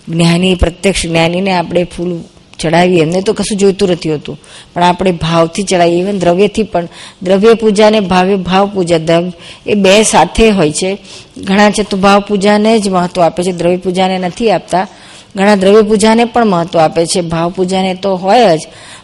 જ્ઞાની, 0.09 0.55
પ્રત્યક્ષ 0.55 1.07
જ્ઞાનીને 1.07 1.53
આપણે 1.53 1.85
ફૂલ 1.85 2.21
ચડાવીએ. 2.65 3.03
એમને 3.03 3.21
તો 3.21 3.33
કશું 3.33 3.59
જોઈતું 3.59 3.89
નથી 3.91 4.13
હોતું. 4.13 4.41
પણ 4.75 4.83
આપણે 4.83 5.13
ભાવથી 5.13 5.63
ચડાવીએ. 5.63 6.01
ઇવન 6.01 6.19
દ્રવ્યથી 6.19 6.63
પણ. 6.63 6.89
દ્રવ્ય 7.23 7.55
પૂજા 7.55 7.91
ને 7.91 8.01
ભાવ્ય 8.01 8.37
ભાવ 8.37 8.71
પૂજા 8.75 8.99
દ્રવ્ય 8.99 9.33
એ 9.67 9.75
બે 9.75 10.03
સાથે 10.03 10.51
હોય 10.51 10.73
છે. 10.73 10.99
ઘણા 11.39 11.71
છે 11.71 11.83
તો 11.83 11.97
ભાવ 11.97 12.21
પૂજાને 12.29 12.79
જ 12.79 12.89
મહત્વ 12.89 13.23
આપે 13.23 13.43
છે. 13.43 13.53
દ્રવ્ય 13.53 13.77
પૂજાને 13.77 14.19
નથી 14.19 14.51
આપતા. 14.51 14.87
ઘણા 15.37 15.55
દ્રવ્ય 15.55 15.83
પૂજાને 15.83 16.25
પણ 16.25 16.47
મહત્વ 16.47 16.79
આપે 16.79 17.07
છે. 17.07 17.21
ભાવ 17.21 17.51
પૂજાને 17.51 17.95
તો 17.95 18.17
હોય 18.17 18.57
જ. 18.57 18.61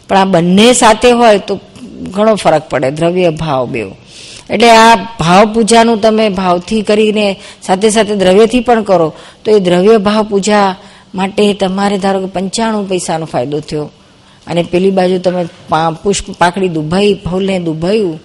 પણ 0.08 0.16
આ 0.16 0.24
બંને 0.24 0.72
સાથે 0.72 1.10
હોય 1.10 1.38
તો 1.38 1.60
ઘણો 2.10 2.34
ફરક 2.34 2.62
પડે. 2.70 2.90
દ્રવ્ય, 2.90 3.30
ભાવ 3.30 3.66
બેવ 3.66 3.90
એટલે 4.50 4.70
આ 4.70 4.94
ભાવ 5.20 5.52
પૂજાનું 5.54 6.00
તમે 6.00 6.28
ભાવથી 6.28 6.82
કરીને 6.82 7.26
સાથે 7.62 7.90
સાથે 7.90 8.14
દ્રવ્યથી 8.14 8.60
પણ 8.60 8.82
કરો, 8.82 9.12
તો 9.44 9.50
એ 9.50 9.58
દ્રવ્ય 9.58 9.98
ભાવ 9.98 10.24
પૂજા 10.30 10.76
માટે 11.14 11.54
તમારે 11.54 11.98
ધારો 11.98 12.20
કે 12.20 12.26
પંચાણું 12.26 12.88
પૈસાનો 12.88 13.26
ફાયદો 13.26 13.60
થયો. 13.60 13.90
અને 14.46 14.62
પેલી 14.62 14.90
બાજુ 14.90 15.18
તમે 15.18 15.44
પુષ્પ 16.02 16.30
પાકડી 16.38 16.68
દુભાઈ, 16.68 17.14
ફૂલને 17.14 17.58
દુભાયું, 17.58 18.20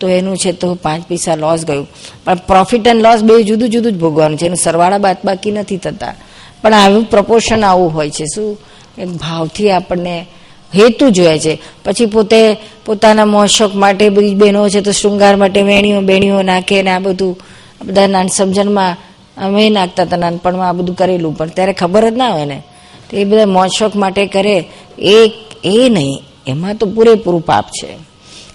તો 0.00 0.08
એનું 0.08 0.36
છે 0.36 0.52
તો 0.52 0.74
પાંચ 0.74 1.02
પૈસા 1.02 1.34
લોસ 1.34 1.64
ગયું. 1.64 1.88
પણ 2.24 2.34
પ્રોફિટ 2.34 2.86
એન્ડ 2.86 3.02
લોસ 3.02 3.22
બે 3.22 3.42
જુદું 3.42 3.68
જુદું 3.68 3.92
જ 3.92 3.98
ભોગવાનું 3.98 4.38
છે. 4.38 4.46
એનું 4.46 4.56
સરવાળા 4.56 4.98
બાદ 4.98 5.16
બાકી 5.24 5.50
નથી 5.50 5.76
થતા. 5.76 6.14
પણ 6.62 6.74
આવું 6.74 7.04
પ્રપોર્શન 7.04 7.64
આવું 7.64 7.94
હોય 7.94 8.10
છે. 8.10 8.24
શું? 8.24 8.58
ભાવથી 8.98 9.70
આપણને 9.70 10.26
હેતુ 10.74 11.10
જોઈએ 11.10 11.38
છે. 11.38 11.62
પછી 11.84 12.06
પોતે 12.06 12.56
પોતાના 12.84 13.24
મોશોક 13.24 13.74
માટે 13.74 14.08
બધી 14.08 14.34
બહેનો 14.34 14.68
છે 14.68 14.80
તો 14.80 14.92
શૃંગાર 14.92 15.36
માટે 15.36 15.62
વેણીઓ, 15.62 16.00
બેણીઓ 16.00 16.42
નાખે 16.42 16.82
ને 16.82 16.90
આ 16.90 16.98
બધું. 16.98 17.38
બધા 17.84 18.06
નાન 18.06 18.26
સમજણમાં 18.26 18.96
અમે 19.36 19.70
નાખતા 19.70 20.02
હતા 20.02 20.16
નાનપણમાં 20.16 20.68
આ 20.68 20.72
બધું 20.72 20.96
કરેલું, 20.96 21.36
પણ 21.36 21.48
ત્યારે 21.48 21.72
ખબર 21.72 22.10
જ 22.10 22.16
ના 22.16 22.28
હોય 22.28 22.44
ને. 22.44 22.62
તો 23.10 23.16
એ 23.16 23.24
બધા 23.24 23.46
મોશોક 23.46 23.96
માટે 23.96 24.26
કરે, 24.26 24.68
એ 24.98 25.32
એ 25.64 25.88
નહીં, 25.88 26.22
એમાં 26.46 26.74
તો 26.74 26.86
પૂરેપૂરું 26.86 27.40
પાપ 27.40 27.66
છે. 27.68 27.86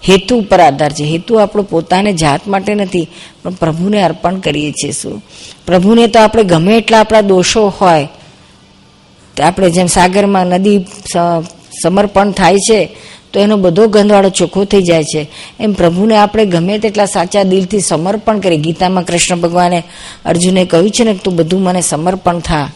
હેતુ 0.10 0.38
ઉપર 0.38 0.60
આધાર 0.60 0.92
છે. 0.92 1.04
હેતુ 1.04 1.36
આપણો 1.36 1.64
પોતાને 1.64 2.14
જાત 2.14 2.48
માટે 2.48 2.76
નથી, 2.76 3.10
પણ 3.44 3.52
પ્રભુને 3.52 4.02
અર્પણ 4.02 4.40
કરીએ 4.40 4.72
છીએ 4.72 4.92
શું? 4.92 5.24
પ્રભુને 5.66 6.08
તો 6.08 6.20
આપણે 6.20 6.44
ગમે 6.44 6.78
એટલા 6.78 7.00
આપણા 7.00 7.22
દોષો 7.22 7.74
હોય 7.82 8.08
આપણે 9.44 9.70
જેમ 9.70 9.86
સાગરમાં 9.86 10.46
નદી 10.46 10.86
સમર્પણ 11.84 12.32
થાય 12.32 12.56
છે 12.58 12.90
તો 13.38 13.42
એનો 13.42 13.58
બધો 13.58 13.88
ગંધવાળો 13.88 14.30
ચોખ્ખો 14.30 14.66
થઈ 14.66 14.82
જાય 14.82 15.04
છે. 15.04 15.28
એમ 15.60 15.74
પ્રભુને 15.74 16.18
આપણે 16.18 16.46
ગમે 16.46 16.78
તેટલા 16.78 17.06
સાચા 17.06 17.44
દિલથી 17.44 17.80
સમર્પણ 17.80 18.40
કરીએ. 18.40 18.58
ગીતામાં 18.58 19.04
કૃષ્ણ 19.04 19.36
ભગવાને 19.36 19.84
અર્જુને 20.26 20.66
કહ્યું 20.66 20.92
છે 20.92 21.04
ને 21.04 21.14
તું 21.14 21.36
બધું 21.36 21.62
મને 21.62 21.82
સમર્પણ 21.82 22.40
થા. 22.40 22.72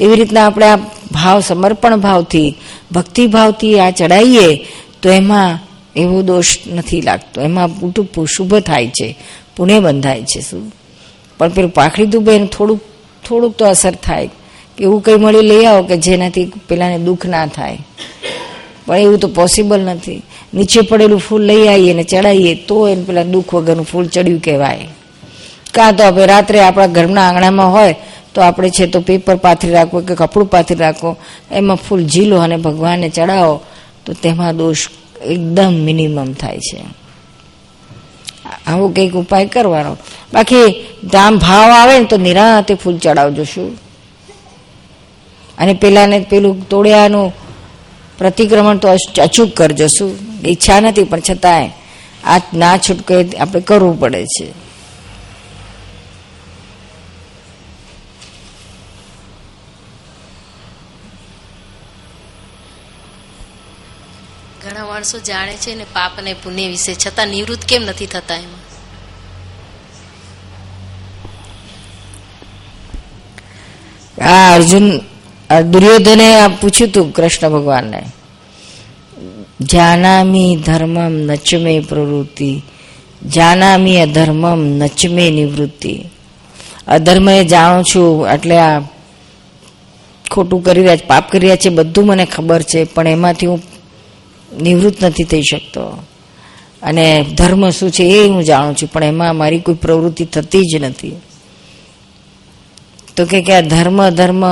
એવી 0.00 0.14
રીતના 0.14 0.46
આપણે 0.46 0.66
આ 0.66 0.76
ભાવ, 1.12 1.40
સમર્પણ 1.40 1.96
ભાવથી 1.96 2.54
ભક્તિભાવથી 2.92 3.80
આ 3.80 3.90
ચડાવીએ 3.90 4.66
તો 5.02 5.10
એમાં 5.10 5.58
એવો 5.96 6.22
દોષ 6.22 6.58
નથી 6.66 7.00
લાગતો. 7.00 7.40
એમાં 7.40 7.68
પૂટું 7.68 8.26
શુભ 8.26 8.54
થાય 8.54 8.88
છે. 8.88 9.18
પુણે 9.56 9.80
બંધાય 9.80 10.22
છે 10.22 10.40
શું? 10.40 10.72
પણ 11.38 11.48
પેલું 11.48 11.70
પાખડી 11.70 12.06
દુબે 12.06 12.46
થોડુંક 12.46 12.80
થોડુંક 13.28 13.54
તો 13.54 13.66
અસર 13.66 13.90
થાય. 13.90 14.30
કે 14.76 14.84
એવું 14.84 15.02
કંઈ 15.02 15.14
મળી 15.14 15.40
લઈ 15.40 15.64
આવો 15.64 15.82
કે 15.82 15.96
જેનાથી 15.96 16.52
પેલાને 16.68 16.98
દુઃખ 16.98 17.26
ના 17.26 17.46
થાય. 17.46 17.78
પણ 18.92 18.98
એવું 18.98 19.18
તો 19.18 19.28
પોસિબલ 19.28 19.80
નથી. 19.80 20.22
નીચે 20.54 20.80
પડેલું 20.80 21.20
ફૂલ 21.20 21.42
લઈ 21.42 21.68
આવીએ 21.68 21.94
ને 21.94 22.02
ચડાવીએ 22.02 22.54
તો 22.54 22.88
એને 22.88 23.02
પેલા 23.02 23.22
દુઃખ 23.22 23.54
વગરનું 23.54 23.84
ફૂલ 23.84 24.06
ચડ્યું 24.06 24.40
કહેવાય. 24.40 24.88
કાં 25.74 25.96
તો 25.96 26.04
આપણે 26.04 26.26
રાત્રે 26.26 26.60
આપણા 26.60 26.86
ઘરના 26.86 27.28
આંગણામાં 27.28 27.72
હોય, 27.72 27.96
તો 28.34 28.40
આપણે 28.40 28.70
છે 28.70 28.86
તો 28.86 29.00
પેપર 29.00 29.36
પાથરી 29.36 29.70
રાખવો 29.70 30.00
કે 30.00 30.14
કપડું 30.14 30.50
પાથરી 30.50 30.78
રાખો, 30.78 31.16
એમાં 31.50 31.76
ફૂલ 31.76 32.06
ઝીલો 32.06 32.38
અને 32.38 32.56
ભગવાનને 32.56 33.08
ચડાવો, 33.08 33.60
તો 34.06 34.12
તેમાં 34.12 34.56
દોષ 34.56 34.88
એકદમ 35.26 35.72
મિનિમમ 35.72 36.32
થાય 36.32 36.58
છે. 36.58 36.84
આવો 38.66 38.88
કંઈક 38.88 39.14
ઉપાય 39.14 39.46
કરવાનો. 39.46 39.96
બાકી 40.32 40.84
જામ 41.12 41.38
ભાવ 41.38 41.70
આવે 41.70 41.98
ને 41.98 42.04
તો 42.04 42.16
નિરાતે 42.16 42.74
ફૂલ 42.74 42.98
ચડાવજો 42.98 43.44
શું? 43.44 43.78
અને 45.58 45.74
પેલાને 45.74 46.20
પેલું 46.20 46.68
તોડ્યાનું 46.68 47.41
પ્રતિક્રમણ 48.22 48.76
તો 48.76 48.88
અચ- 48.88 49.20
અચૂક 49.20 49.54
કરજો 49.54 49.86
શું? 49.86 50.18
ઈચ્છા 50.46 50.80
નથી 50.80 51.04
પણ 51.04 51.20
છતાંય 51.20 51.70
આ 52.24 52.40
ના 52.54 52.78
છૂટકે 52.78 53.36
આપણે 53.36 53.60
કરવું 53.60 54.00
પડે 54.00 54.26
છે. 54.26 54.50
ઘણા 64.62 64.84
માણસો 64.84 65.18
જાણે 65.18 65.56
છે 65.56 65.74
ને 65.74 65.84
પાપ 65.84 66.18
અને 66.18 66.32
પુણ્ય 66.32 66.68
વિશે 66.68 66.94
છતાં 66.94 67.28
નિવૃત્ત 67.28 67.64
કેમ 67.64 67.82
નથી 67.82 68.06
થતા 68.06 68.34
એમાં? 68.34 68.62
આ 74.24 74.54
અર્જુન 74.54 75.00
દુર્યોધને 75.60 76.40
આ 76.40 76.48
પૂછ્યું 76.48 76.90
હતું 76.90 77.12
કૃષ્ણ 77.12 77.50
ભગવાનને, 77.50 78.02
જાનામી 79.60 80.56
ધર્મમ 80.56 81.12
નચમે 81.12 81.80
પ્રવૃત્તિ, 81.80 82.62
જાનામી 83.26 84.00
અધર્મમ 84.00 84.64
નચમે 84.64 85.30
નિવૃત્તિ. 85.30 86.04
અધર્મ 86.88 87.28
એ 87.28 87.44
જાણું 87.44 87.84
છું, 87.84 88.28
એટલે 88.28 88.58
આ 88.58 88.80
ખોટું 90.30 90.64
કરી 90.64 90.80
રહ્યા 90.80 90.96
છે, 90.96 91.06
પાપ 91.06 91.30
કરી 91.30 91.40
રહ્યા 91.40 91.56
છે, 91.56 91.68
બધું 91.68 92.06
મને 92.06 92.24
ખબર 92.24 92.62
છે, 92.62 92.84
પણ 92.84 93.06
એમાંથી 93.06 93.46
હું 93.46 93.62
નિવૃત્ત 94.62 95.04
નથી 95.04 95.24
થઈ 95.24 95.42
શકતો. 95.42 95.82
અને 96.82 97.26
ધર્મ 97.36 97.70
શું 97.70 97.90
છે 97.90 98.04
એ 98.04 98.28
હું 98.28 98.44
જાણું 98.44 98.76
છું, 98.76 98.88
પણ 98.92 99.04
એમાં 99.04 99.36
મારી 99.36 99.58
કોઈ 99.58 99.74
પ્રવૃત્તિ 99.74 100.24
થતી 100.24 100.60
જ 100.60 100.82
નથી. 100.82 101.16
તો 103.16 103.24
કે 103.24 103.54
આ 103.54 103.60
ધર્મ 103.60 104.10
ધર્મ 104.10 104.44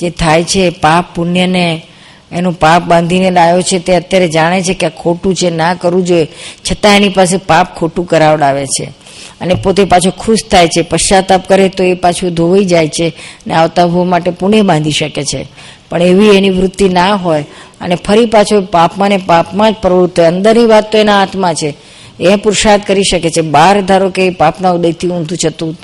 જે 0.00 0.10
થાય 0.10 0.44
છે, 0.44 0.70
પાપ 0.70 1.14
પુણ્યને, 1.14 1.86
એનું 2.32 2.52
પાપ 2.58 2.82
બાંધીને 2.82 3.30
લાવ્યો 3.30 3.62
છે, 3.62 3.78
તે 3.78 3.94
અત્યારે 3.94 4.28
જાણે 4.28 4.62
છે 4.62 4.74
કે 4.74 4.86
આ 4.86 4.88
ખોટું 4.88 5.34
છે, 5.34 5.50
ના 5.50 5.74
કરવું 5.74 6.04
જોઈએ. 6.04 6.26
છતાં 6.72 6.96
એની 6.96 7.08
પાસે 7.08 7.36
પાપ 7.36 7.76
ખોટું 7.76 8.06
કરાવડાવે 8.06 8.66
છે. 8.66 9.04
અને 9.40 9.54
પોતે 9.54 9.84
પાછો 9.84 10.10
ખુશ 10.10 10.38
થાય 10.50 10.68
છે, 10.68 10.82
પશ્ચાતાપ 10.82 11.48
કરે 11.48 11.68
તો 11.68 11.84
એ 11.84 11.94
પાછું 11.94 12.34
ધોવાઈ 12.34 12.64
જાય 12.64 12.88
છે 12.88 13.12
ને 13.46 13.54
આવતા 13.54 13.86
ભૂ 13.86 14.04
માટે 14.04 14.30
પુણ્ય 14.30 14.62
બાંધી 14.62 14.90
શકે 14.90 15.24
છે. 15.24 15.46
પણ 15.90 16.02
એવી 16.02 16.28
એની 16.28 16.50
વૃત્તિ 16.50 16.88
ના 16.88 17.14
હોય 17.14 17.44
અને 17.80 17.94
ફરી 17.94 18.26
પાછો 18.26 18.60
પાપમાં 18.60 19.08
ને 19.08 19.16
પાપમાં 19.16 19.72
જ 19.72 19.76
પ્રવૃત્ત 19.82 20.20
હોય. 20.20 20.28
અંદરની 20.28 20.66
વાત 20.66 20.92
તો 20.92 20.98
એના 20.98 21.20
હાથમાં 21.20 21.54
છે. 21.54 21.74
એ 22.20 22.36
પુરુષાર્થ 22.36 22.86
કરી 22.86 23.02
શકે 23.02 23.30
છે. 23.30 23.40
બહાર 23.40 23.80
ધારો 23.80 24.10
કે 24.10 24.30
પાપના 24.30 24.70
ઉદયથી 24.70 25.08
ઊંધું 25.08 25.38
જતું 25.38 25.78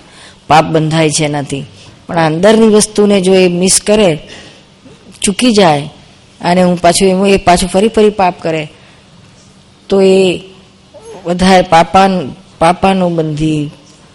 પાપ 0.48 0.64
બંધાય 0.64 1.10
છે 1.10 1.28
નથી 1.28 1.64
પણ 2.10 2.18
અંદરની 2.18 2.74
વસ્તુને 2.74 3.20
જો 3.20 3.34
એ 3.34 3.48
મિસ 3.48 3.78
કરે, 3.86 4.18
ચૂકી 5.22 5.52
જાય, 5.52 5.86
અને 6.40 6.62
હું 6.62 6.74
પાછું 6.80 7.08
એમ 7.08 7.22
એ 7.26 7.36
પાછું 7.36 7.68
ફરી 7.68 7.88
ફરી 7.88 8.10
પાપ 8.10 8.42
કરે, 8.42 8.62
તો 9.88 10.00
એ 10.02 10.40
વધારે 11.24 11.62
પાપાન 11.62 12.34
પાપાનું 12.58 13.14
બંધી 13.14 13.70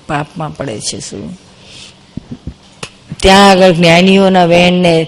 પાપમાં 0.07 0.51
પડે 0.51 0.79
છે 0.79 0.99
શું? 0.99 1.39
ત્યાં 3.21 3.49
આગળ 3.49 3.71
જ્ઞાનીઓના 3.71 4.45
વેણને 4.45 5.07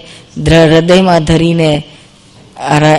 હૃદયમાં 0.66 1.24
ધરીને 1.24 1.82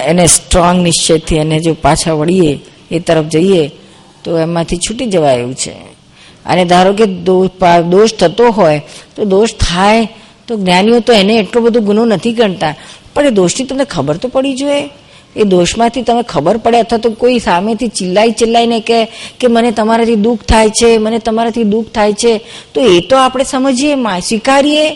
એને 0.08 0.26
સ્ટ્રોંગ 0.28 0.78
નિશ્ચયથી 0.84 1.36
એને 1.36 1.60
જો 1.60 1.74
પાછા 1.74 2.14
વળીએ, 2.14 2.60
એ 2.92 3.00
તરફ 3.00 3.26
જઈએ, 3.26 3.64
તો 4.24 4.38
એમાંથી 4.40 4.78
છૂટી 4.78 5.06
જવાય 5.06 5.38
એવું 5.38 5.56
છે. 5.56 5.74
અને 6.50 6.66
ધારો 6.66 6.94
કે 6.94 7.06
દોષ 7.94 8.14
થતો 8.14 8.50
હોય, 8.50 8.82
તો 9.16 9.26
દોષ 9.26 9.50
થાય, 9.60 10.08
તો 10.48 10.58
જ્ઞાનીઓ 10.58 11.00
તો 11.00 11.14
એને 11.14 11.36
એટલો 11.36 11.62
બધો 11.62 11.80
ગુનો 11.80 12.06
નથી 12.06 12.32
ગણતા. 12.34 12.76
પણ 13.16 13.26
એ 13.26 13.30
દોષની 13.30 13.66
તમને 13.66 13.86
ખબર 13.86 14.18
તો 14.18 14.28
પડી 14.28 14.54
જોઈએ. 14.54 14.90
એ 15.36 15.44
દોષમાંથી 15.44 16.02
તમે 16.02 16.24
ખબર 16.24 16.58
પડે 16.58 16.80
અથવા 16.80 17.00
તો 17.00 17.10
કોઈ 17.10 17.40
સામેથી 17.40 17.88
ચિલ્લાઈ 17.88 18.32
ચિલ્લાઈને 18.32 18.80
કે 18.80 19.06
કે 19.40 19.48
મને 19.48 19.72
તમારાથી 19.72 20.16
દુઃખ 20.16 20.42
થાય 20.42 20.70
છે, 20.70 20.98
મને 20.98 21.20
તમારાથી 21.20 21.64
દુઃખ 21.64 21.92
થાય 21.96 22.14
છે, 22.14 22.34
તો 22.74 22.82
એ 22.82 23.00
તો 23.00 23.18
આપણે 23.18 23.44
સમજીએ 23.44 23.96
સ્વીકારીએ. 24.20 24.88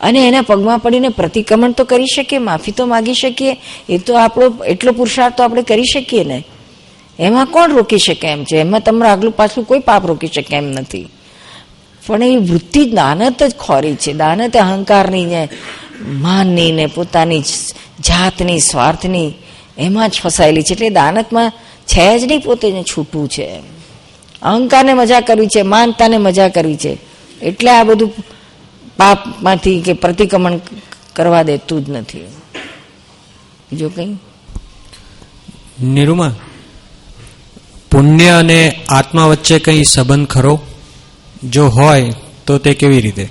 અને 0.00 0.20
એના 0.28 0.42
પગમાં 0.42 0.78
પડીને 0.78 1.08
પ્રતિક્રમણ 1.08 1.72
તો 1.72 1.84
કરી 1.84 2.06
શકીએ, 2.06 2.38
માફી 2.38 2.72
તો 2.72 2.86
માગી 2.86 3.14
શકીએ. 3.14 3.56
એ 3.88 3.98
તો 3.98 4.14
આપણો 4.14 4.64
એટલો 4.64 4.92
પુરુષાર્થ 4.92 5.36
તો 5.36 5.42
આપણે 5.42 5.62
કરી 5.62 5.84
શકીએ 5.84 6.24
ને. 6.24 6.38
એમાં 7.18 7.46
કોણ 7.46 7.70
રોકી 7.70 7.98
શકે 7.98 8.28
એમ 8.28 8.44
છે? 8.44 8.56
એમાં 8.56 8.80
તમારું 8.80 9.12
આગલું 9.12 9.32
પાછલું 9.32 9.66
કોઈ 9.66 9.78
પાપ 9.78 10.06
રોકી 10.06 10.26
શકે 10.26 10.56
એમ 10.56 10.64
નથી. 10.64 11.08
પણ 12.06 12.22
એ 12.22 12.36
વૃત્તિ 12.36 12.84
દાનત 12.84 13.42
જ 13.42 13.54
ખોરી 13.54 13.94
છે. 13.94 14.12
દાનત 14.12 14.56
અહંકારની 14.56 15.26
ને 15.26 15.48
માનની 16.00 16.72
ને 16.72 16.86
પોતાની 16.86 17.40
જાતની, 18.00 18.58
સ્વાર્થની 18.58 19.32
એમાં 19.78 20.10
જ 20.10 20.20
ફસાયેલી 20.20 20.62
છે. 20.62 20.72
એટલે 20.72 20.90
દાનતમાં 20.90 21.52
છે 21.86 22.18
જ 22.18 22.24
નહીં 22.24 22.42
પોતે 22.42 22.82
છૂટું 22.82 23.28
છે. 23.28 23.60
અહંકારને 24.42 24.94
મજા 24.94 25.20
કરવી 25.20 25.46
છે, 25.46 25.62
માનતાને 25.62 26.18
મજા 26.18 26.48
કરવી 26.48 26.76
છે. 26.76 26.98
એટલે 27.42 27.70
આ 27.70 27.84
બધું 27.84 28.12
પાપમાંથી 28.96 29.80
કે 29.80 29.92
પ્રતિક્રમણ 29.92 30.58
કરવા 31.16 31.42
દેતું 31.42 31.84
જ 31.84 31.90
નથી. 31.90 32.18
બીજું 33.72 33.94
કંઈ? 33.94 34.16
નિરૂમા 35.82 36.34
પુણ્ય 37.98 38.28
અને 38.28 38.80
આત્મા 38.88 39.24
વચ્ચે 39.26 39.58
કંઈ 39.58 39.84
સંબંધ 39.84 40.28
ખરો? 40.28 40.60
જો 41.44 41.68
હોય, 41.68 42.12
તો 42.46 42.58
તે 42.58 42.74
કેવી 42.74 43.00
રીતે? 43.00 43.28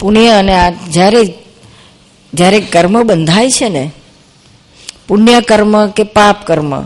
પુણ્ય 0.00 0.28
અને 0.28 0.56
જ્યારે 0.92 1.34
જ્યારે 2.34 2.60
કર્મ 2.60 3.02
બંધાય 3.02 3.50
છે 3.50 3.68
ને, 3.68 3.90
પુણ્ય 5.08 5.40
કર્મ 5.40 5.86
કે 5.88 6.02
પાપ 6.02 6.46
કર્મ, 6.46 6.82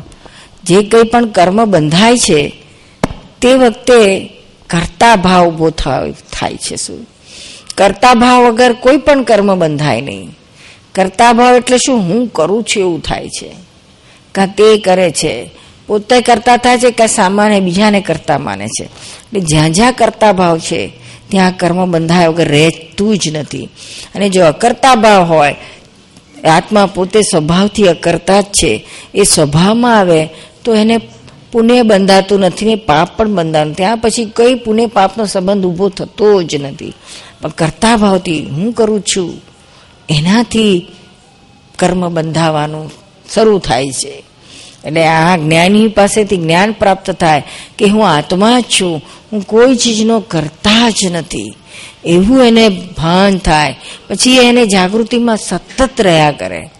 જે 0.65 0.83
કંઈ 0.83 1.03
પણ 1.03 1.27
કર્મ 1.27 1.65
બંધાય 1.65 2.17
છે, 2.17 2.63
તે 3.41 3.55
વખતે 3.55 4.29
કરતા 4.71 5.17
ભાવ 5.17 5.47
ઊભો 5.47 5.71
થાય 6.33 6.57
છે 6.57 6.77
શું? 6.77 7.07
કરતા 7.75 8.15
ભાવ 8.15 8.43
વગર 8.43 8.73
કોઈ 8.73 8.97
પણ 8.97 9.23
કર્મ 9.23 9.59
બંધાય 9.59 10.01
નહીં. 10.01 10.37
કરતા 10.95 11.33
ભાવ 11.33 11.57
એટલે 11.57 11.79
શું? 11.79 11.99
હું 11.99 12.29
કરું 12.29 12.63
છું, 12.63 12.81
એવું 12.81 13.03
થાય 13.03 13.29
છે. 13.29 13.72
કાં 14.35 14.47
તે 14.47 14.79
કરે 14.79 15.11
છે? 15.11 15.51
પોતે 15.87 16.21
કરતા 16.21 16.57
થાય 16.57 16.79
છે 16.79 16.91
કે 16.91 17.07
સામાન્ય 17.07 17.61
બીજાને 17.61 18.01
કરતા 18.01 18.39
માને 18.39 18.67
છે? 18.67 18.85
એટલે 18.85 19.41
જ્યાં 19.41 19.73
જ્યાં 19.73 19.93
કરતા 19.93 20.33
ભાવ 20.33 20.59
છે, 20.59 20.93
ત્યાં 21.29 21.53
કર્મ 21.57 21.91
બંધાય 21.91 22.29
વગર 22.29 22.49
રહેતું 22.49 23.19
જ 23.19 23.37
નથી. 23.37 23.69
અને 24.15 24.29
જો 24.29 24.45
અકર્તા 24.45 24.95
ભાવ 24.95 25.23
હોય, 25.23 25.57
આત્મા 26.49 26.87
પોતે 26.87 27.23
સ્વભાવથી 27.23 27.89
અકર્તા 27.89 28.41
જ 28.41 28.45
છે. 28.45 28.87
એ 29.15 29.23
સ્વભાવમાં 29.23 29.99
આવે 29.99 30.29
તો 30.65 30.75
એને 30.75 31.01
પુણ્ય 31.53 31.83
બંધાતું 31.83 32.41
નથી 32.41 32.67
ને 32.67 32.75
પાપ 32.75 33.17
પણ 33.17 33.29
બંધાતું. 33.29 33.75
ત્યાં 33.75 33.99
પછી 33.99 34.33
કઈ 34.37 34.55
પુણ્ય 34.55 34.87
પાપનો 34.87 35.25
સંબંધ 35.25 35.65
ઊભો 35.65 35.89
થતો 35.89 36.43
જ 36.43 36.57
નથી. 36.57 36.95
પણ 37.43 37.49
કરતા 37.49 37.97
ભાવથી 37.97 38.47
હું 38.47 38.73
કરું 38.73 39.01
છું? 39.01 39.43
એનાથી 40.11 40.87
કર્મ 41.79 42.09
બંધાવાનું 42.09 43.02
શરૂ 43.35 43.59
થાય 43.59 43.91
છે. 43.91 44.25
એટલે 44.85 45.07
આ 45.07 45.37
જ્ઞાની 45.37 45.89
પાસેથી 45.89 46.37
જ્ઞાન 46.37 46.73
પ્રાપ્ત 46.73 47.11
થાય 47.11 47.43
કે 47.79 47.87
હું 47.87 48.09
આત્મા 48.09 48.61
જ 48.61 48.65
છું, 48.81 49.03
હું 49.33 49.47
કોઈ 49.47 49.77
ચીજનો 49.77 50.21
કરતા 50.21 50.91
જ 50.91 51.07
નથી. 51.11 51.55
એવું 52.05 52.45
એને 52.45 52.69
ભાન 52.69 53.39
થાય, 53.39 53.77
પછી 54.09 54.37
એને 54.37 54.67
જાગૃતિમાં 54.67 55.37
સતત 55.37 56.01
રહ્યા 56.01 56.31
કરે. 56.31 56.71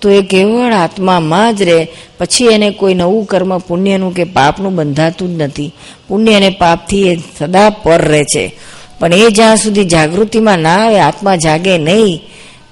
તો 0.00 0.10
એ 0.10 0.22
કેવળ 0.22 0.72
આત્મામાં 0.72 1.56
જ 1.56 1.62
રહે, 1.62 1.86
પછી 2.18 2.44
એને 2.44 2.70
કોઈ 2.70 2.94
નવું 2.94 3.26
કર્મ 3.26 3.58
પુણ્યનું 3.58 4.14
કે 4.14 4.24
પાપનું 4.24 4.74
બંધાતું 4.74 5.38
જ 5.38 5.42
નથી. 5.42 5.74
પુણ્ય 6.08 6.34
અને 6.34 6.48
પાપથી 6.48 7.08
એ 7.08 7.16
સદા 7.38 7.70
પર 7.70 8.02
રહે 8.02 8.24
છે. 8.24 8.56
પણ 8.98 9.12
એ 9.12 9.30
જ્યાં 9.30 9.56
સુધી 9.56 9.84
જાગૃતિમાં 9.84 10.58
ના 10.58 10.86
આવે, 10.86 11.00
આત્મા 11.00 11.36
જાગે 11.36 11.78
નહીં, 11.78 12.22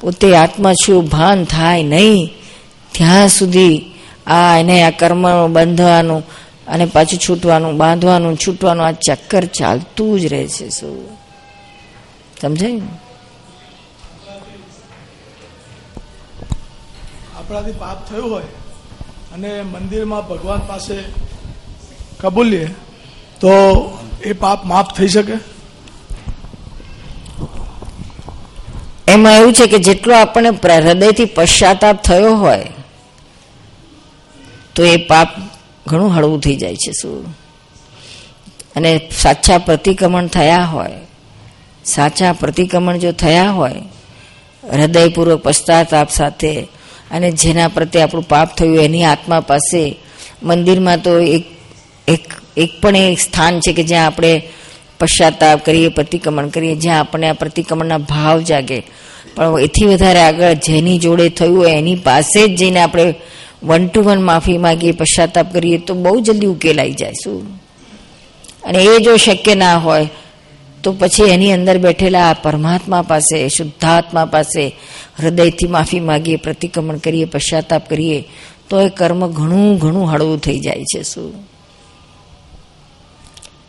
પોતે 0.00 0.36
આત્મા 0.36 0.72
છું, 0.72 1.08
ભાન 1.08 1.44
થાય 1.44 1.82
નહીં. 1.82 2.32
ત્યાં 2.92 3.28
સુધી 3.28 3.96
આ 4.26 4.58
એને 4.58 4.82
આ 4.82 4.90
કર્મ 4.90 5.48
બંધવાનું 5.52 6.22
અને 6.68 6.86
પાછું 6.86 7.18
છૂટવાનું 7.18 7.76
બાંધવાનું 7.76 8.38
છૂટવાનું 8.38 8.86
આ 8.86 8.92
ચક્કર 8.92 9.44
ચાલતું 9.44 10.20
જ 10.20 10.26
રહે 10.26 10.46
છે 10.48 10.70
શું 10.70 11.18
સમજાય 12.40 12.72
ને? 12.72 12.88
આપણાથી 17.38 17.72
પાપ 17.72 18.08
થયું 18.08 18.30
હોય 18.30 18.44
અને 19.34 19.62
મંદિરમાં 19.62 20.28
ભગવાન 20.28 20.60
પાસે 20.60 20.96
કબૂલીએ 22.20 22.70
તો 23.40 23.52
એ 24.24 24.32
પાપ 24.32 24.64
માફ 24.64 24.94
થઈ 24.94 25.08
શકે 25.08 25.36
એમાં 29.08 29.36
એવું 29.36 29.52
છે 29.52 29.66
કે 29.66 29.78
જેટલો 29.78 30.14
આપણને 30.14 30.50
હૃદયથી 30.78 31.24
પશ્ચાતાપ 31.24 32.02
થયો 32.02 32.36
હોય 32.36 32.64
તો 34.78 34.84
એ 34.84 34.96
પાપ 34.96 35.28
ઘણું 35.86 36.16
હળવું 36.16 36.40
થઈ 36.40 36.56
જાય 36.56 36.76
છે 36.76 36.92
શું? 36.92 37.38
અને 38.76 39.00
સાચા 39.18 39.58
પ્રતિક્રમણ 39.58 40.26
થયા 40.26 40.62
હોય, 40.62 40.90
સાચા 41.84 42.32
પ્રતિક્રમણ 42.32 42.96
જો 42.96 43.12
થયા 43.12 43.50
હોય, 43.50 43.72
હૃદયપૂર્વક 44.72 45.42
પશ્ચાતાપ 45.42 46.10
સાથે, 46.10 46.68
અને 47.10 47.30
જેના 47.30 47.68
પ્રત્યે 47.68 48.02
આપણું 48.02 48.28
પાપ 48.28 48.56
થયું 48.56 48.76
એની 48.76 49.04
આત્મા 49.04 49.40
પાસે, 49.40 49.98
મંદિરમાં 50.42 51.02
તો 51.02 51.18
એક 51.18 51.44
એક 52.08 52.32
એક 52.56 52.70
પણ 52.82 52.96
એક 52.96 53.18
સ્થાન 53.18 53.60
છે 53.60 53.72
કે 53.72 53.82
જ્યાં 53.82 54.06
આપણે 54.06 54.42
પશ્ચાતાપ 55.00 55.64
કરીએ, 55.64 55.88
પ્રતિક્રમણ 55.88 56.48
કરીએ, 56.48 56.74
જ્યાં 56.74 57.00
આપણને 57.00 57.28
આ 57.28 57.32
પ્રતિક્રમણના 57.32 57.98
ભાવ 57.98 58.40
જાગે. 58.40 58.82
પણ 59.34 59.60
એથી 59.60 59.86
વધારે 59.86 60.20
આગળ 60.20 60.52
જેની 60.52 60.98
જોડે 60.98 61.28
થયું 61.28 61.58
હોય 61.58 61.72
એની 61.72 61.94
પાસે 61.94 62.46
જ 62.48 62.56
જઈને 62.56 62.80
આપણે 62.80 63.14
વન 63.62 63.88
ટુ 63.88 64.02
વન 64.02 64.22
માફી 64.22 64.58
માગીએ, 64.58 64.92
પશ્ચાતાપ 64.92 65.52
કરીએ, 65.52 65.78
તો 65.78 65.94
બહુ 65.94 66.20
જલ્દી 66.20 66.46
ઉકેલાઈ 66.46 66.92
જાય 66.92 67.12
શું? 67.12 67.62
અને 68.64 68.78
એ 68.78 68.98
જો 68.98 69.16
શક્ય 69.16 69.54
ના 69.54 69.76
હોય, 69.76 70.08
તો 70.82 70.92
પછી 70.92 71.24
એની 71.24 71.52
અંદર 71.52 71.78
બેઠેલા 71.78 72.32
પરમાત્મા 72.32 73.02
પાસે, 73.02 73.48
શુદ્ધાત્મા 73.48 74.24
પાસે 74.24 74.76
હૃદયથી 75.18 75.66
માફી 75.66 76.00
માગીએ, 76.00 76.36
પ્રતિક્રમણ 76.36 76.96
કરીએ, 76.96 77.24
પશ્ચાતાપ 77.24 77.88
કરીએ, 77.88 78.24
તો 78.68 78.80
એ 78.80 78.88
કર્મ 78.88 79.26
ઘણું 79.26 79.78
ઘણું 79.78 80.12
હળવું 80.12 80.38
થઈ 80.38 80.58
જાય 80.58 80.84
છે 80.84 81.02
શું? 81.02 81.48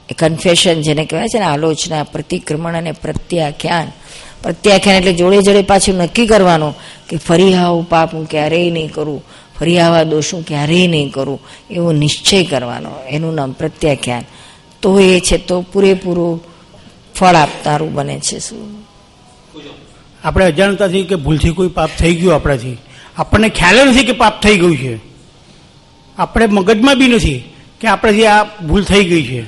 એ 0.10 0.14
કન્ફેશન 0.14 0.82
જેને 0.82 1.06
કહેવાય 1.06 1.28
છે 1.28 1.40
ને, 1.40 1.46
આલોચના, 1.46 2.04
પ્રતિક્રમણ 2.04 2.76
અને 2.76 2.92
પ્રત્યાખ્યાન. 2.92 3.92
પ્રત્યાખ્યાન 4.44 4.98
એટલે 4.98 5.14
જોડે 5.14 5.42
જોડે 5.42 5.62
પાછું 5.62 5.96
નક્કી 5.96 6.28
કરવાનું 6.28 6.76
કે 7.10 7.18
ફરી 7.18 7.54
આવું 7.54 7.90
પાપ 7.90 8.14
હું 8.14 8.30
ક્યારેય 8.30 8.72
નહીં 8.72 8.92
કરું. 8.92 9.24
ફરી 9.60 9.80
આવા 9.80 10.04
દોષ 10.04 10.36
ક્યારેય 10.48 10.88
નહીં 10.88 11.10
કરું 11.10 11.40
એવો 11.72 11.92
નિશ્ચય 11.92 12.44
કરવાનો 12.44 12.92
એનું 13.10 13.36
નામ 13.36 13.52
પ્રત્યાખ્યાન. 13.52 14.24
તો 14.82 15.00
એ 15.00 15.20
છે 15.20 15.38
તો 15.38 15.62
પૂરેપૂરું 15.62 16.44
ફળ 17.16 17.36
આપનારું 17.36 17.94
બને 17.94 18.20
છે 18.20 18.40
શું? 18.40 18.88
આપણે 20.24 20.46
અજાણતાથી 20.46 21.04
કે 21.04 21.16
ભૂલથી 21.16 21.50
કોઈ 21.50 21.68
પાપ 21.68 21.90
થઈ 22.00 22.16
ગયું 22.16 22.36
આપણાથી? 22.36 22.78
આપણને 23.18 23.50
ખ્યાલ 23.50 23.90
નથી 23.90 24.06
કે 24.06 24.12
પાપ 24.12 24.42
થઈ 24.42 24.56
ગયું 24.56 24.78
છે. 24.78 25.00
આપણે 26.18 26.46
મગજમાં 26.46 26.98
બી 26.98 27.08
નથી 27.08 27.44
કે 27.82 27.88
આપણાથી 27.88 28.26
આ 28.26 28.44
ભૂલ 28.44 28.84
થઈ 28.84 29.04
ગઈ 29.04 29.24
છે. 29.24 29.44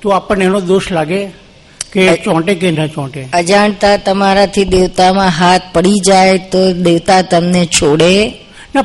તો 0.00 0.08
આપણને 0.08 0.44
એનો 0.44 0.60
દોષ 0.60 0.92
લાગે 0.92 1.26
કે 1.92 2.16
ચોંટે 2.16 2.54
કે 2.54 2.70
ના 2.70 2.86
ચોંટે? 2.86 3.28
અજાણતા 3.32 3.96
તમારાથી 3.96 4.64
દેવતામાં 4.64 5.28
હાથ 5.28 5.62
પડી 5.72 5.94
જાય 6.06 6.38
તો 6.38 6.72
દેવતા 6.72 7.22
તમને 7.22 7.66
છોડે? 7.66 8.32
ના 8.74 8.82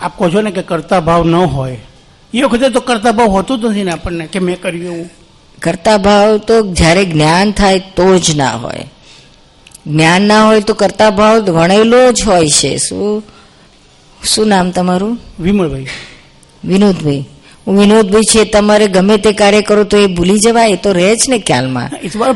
આપ 0.00 0.18
કહો 0.18 0.30
છો 0.30 0.40
ને 0.40 0.50
કે 0.50 0.62
કરતા 0.62 1.00
ભાવ 1.00 1.24
ન 1.24 1.34
હોય. 1.34 1.76
એ 2.34 2.42
વખતે 2.42 2.68
તો 2.68 2.80
કરતા 2.80 3.12
ભાવ 3.12 3.28
હોતું 3.28 3.60
જ 3.60 3.64
નથી 3.64 3.84
ને 3.84 3.90
આપણને 3.90 4.26
કે 4.26 4.38
મેં 4.38 4.60
કર્યું 4.60 4.84
એવું? 4.84 5.10
કરતા 5.62 5.96
ભાવ 5.96 6.36
તો 6.36 6.72
જ્યારે 6.72 7.04
જ્ઞાન 7.04 7.52
થાય 7.52 7.78
તો 7.78 8.18
જ 8.18 8.36
ના 8.36 8.56
હોય. 8.56 8.90
જ્ઞાન 9.86 10.22
ના 10.22 10.44
હોય 10.44 10.60
તો 10.60 10.74
કરતા 10.74 11.10
ભાવ 11.10 11.38
વણેલો 11.38 12.12
જ 12.12 12.22
હોય 12.26 12.48
છે. 12.48 12.76
શું 12.76 13.22
શું 14.24 14.48
નામ 14.48 14.70
તમારું? 14.70 15.18
વિમળભાઈ 15.40 15.86
વિનોદભાઈ. 16.64 17.24
હું 17.66 17.78
વિનોદભાઈ 17.78 18.22
છે 18.22 18.44
તમારે 18.44 18.86
ગમે 18.86 19.16
તે 19.16 19.32
કાર્ય 19.32 19.62
કરો 19.62 19.84
તો 19.84 19.96
એ 19.96 20.06
ભૂલી 20.06 20.38
જવાય 20.38 20.70
એ 20.70 20.76
તો 20.76 20.92
રહે 20.92 21.16
જ 21.16 21.28
ને 21.28 21.38
ખ્યાલમાં. 21.38 21.90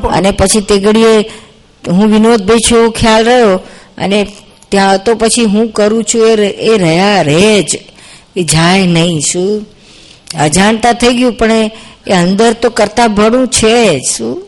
અને 0.09 0.31
પછી 0.31 0.61
તે 0.61 0.79
ઘડીએ 0.79 1.31
હું 1.89 2.12
વિનોદભાઈ 2.12 2.59
છું 2.59 2.79
એવું 2.79 2.93
ખ્યાલ 2.93 3.25
રહ્યો 3.25 3.61
અને 3.99 4.27
ત્યાં 4.75 5.05
તો 5.05 5.14
પછી 5.14 5.45
હું 5.45 5.68
કરું 5.68 6.05
છું 6.05 6.29
એ 6.29 6.47
એ 6.47 6.79
રહ્યા 6.79 7.22
રહે 7.22 7.62
જ. 7.62 7.79
એ 8.37 8.45
જાય 8.45 8.87
નહીં 8.87 9.20
શું? 9.20 9.66
અજાણતા 10.41 10.93
થઈ 10.93 11.16
ગયું 11.16 11.33
પણ 11.33 11.53
એ- 11.53 11.68
અંદર 12.12 12.53
તો 12.53 12.70
કરતા 12.70 13.07
ભણું 13.07 13.49
છે 13.49 14.01
શું? 14.01 14.43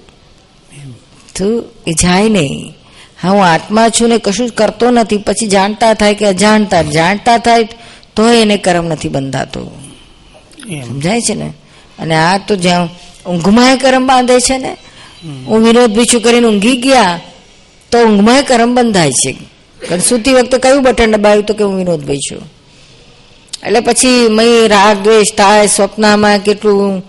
તું 1.39 1.65
એ 1.87 1.93
જાય 1.93 2.29
નહીં. 2.29 2.75
હા 3.23 3.31
હું 3.31 3.45
આત્મા 3.45 3.89
છું 3.89 4.09
ને 4.09 4.19
કશું 4.19 4.49
જ 4.49 4.53
કરતો 4.53 4.91
નથી. 4.91 5.17
પછી 5.17 5.47
જાણતા 5.47 5.95
થાય 5.95 6.15
કે 6.15 6.27
અજાણતા. 6.27 6.83
જાણતા 6.83 7.39
થાય 7.39 7.69
તો 8.17 8.29
એને 8.29 8.57
કર્મ 8.57 8.87
નથી 8.87 9.09
બંધાતો. 9.09 9.65
સમજાય 10.89 11.21
છે 11.21 11.35
ને? 11.35 11.53
અને 11.99 12.15
આ 12.15 12.39
તો 12.39 12.57
જ્યાં 12.57 12.89
ઊંઘમાં 13.31 13.77
કરમ 13.77 14.07
બાંધે 14.07 14.41
છે 14.41 14.59
ને? 14.59 14.77
હું 15.47 15.67
વિનોદ 15.67 15.99
ભીછું 15.99 16.23
કરીને 16.23 16.47
ઊંઘી 16.47 16.77
ગયા 16.77 17.21
તો 17.93 17.99
ઊંઘમાં 17.99 18.43
કરમ 18.43 18.75
બંધાય 18.75 19.11
છે. 19.11 19.56
પણ 19.81 19.99
સૂતી 19.99 20.33
વખતે 20.33 20.59
કયું 20.59 20.83
બટન 20.83 21.17
દબાવ્યું 21.17 21.45
તો 21.45 21.55
કે 21.55 21.65
હું 21.65 21.77
વિનોદભાઈ 21.77 22.23
છું? 22.27 22.43
એટલે 23.67 23.81
પછી 23.81 24.29
મય 24.29 24.69
રાગ 24.69 24.97
દ્વેષ 25.03 25.33
થાય, 25.37 25.67
સ્વપ્નમાં 25.67 26.39
કેટલું 26.39 27.03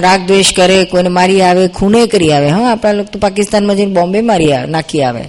રાગ 0.00 0.20
દ્વેષ 0.26 0.52
કરે, 0.56 0.84
કોઈને 0.84 1.08
મારી 1.08 1.42
આવે 1.42 1.68
ખૂને 1.68 2.06
કરી 2.06 2.32
આવે. 2.32 2.48
હા, 2.48 2.72
આપણા 2.72 2.92
લોકો 2.92 3.10
તો 3.12 3.18
પાકિસ્તાનમાં 3.18 3.76
જઈને 3.76 3.94
બોમ્બે 3.94 4.20
મારી 4.20 4.50
નાખી 4.68 5.02
આવે. 5.02 5.24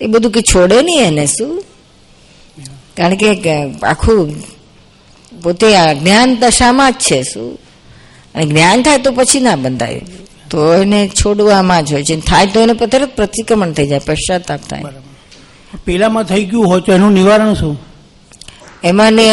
એ 0.00 0.06
બધું 0.06 0.32
કે 0.32 0.40
છોડે 0.42 0.82
નહીં 0.82 1.06
એને, 1.06 1.26
શું? 1.26 1.62
કારણ 2.96 3.14
કે 3.14 3.52
આખું 3.82 4.34
પોતે 5.42 5.72
જ્ઞાન 5.94 6.36
દશામાં 6.36 6.92
જ 6.92 6.96
છે, 7.00 7.22
શું? 7.22 7.58
અને 8.34 8.44
જ્ઞાન 8.46 8.82
થાય 8.82 8.98
તો 8.98 9.10
પછી 9.12 9.40
ના 9.40 9.56
બંધાય. 9.56 10.00
તો 10.50 10.58
એને 10.74 11.00
છોડવામાં 11.08 11.84
જ 11.84 11.92
હોય 11.92 12.04
છે. 12.04 12.16
થાય 12.20 12.46
તો 12.46 12.60
એને 12.60 12.74
તરત 12.74 13.10
પ્રતિક્રમણ 13.16 13.72
થઈ 13.72 13.86
જાય, 13.86 14.02
પશ્ચાતાપ 14.06 14.60
થાય. 14.70 14.84
પેલામાં 15.84 16.24
થઈ 16.24 16.44
ગયું 16.44 16.66
હોય 16.66 16.80
તો 16.80 16.92
એનું 16.92 17.12
નિવારણ 17.12 17.54
શું? 17.54 17.76
એમાં 18.84 19.12
ને 19.12 19.26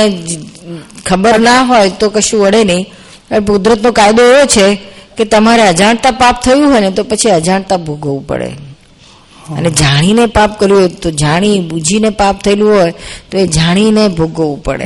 ખબર 1.06 1.39
ના 1.39 1.62
હોય 1.64 1.89
તો 1.89 2.10
કશું 2.10 2.41
વળે 2.41 2.64
નહીં. 2.64 2.84
કુદરતનો 3.48 3.91
કાયદો 3.91 4.24
એવો 4.24 4.46
છે 4.46 4.68
કે 5.18 5.26
તમારે 5.26 5.64
અજાણતા 5.68 6.12
પાપ 6.12 6.41
થયું 6.41 6.72
હોય 6.72 6.80
ને 6.80 6.91
તો 6.91 7.04
પછી 7.04 7.30
અજાણતા 7.30 7.78
ભોગવવું 7.78 8.28
પડે. 8.28 8.50
અને 9.58 9.70
જાણીને 9.70 10.26
પાપ 10.26 10.60
કર્યું 10.60 10.80
હોય 10.80 10.88
તો 10.88 11.12
જાણી 11.12 11.60
બુજીને 11.60 12.10
પાપ 12.10 12.44
થયેલું 12.44 12.70
હોય 12.74 12.94
તો 13.32 13.38
એ 13.38 13.48
જાણીને 13.48 14.08
ભોગવવું 14.08 14.64
પડે. 14.64 14.86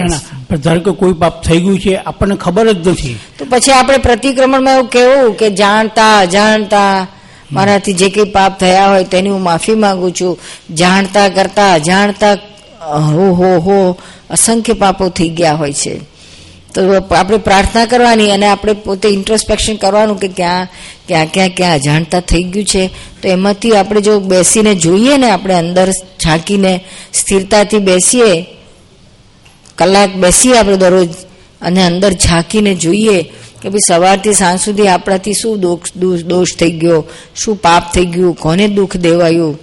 પણ 0.50 0.58
ધારો 0.58 0.80
કે 0.80 0.92
કોઈ 0.92 1.14
પાપ 1.14 1.44
થઈ 1.44 1.60
ગયું 1.60 1.80
છે 1.80 1.96
આપણને 1.96 2.36
ખબર 2.36 2.74
જ 2.74 2.88
નથી. 2.88 3.20
તો 3.38 3.46
પછી 3.50 3.72
આપણે 3.72 3.98
પ્રતિક્રમણમાં 3.98 4.74
એવું 4.74 4.90
કેવું 4.90 5.38
કે 5.38 5.50
જાણતા 5.50 6.18
અજાણતા 6.20 7.08
મારાથી 7.52 7.94
જે 7.94 8.10
કંઈ 8.10 8.32
પાપ 8.32 8.60
થયા 8.60 8.88
હોય 8.88 9.04
તેની 9.04 9.30
હું 9.30 9.42
માફી 9.42 9.76
માંગુ 9.76 10.10
છું. 10.10 10.40
જાણતા 10.76 11.30
કરતા 11.30 11.74
અજાણતા 11.74 12.34
હો 13.08 13.26
હો 13.34 13.50
હો, 13.60 13.98
અસંખ્ય 14.30 14.74
પાપો 14.74 15.10
થઈ 15.10 15.30
ગયા 15.30 15.54
હોય 15.54 15.74
છે. 15.74 16.00
તો 16.74 16.82
આપણે 17.16 17.38
પ્રાર્થના 17.38 17.86
કરવાની 17.86 18.32
અને 18.32 18.48
આપણે 18.48 18.74
પોતે 18.74 19.10
ઇન્ટ્રોસ્પેક્શન 19.10 19.76
કરવાનું 19.76 20.20
કે 20.20 20.28
ક્યાં 20.28 20.68
ક્યાં 21.08 21.26
ક્યાં 21.26 21.50
ક્યાં 21.50 21.74
અજાણતા 21.74 22.20
થઈ 22.20 22.44
ગયું 22.44 22.66
છે. 22.66 22.90
તો 23.22 23.28
એમાંથી 23.28 23.76
આપણે 23.76 24.02
જો 24.02 24.20
બેસીને 24.20 24.76
જોઈએ 24.76 25.18
ને 25.18 25.30
આપણે 25.30 25.54
અંદર 25.54 25.92
ઝાંકીને 26.24 26.84
સ્થિરતાથી 27.14 27.78
બેસીએ, 27.80 28.46
કલાક 29.76 30.16
બેસીએ 30.16 30.58
આપણે 30.58 30.78
દરરોજ 30.78 31.10
અને 31.62 31.84
અંદર 31.84 32.12
ઝાંકીને 32.12 32.76
જોઈએ 32.76 33.18
કે 33.68 33.72
ભાઈ 33.72 33.86
સવારથી 33.88 34.34
સાંજ 34.34 34.60
સુધી 34.60 34.88
આપણાથી 34.88 35.34
શું 35.34 35.60
દોષ 35.60 36.24
દોષ 36.24 36.56
થઈ 36.60 36.72
ગયો? 36.72 37.06
શું 37.36 37.56
પાપ 37.56 37.94
થઈ 37.94 38.06
ગયું? 38.06 38.36
કોને 38.36 38.68
દુઃખ 38.68 38.98
દેવાયું? 38.98 39.60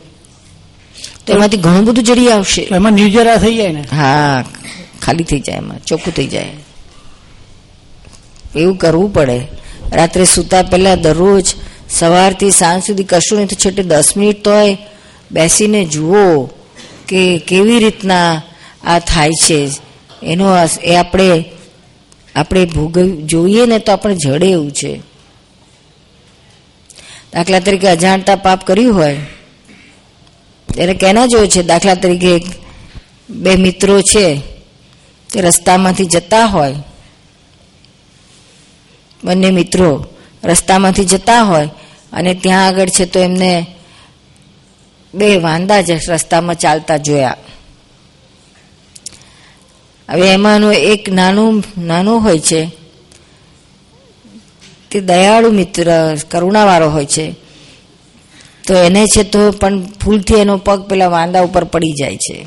તો 1.26 1.32
એમાંથી 1.32 1.56
ઘણું 1.56 1.84
બધું 1.84 2.04
જડી 2.04 2.28
આવશે. 2.30 2.62
એમાં 2.62 2.92
નિર્જરા 2.92 3.36
થઈ 3.36 3.54
જાય 3.54 3.68
ને? 3.68 3.80
હા 3.80 4.44
ખાલી 5.02 5.24
થઈ 5.24 5.40
જાય 5.40 5.56
એમાં 5.56 5.84
ચોખ્ખું 5.84 6.14
થઈ 6.14 6.26
જાય. 6.26 6.50
એવું 8.56 8.76
કરવું 8.76 9.12
પડે. 9.12 9.40
રાત્રે 9.92 10.24
સૂતા 10.24 10.62
પહેલા 10.62 10.94
દરરોજ 10.94 11.44
સવારથી 11.90 12.50
સાંજ 12.50 12.82
સુધી 12.82 13.04
કશું 13.04 13.38
નહીં 13.38 13.48
તો 13.48 13.56
છેટે 13.56 13.82
દસ 13.82 14.16
મિનિટ 14.16 14.44
તોય 14.44 14.78
બેસીને 15.32 15.84
જુઓ 15.84 16.46
કે 17.08 17.38
કેવી 17.38 17.78
રીતના 17.78 18.42
આ 18.84 18.98
થાય 18.98 19.30
છે. 19.30 19.68
એનો 20.22 20.46
એ 20.82 20.94
આપણે 20.94 21.44
આપણે 22.34 22.64
ભોગવ 22.64 23.10
જોઈએ 23.26 23.66
ને 23.66 23.78
તો 23.78 23.92
આપણે 23.92 24.14
જડે 24.14 24.46
એવું 24.46 24.72
છે. 24.72 25.00
દાખલા 27.32 27.60
તરીકે 27.60 27.88
અજાણતા 27.88 28.36
પાપ 28.36 28.66
કર્યું 28.66 28.94
હોય, 28.94 29.20
ત્યારે 30.74 30.94
કેના 30.94 31.26
જેવું 31.26 31.48
છે? 31.48 31.62
દાખલા 31.62 31.94
તરીકે 31.94 32.40
બે 33.30 33.56
મિત્રો 33.56 34.00
છે, 34.00 34.40
તે 35.32 35.40
રસ્તામાંથી 35.40 36.04
જતા 36.04 36.44
હોય, 36.46 36.74
બંને 39.24 39.50
મિત્રો 39.50 40.06
રસ્તામાંથી 40.44 41.04
જતા 41.04 41.42
હોય, 41.42 41.68
અને 42.12 42.34
ત્યાં 42.34 42.66
આગળ 42.66 42.88
છે 42.88 43.04
તો 43.04 43.20
એમને 43.20 43.66
બે 45.14 45.36
વાંદા 45.36 45.80
જ 45.80 45.90
રસ્તામાં 46.08 46.54
ચાલતા 46.54 46.96
જોયા. 46.96 47.36
હવે 50.10 50.32
એમાંનું 50.32 50.74
એક 50.74 51.08
નાનું 51.08 51.64
નાનું 51.78 52.20
હોય 52.20 52.38
છે. 52.38 52.70
તે 54.90 55.00
દયાળુ 55.00 55.50
મિત્ર, 55.50 56.16
કરુણાવાળો 56.30 56.90
હોય 56.90 57.06
છે. 57.06 57.34
તો 58.66 58.74
એને 58.74 59.06
છે 59.06 59.22
તો 59.22 59.50
પણ 59.50 59.80
ભૂલથી 59.80 60.34
એનો 60.34 60.56
પગ 60.56 60.88
પેલા 60.88 61.08
વાંદા 61.08 61.40
ઉપર 61.40 61.64
પડી 61.64 61.92
જાય 61.92 62.16
છે. 62.16 62.46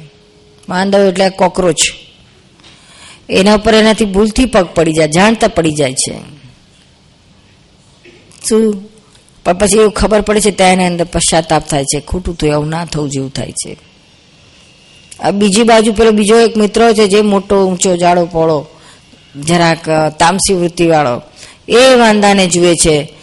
વાંદો 0.70 0.98
એટલે 0.98 1.30
કોકરોચ. 1.30 1.76
એના 3.30 3.56
ઉપર 3.56 3.74
એનાથી 3.74 4.06
ભૂલથી 4.06 4.46
પગ 4.46 4.66
પડી 4.66 4.94
જાય, 4.94 5.08
જાણતા 5.08 5.48
પડી 5.48 5.72
જાય 5.72 5.94
છે. 5.94 6.20
શું? 8.50 8.90
પણ 9.46 9.54
પછી 9.54 9.78
એવું 9.78 9.92
ખબર 9.92 10.22
પડે 10.22 10.42
છે 10.42 10.52
ત્યાં 10.52 10.74
એના 10.74 10.86
અંદર 10.86 11.06
પશ્ચાતાપ 11.06 11.68
થાય 11.68 11.84
છે. 11.84 12.00
ખોટું 12.00 12.38
થયું 12.38 12.54
એવું 12.54 12.70
ના 12.70 12.86
થવું 12.86 13.10
જેવું 13.10 13.34
થાય 13.34 13.52
છે. 13.52 13.78
બીજી 15.34 15.64
બાજુ 15.64 15.94
પેલો 15.94 16.12
બીજો 16.12 16.40
એક 16.40 16.58
મિત્ર 16.58 16.94
છે 16.94 17.08
જે 17.08 17.22
મોટો, 17.22 17.56
ઊંચો, 17.66 17.98
જાડો 17.98 18.26
પોળો 18.26 18.68
જરાક 19.36 19.84
તામસી 20.20 20.54
વૃત્તિવાળો, 20.54 21.22
એ 21.70 21.96
વાંદાને 21.96 22.48
જુએ 22.48 22.74
છે. 22.76 23.14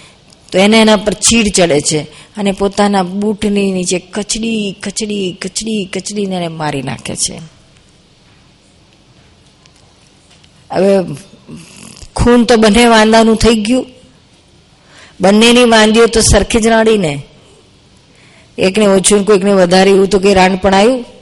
તો 0.52 0.58
એને 0.58 0.76
એના 0.80 0.96
પર 0.96 1.14
ચીડ 1.14 1.46
ચડે 1.54 1.80
છે 1.80 2.00
અને 2.36 2.52
પોતાના 2.52 3.02
બૂટની 3.02 3.72
નીચે 3.72 3.98
કચડી 3.98 4.76
કચડી 4.82 5.36
કચડી, 5.42 5.84
કચડીને 5.84 6.34
એને 6.36 6.48
મારી 6.48 6.82
નાખે 6.82 7.16
છે. 7.16 7.36
હવે 10.70 10.92
ખૂન 12.16 12.44
તો 12.44 12.56
બંને 12.56 12.86
વાંદાનું 12.86 13.36
થઈ 13.36 13.56
ગયું. 13.56 13.86
બંનેની 15.20 15.64
વાંદીઓ 15.64 16.06
તો 16.06 16.20
સરખી 16.20 16.60
જ 16.60 16.66
રાડીને 16.66 17.22
એકને 18.58 18.86
ઓછું 18.86 19.26
કોઈકને 19.26 19.52
વધારે 19.52 19.90
એવું 19.90 20.08
તો 20.08 20.18
કઈ 20.18 20.34
રાંડ 20.34 20.58
પણ 20.58 20.74
આવ્યું. 20.74 21.13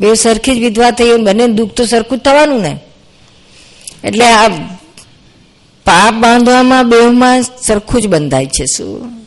બે 0.00 0.14
સરખી 0.14 0.54
જ 0.54 0.58
વિધવા 0.58 0.90
થઈ 0.90 1.12
બંને 1.12 1.46
દુઃખ 1.46 1.70
તો 1.70 1.86
સરખું 1.86 2.18
જ 2.18 2.20
થવાનું 2.20 2.60
ને. 2.60 2.78
એટલે 4.04 4.24
આ 4.24 4.48
પાપ 5.84 6.14
બાંધવામાં, 6.14 6.88
બેહમાં 6.88 7.42
સરખું 7.42 8.02
જ 8.02 8.06
બંધાય 8.06 8.46
છે 8.46 8.64
શું? 8.64 9.20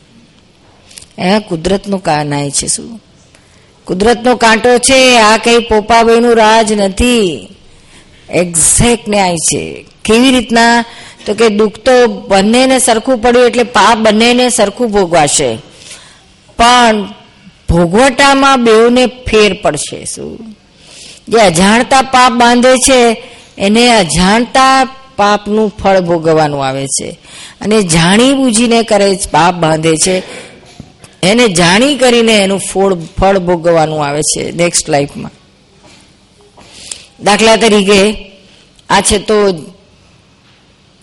એ 1.18 1.40
કુદરતનો 1.40 1.98
કાનાય 1.98 2.52
છે 2.52 2.68
શું? 2.68 3.02
કુદરતનો 3.86 4.36
કાંટો 4.36 4.78
છે, 4.78 5.18
આ 5.18 5.38
કઈ 5.38 5.60
પોપાભાઈનું 5.60 6.36
રાજ 6.36 6.74
નથી. 6.74 7.50
એક્ઝેક્ટ 8.30 9.10
ન્યાય 9.10 9.36
છે. 9.36 9.86
કેવી 10.06 10.32
રીતના? 10.32 10.86
તો 11.26 11.34
કે 11.34 11.50
દુઃખ 11.50 11.76
તો 11.76 12.08
બંનેને 12.08 12.80
સરખું 12.80 13.18
પડ્યું 13.18 13.46
એટલે 13.46 13.64
પાપ 13.64 13.98
બંનેને 13.98 14.50
સરખું 14.50 14.92
ભોગવાશે. 14.92 15.56
પણ 16.58 17.04
ભોગવટામાં 17.70 18.64
બેઉને 18.64 19.06
ફેર 19.06 19.54
પડશે 19.62 20.06
શું? 20.06 20.56
જે 21.28 21.38
અજાણતા 21.40 22.02
પાપ 22.02 22.32
બાંધે 22.32 22.74
છે, 22.78 23.24
એને 23.58 23.84
અજાણતા 24.00 24.88
પાપનું 25.18 25.74
ફળ 25.84 26.00
ભોગવવાનું 26.00 26.66
આવે 26.66 26.86
છે. 26.88 27.10
અને 27.62 27.78
જાણી 27.84 28.34
બૂજીને 28.34 28.84
કરે 28.84 29.08
પાપ 29.32 29.54
બાંધે 29.56 29.94
છે. 29.96 30.16
એને 31.24 31.48
જાણી 31.48 31.96
કરીને 31.96 32.36
એનું 32.38 32.60
ફળ 32.60 32.94
ફળ 33.20 33.40
ભોગવવાનું 33.40 34.06
આવે 34.06 34.22
છે 34.22 34.52
નેક્સ્ટ 34.52 34.90
લાઈફમાં 34.90 35.32
દાખલા 37.24 37.56
તરીકે, 37.56 38.00
આ 38.90 39.02
છે 39.02 39.18
તો 39.18 39.36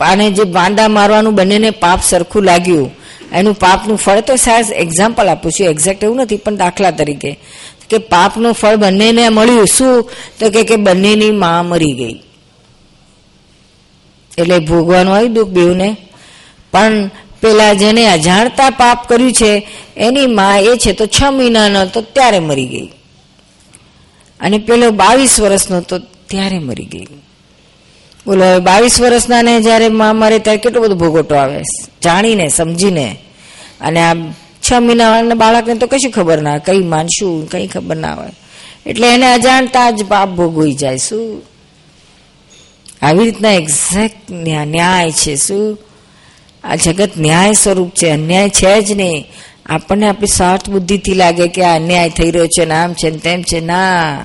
આને 0.00 0.30
જે 0.30 0.44
બાંધા 0.44 0.88
મારવાનું 0.88 1.34
બંનેને 1.34 1.70
પાપ 1.70 2.00
સરખું 2.02 2.42
લાગ્યું, 2.42 2.90
એનું 3.32 3.54
પાપનું 3.54 3.98
ફળ 3.98 4.20
તો 4.20 4.36
સાહેબ 4.36 4.72
એક્ઝામ્પલ 4.72 5.28
આપું 5.28 5.52
છું 5.52 5.66
એક્ઝેક્ટ 5.66 6.04
એવું 6.04 6.16
નથી, 6.16 6.36
પણ 6.36 6.56
દાખલા 6.56 6.90
તરીકે. 6.90 7.32
કે 7.90 7.98
પાપનું 7.98 8.52
ફળ 8.52 8.76
બંનેને 8.76 9.28
મળ્યું, 9.28 9.66
શું? 9.66 10.10
તો 10.40 10.50
કે 10.50 10.76
બંનેની 10.76 11.30
માં 11.30 11.66
મરી 11.66 11.92
ગઈ. 11.92 12.22
એટલે 14.38 14.58
ભોગવાનું 14.58 15.14
આવ્યું 15.14 15.34
દુઃખ 15.34 15.48
બેઉને. 15.48 15.96
પણ 16.72 17.10
પેલા 17.40 17.72
જેને 17.72 18.06
અજાણતા 18.06 18.70
પાપ 18.70 19.08
કર્યું 19.08 19.32
છે, 19.32 19.68
એની 19.96 20.26
માં 20.26 20.60
એ 20.60 20.76
છે, 20.76 20.92
તો 20.92 21.06
છ 21.06 21.22
મહિનાનો, 21.24 21.86
તો 21.86 22.00
ત્યારે 22.00 22.38
મરી 22.38 22.66
ગઈ. 22.66 22.86
અને 24.40 24.58
પેલો 24.58 24.90
બાવીસ 24.90 25.40
વર્ષનો, 25.40 25.80
તો 25.80 25.98
ત્યારે 25.98 26.58
મરી 26.58 26.84
ગઈ. 26.84 27.04
બોલો, 28.26 28.44
હવે 28.44 28.58
બાવીસ 28.58 29.00
વર્ષના 29.00 29.42
ને 29.42 29.60
જયારે 29.60 29.88
માં 29.88 30.16
મરે, 30.16 30.38
ત્યારે 30.38 30.58
કેટલો 30.58 30.82
બધો 30.82 30.94
ભોગવટો 30.94 31.34
આવે? 31.34 31.62
જાણીને, 32.04 32.48
સમજીને. 32.48 33.16
અને 33.80 34.02
આ 34.02 34.14
છ 34.62 34.72
મહિના 34.72 35.22
બાળકને 35.22 35.74
તો 35.74 35.86
કશું 35.86 36.10
ખબર 36.10 36.42
ના 36.42 36.58
કઈ 36.58 36.78
માનશું, 36.78 37.50
કઈ 37.50 37.66
ખબર 37.66 37.96
ના 37.96 38.14
હોય. 38.14 38.30
એટલે 38.86 39.14
એને 39.14 39.34
અજાણતા 39.34 39.90
જ 39.90 40.04
પાપ 40.04 40.28
ભોગવી 40.28 40.74
જાય. 40.74 40.96
શું? 40.96 41.42
આવી 43.02 43.24
રીતના 43.24 43.52
એક્ઝેક્ટ 43.52 44.30
ન્યાય 44.30 45.12
છે. 45.12 45.36
શું? 45.36 45.78
આ 46.64 46.74
જગત 46.74 47.10
ન્યાય 47.18 47.52
સ્વરૂપ 47.52 47.90
છે. 47.90 48.08
અન્યાય 48.08 48.48
છે 48.48 48.80
જ 48.80 48.92
નહીં. 48.92 49.26
આપણને 49.66 50.08
આપણી 50.08 50.26
સ્વાર્થ 50.26 50.70
બુદ્ધિથી 50.70 51.14
લાગે 51.14 51.48
કે 51.48 51.64
આ 51.64 51.76
અન્યાય 51.76 52.10
થઈ 52.10 52.30
રહ્યો 52.30 52.46
છે 52.46 52.64
ને 52.64 52.74
આમ 52.74 52.92
છે 52.92 53.10
ને 53.10 53.18
તેમ 53.18 53.42
છે. 53.42 53.60
ના. 53.60 54.18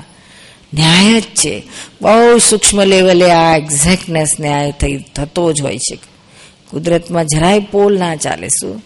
ન્યાય 0.74 1.22
જ 1.22 1.24
છે. 1.24 1.64
બહુ 2.02 2.38
સૂક્ષ્મ 2.38 2.84
લેવલે 2.84 3.32
આ 3.32 3.58
એક્ઝેક્ટનેસ 3.58 4.40
ન્યાય 4.40 4.72
થઈ 4.72 4.98
થતો 5.16 5.54
જ 5.54 5.62
હોય 5.62 5.78
છે. 5.78 5.96
કુદરતમાં 6.70 7.26
જરાય 7.26 7.60
પોલ 7.60 8.00
ના 8.00 8.16
ચાલે. 8.16 8.48
શું? 8.48 8.84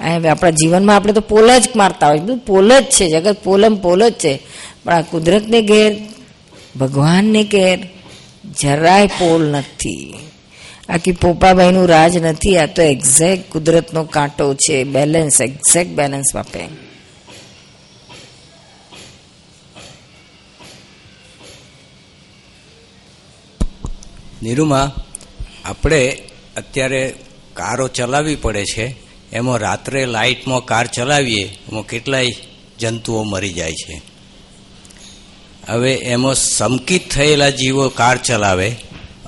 હવે 0.00 0.28
આપણા 0.28 0.50
જીવનમાં 0.50 0.96
આપણે 0.96 1.12
તો 1.12 1.20
પોલ 1.20 1.58
જ 1.58 1.68
મારતા 1.76 2.08
હોય. 2.08 2.18
બધું 2.18 2.38
પોલ 2.38 2.80
જ 2.80 2.84
છે, 2.84 3.10
જગત 3.10 3.36
પોલમ 3.44 3.76
પોલ 3.76 4.08
જ 4.08 4.12
છે. 4.12 4.40
પણ 4.84 4.92
આ 4.92 5.00
કુદરતને 5.00 5.62
ઘેર, 5.62 5.96
ભગવાનને 6.78 7.44
ઘેર 7.44 7.88
જરાય 8.60 9.06
પોલ 9.06 9.46
નથી. 9.46 10.14
આખી 10.88 11.12
પોપાભાઈનું 11.12 11.88
રાજ 11.88 12.16
નથી, 12.16 12.58
આ 12.58 12.66
તો 12.66 12.82
એક્ઝેક્ટ 12.82 13.52
કુદરતનો 13.52 14.04
કાંટો 14.04 14.54
છે. 14.54 14.84
બેલેન્સ 14.84 15.40
એક્ઝેક્ટ 15.40 15.90
બેલેન્સ 15.90 16.36
આપે 16.36 16.92
નિરૂમા, 24.42 24.92
આપણે 25.64 26.18
અત્યારે 26.56 27.14
કારો 27.54 27.88
ચલાવવી 27.88 28.36
પડે 28.36 28.64
છે. 28.64 29.11
એમાં 29.32 29.58
રાત્રે 29.58 30.06
લાઇટમાં 30.06 30.64
કાર 30.64 30.86
ચલાવીએ, 30.86 31.44
એમાં 31.68 31.86
કેટલાય 31.86 32.32
જંતુઓ 32.80 33.24
મરી 33.24 33.52
જાય 33.52 33.72
છે. 33.72 34.02
હવે 35.68 35.92
એમાં 35.92 36.34
સમકિત 36.34 37.10
થયેલા 37.10 37.50
જીવો 37.50 37.88
કાર 37.88 38.16
ચલાવે 38.16 38.68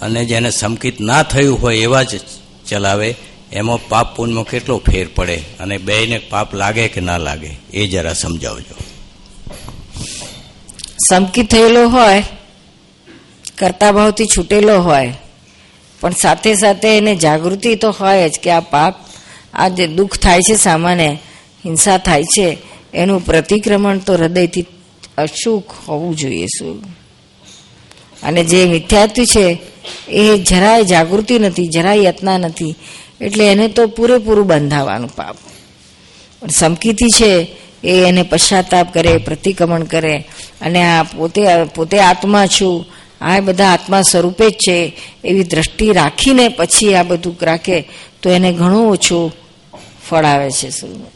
અને 0.03 0.25
જેને 0.25 0.51
સમકિત 0.51 1.01
ના 1.01 1.23
થયું 1.23 1.61
હોય 1.63 1.79
એવા 1.79 2.03
જ 2.03 2.21
ચલાવે, 2.69 3.09
એમાં 3.53 3.89
પાપ 3.89 4.17
પુણ્યમાં 4.17 4.45
કેટલો 4.45 4.79
ફેર 4.79 5.07
પડે 5.15 5.37
અને 5.61 5.77
બેયને 5.79 6.19
પાપ 6.19 6.55
લાગે 6.55 6.89
કે 6.89 7.01
ના 7.01 7.19
લાગે, 7.19 7.53
એ 7.73 7.87
જરા 7.87 8.13
સમજાવજો. 8.13 8.77
સમકિત 11.09 11.51
થયેલો 11.51 11.89
હોય, 11.89 12.23
કરતા 13.59 13.93
ભાવથી 13.93 14.27
છૂટેલો 14.27 14.77
હોય, 14.81 15.15
પણ 16.01 16.13
સાથે 16.23 16.55
સાથે 16.55 16.89
એને 16.99 17.17
જાગૃતિ 17.17 17.77
તો 17.77 17.91
હોય 17.91 18.29
જ 18.29 18.39
કે 18.43 18.51
આ 18.51 18.61
પાપ 18.61 18.95
આ 19.55 19.69
જે 19.69 19.87
દુઃખ 19.87 20.19
થાય 20.19 20.41
છે, 20.41 20.55
સામાન્ય 20.55 21.09
હિંસા 21.65 21.99
થાય 21.99 22.23
છે, 22.23 22.59
એનું 22.95 23.25
પ્રતિક્રમણ 23.25 23.99
તો 23.99 24.13
હૃદયથી 24.13 24.67
અશુક 25.19 25.71
હોવું 25.89 26.17
જોઈએ 26.17 26.47
શું? 26.47 26.85
અને 28.23 28.45
જે 28.45 28.65
મિથ્યાત્વ 28.67 29.25
છે, 29.25 29.59
એ 30.09 30.39
જરાય 30.39 30.85
જાગૃતિ 30.85 31.39
નથી, 31.39 31.69
જરાય 31.69 31.99
યત્ના 31.99 32.39
નથી, 32.39 32.75
એટલે 33.21 33.47
એને 33.47 33.69
તો 33.69 33.87
પૂરેપૂરું 33.87 34.47
બંધાવાનું 34.47 35.09
પાપ. 35.09 35.37
પણ 36.41 36.49
સમકીતી 36.49 37.07
છે, 37.07 37.49
એ 37.85 38.05
એને 38.07 38.23
પશ્ચાતાપ 38.23 38.95
કરે, 38.95 39.17
પ્રતિક્રમણ 39.17 39.83
કરે, 39.85 40.17
અને 40.61 40.83
આ 40.83 41.03
પોતે 41.03 41.65
પોતે 41.65 41.99
આત્મા 41.99 42.47
છું, 42.47 42.87
આ 43.21 43.41
બધા 43.41 43.73
આત્મા 43.73 44.03
સ્વરૂપે 44.03 44.51
જ 44.51 44.53
છે, 44.53 44.97
એવી 45.25 45.45
દ્રષ્ટિ 45.45 45.93
રાખીને 45.93 46.49
પછી 46.49 46.95
આ 46.95 47.03
બધું 47.03 47.37
રાખે 47.43 47.89
તો 48.23 48.31
એને 48.31 48.53
ઘણું 48.53 48.91
ઓછું 48.91 49.44
ફળ 50.15 50.25
આવે 50.25 50.51
છે 50.51 50.71
શું 50.71 51.07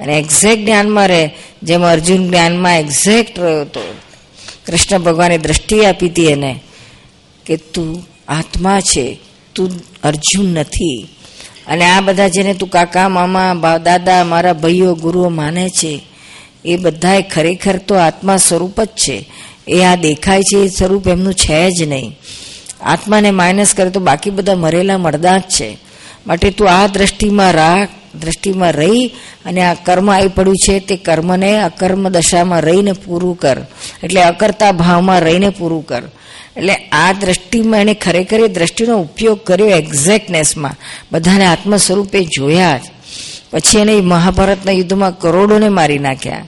અને 0.00 0.18
એક્ઝેક્ટ 0.18 0.64
જ્ઞાનમાં 0.64 1.08
રહે, 1.08 1.30
જેમ 1.62 1.82
અર્જુન 1.82 2.28
જ્ઞાનમાં 2.28 2.78
એક્ઝેક્ટ 2.78 3.38
રહ્યો 3.38 3.60
હતો 3.60 3.80
કૃષ્ણ 4.66 4.98
ભગવાને 4.98 5.38
દ્રષ્ટિ 5.38 5.84
આપી 5.84 6.08
હતી 6.08 6.26
એને, 6.26 6.60
કે 7.46 7.56
તું 7.56 8.06
આત્મા 8.28 8.80
છે, 8.80 9.18
તું 9.54 9.70
અર્જુન 10.04 10.48
નથી. 10.54 11.08
અને 11.66 11.84
આ 11.84 12.00
બધા 12.00 12.28
જેને 12.28 12.54
તું 12.54 12.70
કાકા, 12.70 13.08
મામા 13.08 13.78
દાદા, 13.78 14.24
મારા 14.24 14.52
ભાઈઓ, 14.52 14.94
ગુરુઓ 14.94 15.28
માને 15.28 15.68
છે, 15.68 16.02
એ 16.64 16.76
બધાએ 16.76 17.22
ખરેખર 17.22 17.76
તો 17.76 17.94
આત્મા 17.94 18.36
સ્વરૂપ 18.36 18.80
જ 18.80 18.86
છે. 18.86 19.18
એ 19.68 19.82
આ 19.82 19.94
દેખાય 19.94 20.42
છે 20.42 20.58
એ 20.58 20.68
સ્વરૂપ 20.68 21.08
એમનું 21.08 21.34
છે 21.34 21.70
જ 21.70 21.82
નહીં. 21.82 22.18
આત્માને 22.80 23.30
માઇનસ 23.30 23.74
કરે 23.74 23.90
તો 23.90 24.00
બાકી 24.00 24.30
બધા 24.30 24.56
મરેલા 24.56 24.98
મરદા 24.98 25.38
જ 25.38 25.40
છે. 25.40 25.70
માટે 26.26 26.50
તું 26.50 26.70
આ 26.70 26.86
દ્રષ્ટિમાં 26.86 27.52
રાખ, 27.52 27.88
દ્રષ્ટિમાં 28.20 28.72
રહી 28.72 29.10
અને 29.44 29.60
આ 29.60 29.74
કર્મ 29.74 30.10
આવી 30.10 30.28
પડ્યું 30.28 30.56
છે 30.56 30.78
તે 30.78 30.96
કર્મને 30.96 31.62
અકર્મ 31.62 32.08
દશામાં 32.08 32.60
રહીને 32.60 32.92
પૂરું 32.92 33.38
કર. 33.38 33.56
એટલે 34.02 34.22
અકર્તા 34.22 34.72
ભાવમાં 34.72 35.20
રહીને 35.20 35.48
પૂરું 35.48 35.86
કર. 35.86 36.02
એટલે 36.56 36.74
આ 36.74 37.12
દ્રષ્ટિમાં 37.12 37.80
એણે 37.80 37.94
ખરેખર 37.94 38.40
એ 38.40 38.48
દ્રષ્ટિનો 38.48 38.98
ઉપયોગ 38.98 39.44
કર્યો 39.44 39.66
એક્ઝેક્ટનેસમાં 39.66 40.76
બધાને 41.12 41.46
આત્મ 41.46 41.76
સ્વરૂપે 41.76 42.24
જોયા 42.24 42.80
પછી 43.50 43.78
એને 43.78 44.00
મહાભારતના 44.00 44.72
યુદ્ધમાં 44.72 45.18
કરોડોને 45.18 45.68
મારી 45.68 45.98
નાખ્યા. 45.98 46.44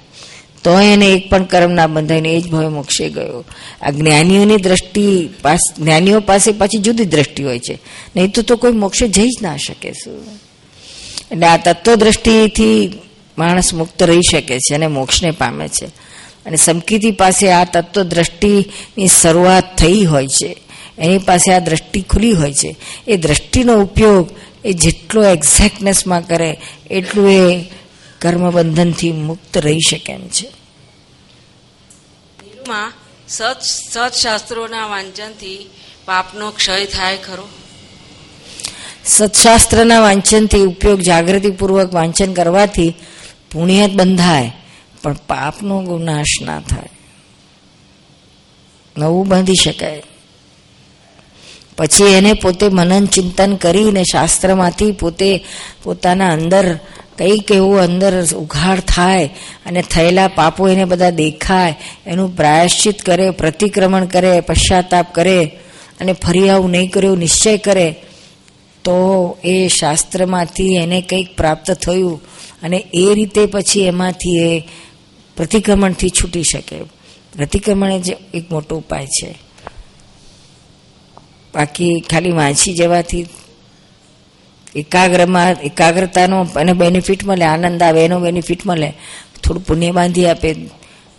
તો 0.64 0.80
એને 0.80 1.06
એક 1.06 1.30
પણ 1.30 1.44
કર્મ 1.44 1.70
ના 1.70 1.86
બંધાઈને 1.86 2.28
એ 2.28 2.40
જ 2.40 2.50
ભવે 2.50 2.68
મોક્ષે 2.68 3.08
ગયો. 3.08 3.44
આ 3.82 3.90
જ્ઞાનીઓની 3.90 4.56
દ્રષ્ટિ 4.56 5.28
જ્ઞાનીઓ 5.78 6.20
પાસે 6.20 6.52
પાછી 6.52 6.78
જુદી 6.78 7.04
દ્રષ્ટિ 7.04 7.42
હોય 7.42 7.58
છે. 7.58 7.78
નહીં 8.16 8.30
તો 8.30 8.42
તો 8.42 8.56
કોઈ 8.56 8.72
મોક્ષે 8.72 9.08
જઈ 9.08 9.28
જ 9.28 9.42
ના 9.42 9.56
શકે 9.56 9.92
શું? 9.92 10.40
એટલે 11.30 11.46
આ 11.46 11.56
તત્વ 11.56 11.94
દ્રષ્ટિથી 11.94 12.98
માણસ 13.38 13.74
મુક્ત 13.74 14.02
રહી 14.02 14.20
શકે 14.32 14.58
છે 14.58 14.74
અને 14.74 14.86
મોક્ષને 14.86 15.30
પામે 15.30 15.68
છે. 15.68 15.86
અને 16.46 16.56
સમકીતી 16.56 17.10
પાસે 17.10 17.52
આ 17.52 17.64
તત્વ 17.64 18.02
દ્રષ્ટિની 18.02 19.08
શરૂઆત 19.08 19.76
થઈ 19.76 20.04
હોય 20.04 20.26
છે. 20.26 20.56
એની 20.98 21.18
પાસે 21.18 21.52
આ 21.52 21.58
દ્રષ્ટિ 21.58 22.00
ખુલી 22.00 22.32
હોય 22.32 22.52
છે. 22.52 22.76
એ 23.08 23.16
દ્રષ્ટિનો 23.16 23.82
ઉપયોગ 23.82 24.28
એ 24.64 24.72
જેટલો 24.72 25.24
એક્ઝેક્ટનેસમાં 25.24 26.26
કરે, 26.26 26.56
એટલું 26.90 27.30
એ 27.30 27.64
કર્મબંધનથી 28.24 29.12
મુક્ત 29.12 29.58
રહી 29.58 29.80
શકે 29.80 30.12
એમ 30.12 30.28
છે. 30.28 30.50
સત 33.28 33.60
સત્શાસ્ત્રોના 33.62 34.86
વાંચનથી 34.86 35.70
પાપનો 36.04 36.50
ક્ષય 36.50 36.84
થાય 36.84 37.16
ખરો? 37.16 37.48
સત્શાસ્ત્રના 39.04 40.00
વાંચનથી 40.00 40.60
ઉપયોગ 40.60 41.00
જાગૃતિપૂર્વક 41.00 41.94
વાંચન 41.94 42.34
કરવાથી 42.34 42.94
પુણ્ય 43.52 43.86
બંધાય 43.86 44.52
પણ 45.02 45.12
પાપનો 45.12 45.98
નાશ 45.98 46.42
ના 46.42 46.60
થાય. 46.60 46.88
નવું 48.98 49.28
બાંધી 49.28 49.54
શકાય. 49.54 50.02
પછી 51.76 52.04
એને 52.04 52.32
પોતે 52.32 52.68
મનન 52.68 53.06
ચિંતન 53.06 53.56
કરીને 53.56 54.02
શાસ્ત્રમાંથી 54.02 54.92
પોતે 54.92 55.44
પોતાના 55.82 56.32
અંદર 56.32 56.78
કંઈક 57.18 57.52
એવું 57.52 57.80
અંદર 57.80 58.34
ઉઘાડ 58.34 58.80
થાય 58.80 59.30
અને 59.66 59.82
થયેલા 59.82 60.28
પાપો 60.28 60.68
એને 60.68 60.84
બધા 60.84 61.10
દેખાય, 61.10 61.74
એનું 62.06 62.36
પ્રાયશ્ચિત 62.36 63.02
કરે, 63.02 63.30
પ્રતિક્રમણ 63.30 64.04
કરે, 64.04 64.40
પશ્ચાતાપ 64.40 65.14
કરે 65.14 65.44
અને 66.00 66.12
ફરી 66.12 66.48
આવું 66.48 66.70
નહીં 66.70 66.90
કર્યું 66.90 67.18
નિશ્ચય 67.18 67.56
કરે, 67.56 67.96
તો 68.84 69.36
એ 69.44 69.68
શાસ્ત્રમાંથી 69.68 70.74
એને 70.74 71.00
કંઈક 71.00 71.36
પ્રાપ્ત 71.36 71.70
થયું 71.70 72.20
અને 72.62 72.86
એ 72.94 73.14
રીતે 73.14 73.46
પછી 73.46 73.80
એમાંથી 73.80 74.36
એ 74.36 74.60
પ્રતિક્રમણથી 75.36 76.10
છૂટી 76.10 76.42
શકે. 76.42 76.82
પ્રતિક્રમણ 77.36 77.98
જ 77.98 78.16
એક 78.34 78.52
મોટો 78.52 78.76
ઉપાય 78.76 79.06
છે. 79.06 79.34
બાકી 81.54 82.00
ખાલી 82.00 82.30
વાંચી 82.30 82.74
જવાથી 82.74 83.26
એકાગ્રમાં, 84.76 85.50
એકાગ્રતાનો 85.50 86.46
એને 86.60 86.72
બેનિફિટ 86.72 87.24
મળે, 87.24 87.44
આનંદ 87.44 87.82
આવે, 87.82 88.04
એનો 88.04 88.20
બેનિફિટ 88.20 88.66
મળે. 88.66 88.92
થોડું 89.42 89.64
પુણ્ય 89.66 89.90
બાંધી 89.90 90.26
આપે. 90.26 90.54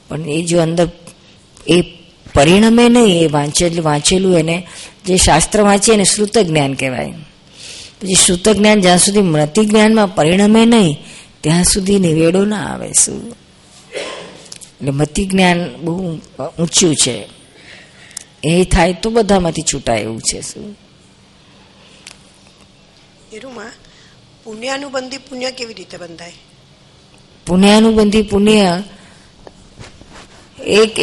પણ 0.09 0.29
એ 0.29 0.43
જો 0.43 0.61
અંદર, 0.61 0.87
એ 1.67 1.81
પરિણમે 2.33 2.89
નહીં, 2.89 3.23
એ 3.23 3.27
વાંચેલું 3.27 3.85
વાંચેલું 3.85 4.39
એને 4.39 4.67
જે 5.05 5.17
શાસ્ત્ર 5.17 5.61
વાંચે 5.61 5.93
એને 5.93 6.03
શ્રુત 6.03 6.37
જ્ઞાન 6.37 6.73
કહેવાય. 6.73 7.13
પછી 8.01 8.13
શ્રુત 8.13 8.49
જ્ઞાન 8.49 8.81
જ્યાં 8.81 8.97
સુધી 8.97 9.21
મૃતિ 9.21 9.65
જ્ઞાનમાં 9.65 10.15
પરિણમે 10.15 10.65
નહીં, 10.65 10.97
ત્યાં 11.41 11.63
સુધી 11.63 11.99
નિવેડો 11.99 12.45
ના 12.45 12.73
આવે 12.73 12.91
શું? 12.93 13.31
એટલે 14.63 14.91
મતિ 14.91 15.25
જ્ઞાન 15.25 15.75
બહુ 15.81 16.17
ઊંચું 16.59 16.95
છે. 16.95 17.23
એ 18.43 18.63
થાય 18.63 18.93
તો 18.93 19.09
બધામાંથી 19.09 19.61
છૂટાય 19.61 19.99
એવું 19.99 20.21
છે 20.21 20.41
શું? 20.41 20.77
એરુમાં 23.36 23.71
પુણ્યાનુબંધી 24.43 25.17
પુણ્ય 25.17 25.51
કેવી 25.51 25.73
રીતે 25.73 25.97
બંધાય? 25.97 26.33
પુણ્યાનુબંધી 27.47 28.21
પુણ્ય 28.21 28.83
એક 30.59 30.99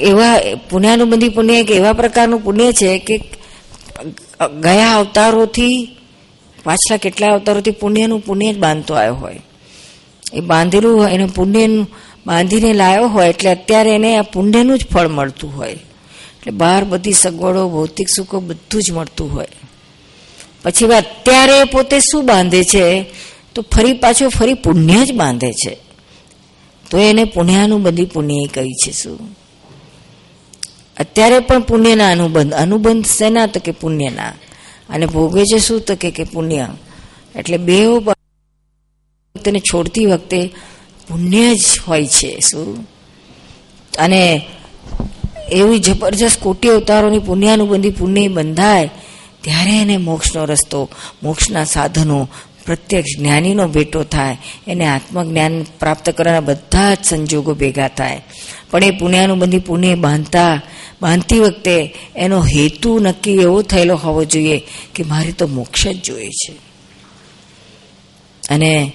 એવા 0.00 0.34
પુણ્યાનુબંધી 0.70 1.28
પુણ્ય 1.28 1.60
એક 1.60 1.70
એવા 1.70 1.92
પ્રકારનું 1.92 2.44
પુણ્ય 2.44 2.72
છે 2.72 2.98
કે 2.98 3.16
ગયા 4.62 4.96
અવતારોથી 4.96 5.76
પાછલા 6.64 6.96
કેટલા 6.96 7.34
અવતારોથી 7.34 7.70
પુણ્યનું 7.70 8.20
પુણ્ય 8.20 8.52
જ 8.52 8.58
બાંધતો 8.58 8.94
આવ્યો 8.94 9.14
હોય. 9.14 9.40
એ 10.32 10.40
બાંધેલું 10.40 11.00
હોય, 11.00 11.12
એને 11.12 11.26
પુણ્યનું 11.26 11.86
બાંધીને 12.26 12.72
લાવ્યો 12.72 13.08
હોય, 13.08 13.28
એટલે 13.28 13.50
અત્યારે 13.50 13.90
એને 13.94 14.16
આ 14.16 14.22
પુણ્યનું 14.22 14.78
જ 14.78 14.86
ફળ 14.86 15.08
મળતું 15.08 15.50
હોય. 15.56 15.72
એટલે 15.72 16.52
બહાર 16.52 16.84
બધી 16.84 17.12
સગવડો, 17.12 17.68
ભૌતિક 17.68 18.08
સુખો 18.16 18.40
બધું 18.40 18.82
જ 18.82 18.92
મળતું 18.92 19.34
હોય. 19.34 19.55
પછી 20.66 20.86
અત્યારે 20.86 21.64
પોતે 21.64 21.98
શું 21.98 22.26
બાંધે 22.26 22.64
છે? 22.64 23.04
તો 23.54 23.62
ફરી 23.62 23.92
પાછો 23.92 24.28
ફરી 24.28 24.54
પુણ્ય 24.54 25.04
જ 25.04 25.12
બાંધે 25.12 25.52
છે. 25.52 25.78
તો 26.90 26.98
એને 26.98 27.24
પુણ્યાનુબંધી 27.24 28.04
પુણ્ય 28.04 28.46
કહી 28.54 28.72
છે 28.72 28.92
શું? 28.92 29.38
અત્યારે 31.00 31.38
પણ 31.38 31.60
પુણ્યના 31.60 32.08
અનુબંધ 32.08 32.54
અનુબંધ 32.54 33.06
શેના 33.06 33.46
તો 33.46 33.60
કે 33.60 33.70
પુણ્યના? 33.70 34.32
અને 34.88 35.06
ભોગે 35.06 35.44
છે 35.44 35.58
શું 35.58 35.80
તો 35.80 35.94
કે 35.94 36.10
પુણ્ય? 36.10 36.68
એટલે 37.36 37.56
બે 37.56 37.84
તેને 39.44 39.58
છોડતી 39.58 40.06
વખતે 40.06 40.54
પુણ્ય 41.08 41.54
જ 41.54 41.64
હોય 41.88 42.06
છે 42.06 42.40
શું? 42.40 42.88
અને 43.98 44.46
એવી 45.52 45.78
જબરજસ્ત 45.78 46.40
કોટી 46.40 46.68
અવતારોની 46.68 47.18
પુણ્યાનુબંધી 47.18 47.90
પુણ્ય 47.90 48.28
બંધાય 48.28 48.90
ત્યારે 49.46 49.80
એને 49.80 49.96
મોક્ષનો 49.96 50.44
રસ્તો, 50.44 50.90
મોક્ષના 51.22 51.64
સાધનો, 51.64 52.28
પ્રત્યક્ષ 52.66 53.18
જ્ઞાનીનો 53.18 53.68
ભેટો 53.68 54.02
થાય, 54.02 54.36
એને 54.66 54.86
આત્મજ્ઞાન 54.86 55.62
પ્રાપ્ત 55.62 56.10
કરવાના 56.10 56.40
બધા 56.40 56.94
જ 56.94 56.98
સંજોગો 57.04 57.54
ભેગા 57.54 57.88
થાય. 57.88 58.22
પણ 58.70 58.84
એ 58.84 58.90
પુણ્યાનુબંધી 58.90 59.58
પુણ્ય 59.58 59.94
બાંધતા, 59.94 60.62
બાંધતી 61.02 61.38
વખતે 61.38 61.94
એનો 62.16 62.42
હેતુ 62.42 62.98
નક્કી 62.98 63.32
એવો 63.32 63.62
થયેલો 63.62 63.96
હોવો 63.96 64.24
જોઈએ 64.24 64.62
કે 64.94 65.02
મારે 65.02 65.32
તો 65.32 65.46
મોક્ષ 65.46 65.86
જ 65.86 66.02
જોઈએ 66.04 66.30
છે. 66.30 66.54
અને 68.50 68.92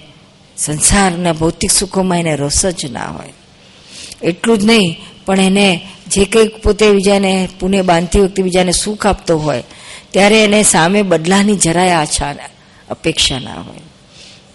સંસારના 0.56 1.32
ભૌતિક 1.32 1.70
સુખોમાં 1.70 2.18
એને 2.18 2.36
રસ 2.36 2.66
જ 2.66 2.86
ના 2.90 3.04
હોય. 3.04 3.32
એટલું 4.22 4.58
જ 4.58 4.64
નહીં, 4.64 4.96
પણ 5.26 5.40
એને 5.40 5.80
જે 6.08 6.24
કંઈક 6.24 6.62
પોતે 6.62 6.90
બીજાને 6.90 7.48
પુણ્ય 7.60 7.82
બાંધતી 7.82 8.20
વખતે 8.20 8.42
બીજાને 8.42 8.72
સુખ 8.72 9.06
આપતો 9.06 9.38
હોય 9.38 9.64
ત્યારે 10.12 10.44
એને 10.44 10.62
સામે 10.62 11.02
બદલાની 11.02 11.56
જરાય 11.56 11.90
આછા 11.90 12.34
અપેક્ષા 12.90 13.38
ના 13.38 13.54
હોય. 13.54 13.80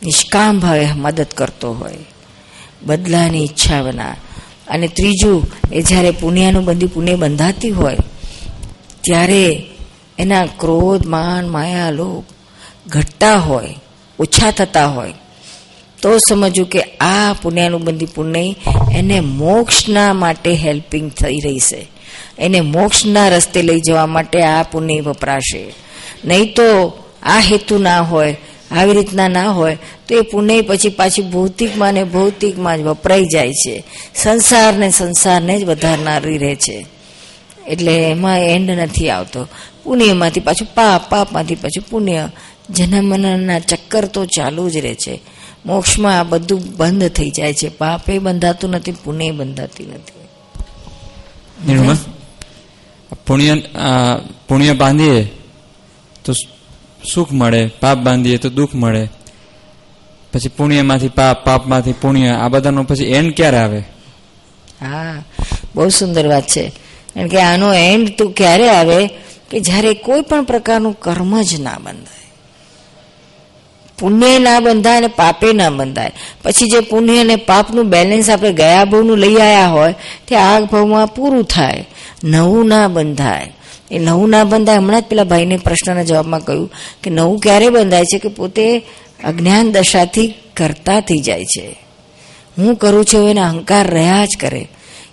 નિષ્કામ 0.04 0.60
ભાવે 0.60 0.88
મદદ 0.96 1.28
કરતો 1.36 1.74
હોય. 1.74 1.98
બદલાની 2.84 3.44
ઈચ્છા 3.44 3.82
બના 3.82 4.16
અને 4.68 4.88
ત્રીજું, 4.88 5.48
એ 5.72 5.82
જ્યારે 5.82 6.12
પુણ્યાનું 6.12 6.66
બંધી 6.66 6.86
પુણ્ય 6.86 7.16
બંધાતી 7.16 7.70
હોય, 7.70 7.98
ત્યારે 9.02 9.64
એના 10.20 10.46
ક્રોધ, 10.46 11.06
માન, 11.06 11.50
માયા, 11.50 11.90
લોભ 11.90 12.24
ઘટતા 12.88 13.36
હોય, 13.36 13.76
ઓછા 14.20 14.52
થતા 14.52 14.86
હોય. 14.86 15.14
તો 16.02 16.18
સમજવું 16.30 16.70
કે 16.70 16.82
આ 16.82 17.34
પુણ્યાનું 17.34 17.82
બંધી 17.82 18.06
પુણ્ય 18.06 18.56
એને 18.94 19.20
મોક્ષના 19.20 20.14
માટે 20.14 20.54
હેલ્પિંગ 20.54 21.12
થઈ 21.12 21.36
રહી 21.46 21.60
છે. 21.60 21.97
એને 22.40 22.62
મોક્ષના 22.62 23.30
રસ્તે 23.30 23.62
લઈ 23.62 23.80
જવા 23.80 24.06
માટે 24.06 24.44
આ 24.44 24.64
પુણ્ય 24.64 25.02
વપરાશે. 25.02 25.74
નહીં 26.26 26.54
તો 26.54 26.94
આ 27.24 27.40
હેતુ 27.40 27.78
ના 27.78 28.02
હોય, 28.02 28.38
આવી 28.72 28.94
રીતના 28.94 29.28
ના 29.28 29.52
હોય, 29.52 29.78
તો 30.08 30.16
એ 30.16 30.22
પુણ્ય 30.22 30.62
પછી 30.62 30.90
પાછી 30.90 31.22
ભૌતિકમાં 31.22 31.94
ને 31.94 32.04
ભૌતિકમાં 32.04 32.78
જ 32.78 32.82
વપરાઈ 32.82 33.26
જાય 33.26 33.54
છે. 33.54 33.84
સંસારને 34.16 34.92
સંસારને 34.92 35.60
જ 35.60 35.64
વધારનારી 35.64 36.38
રહે 36.38 36.56
છે. 36.56 36.86
એટલે 37.68 38.12
એમાં 38.12 38.40
એન્ડ 38.40 38.70
નથી 38.70 39.10
આવતો. 39.10 39.48
પુણ્યમાંથી 39.84 40.40
પાછું 40.40 40.68
પાપ, 40.76 41.10
પાપમાંથી 41.10 41.56
પાછું 41.56 41.84
પુણ્ય. 41.90 42.30
જન્મના 42.70 43.60
ચક્કર 43.60 44.06
તો 44.06 44.26
ચાલુ 44.26 44.70
જ 44.70 44.78
રહે 44.78 44.96
છે. 44.96 45.20
મોક્ષમાં 45.66 46.20
આ 46.20 46.24
બધું 46.24 46.62
બંધ 46.78 47.10
થઈ 47.10 47.30
જાય 47.30 47.54
છે. 47.54 47.70
પાપે 47.70 48.20
બંધાતું 48.20 48.70
નથી, 48.70 48.92
પુણ્ય 48.92 49.32
બંધાતી 49.32 49.86
નથી. 49.86 50.17
નિર્મળ 51.66 51.96
પુણ્ય 53.28 53.56
પુણ્ય 54.48 54.74
બાંધીએ 54.74 55.24
તો 56.24 56.34
સુખ 57.14 57.32
મળે 57.32 57.68
પાપ 57.68 57.98
બાંધીએ 57.98 58.38
તો 58.38 58.50
દુઃખ 58.50 58.76
મળે. 58.76 59.08
પછી 60.34 60.50
પુણ્યમાંથી 60.50 61.10
પાપ 61.10 61.46
પાપમાંથી 61.46 61.94
પુણ્ય 61.94 62.28
આ 62.28 62.48
બધાનો 62.48 62.84
પછી 62.84 63.04
એન્ડ 63.04 63.36
ક્યારે 63.36 63.58
આવે? 63.58 63.80
હા 64.82 65.24
બહુ 65.76 65.90
સુંદર 65.90 66.28
વાત 66.28 66.48
છે. 66.48 66.72
કારણ 67.14 67.28
કે 67.28 67.42
આનો 67.42 67.74
એન્ડ 67.74 68.10
તો 68.18 68.30
ક્યારે 68.30 68.70
આવે? 68.70 69.10
કે 69.50 69.60
જ્યારે 69.60 69.94
કોઈ 69.94 70.22
પણ 70.22 70.44
પ્રકારનું 70.44 71.00
કર્મ 71.00 71.42
જ 71.42 71.62
ના 71.62 71.78
બંધાય. 71.78 72.27
પુણ્ય 74.00 74.40
ના 74.40 74.60
બંધાય 74.60 74.98
અને 74.98 75.08
પાપે 75.08 75.54
ના 75.54 75.70
બંધાય. 75.70 76.12
પછી 76.44 76.66
જે 76.66 76.80
પુણ્ય 76.80 77.20
અને 77.20 77.36
પાપનું 77.36 77.90
બેલેન્સ 77.90 78.30
આપણે 78.30 78.54
ગયા 78.54 78.86
ભાવનું 78.86 79.18
લઈ 79.18 79.36
આવ્યા 79.36 79.68
હોય, 79.68 79.96
તે 80.28 80.36
આ 80.36 80.60
ભાવમાં 80.60 81.08
પૂરું 81.08 81.44
થાય. 81.44 81.88
નવું 82.24 82.68
ના 82.68 82.88
બંધાય. 82.88 83.54
એ 83.92 84.00
નવું 84.00 84.30
ના 84.30 84.44
બંધાય, 84.44 84.78
હમણાં 84.78 85.02
જ 85.02 85.06
પેલા 85.06 85.24
ભાઈને 85.24 85.58
પ્રશ્નના 85.58 86.04
જવાબમાં 86.04 86.40
કહ્યું 86.40 86.72
કે 87.04 87.10
નવું 87.10 87.40
ક્યારે 87.40 87.70
બંધાય 87.70 88.04
છે 88.04 88.20
કે 88.20 88.30
પોતે 88.30 88.78
અજ્ઞાન 89.24 89.72
દશાથી 89.72 90.34
કરતા 90.58 91.00
થઈ 91.00 91.20
જાય 91.20 91.46
છે. 91.46 91.76
હું 92.58 92.76
કરું 92.76 93.06
છું 93.06 93.30
એને 93.30 93.42
અહંકાર 93.42 93.88
રહ્યા 93.88 94.26
જ 94.26 94.30
કરે. 94.40 94.68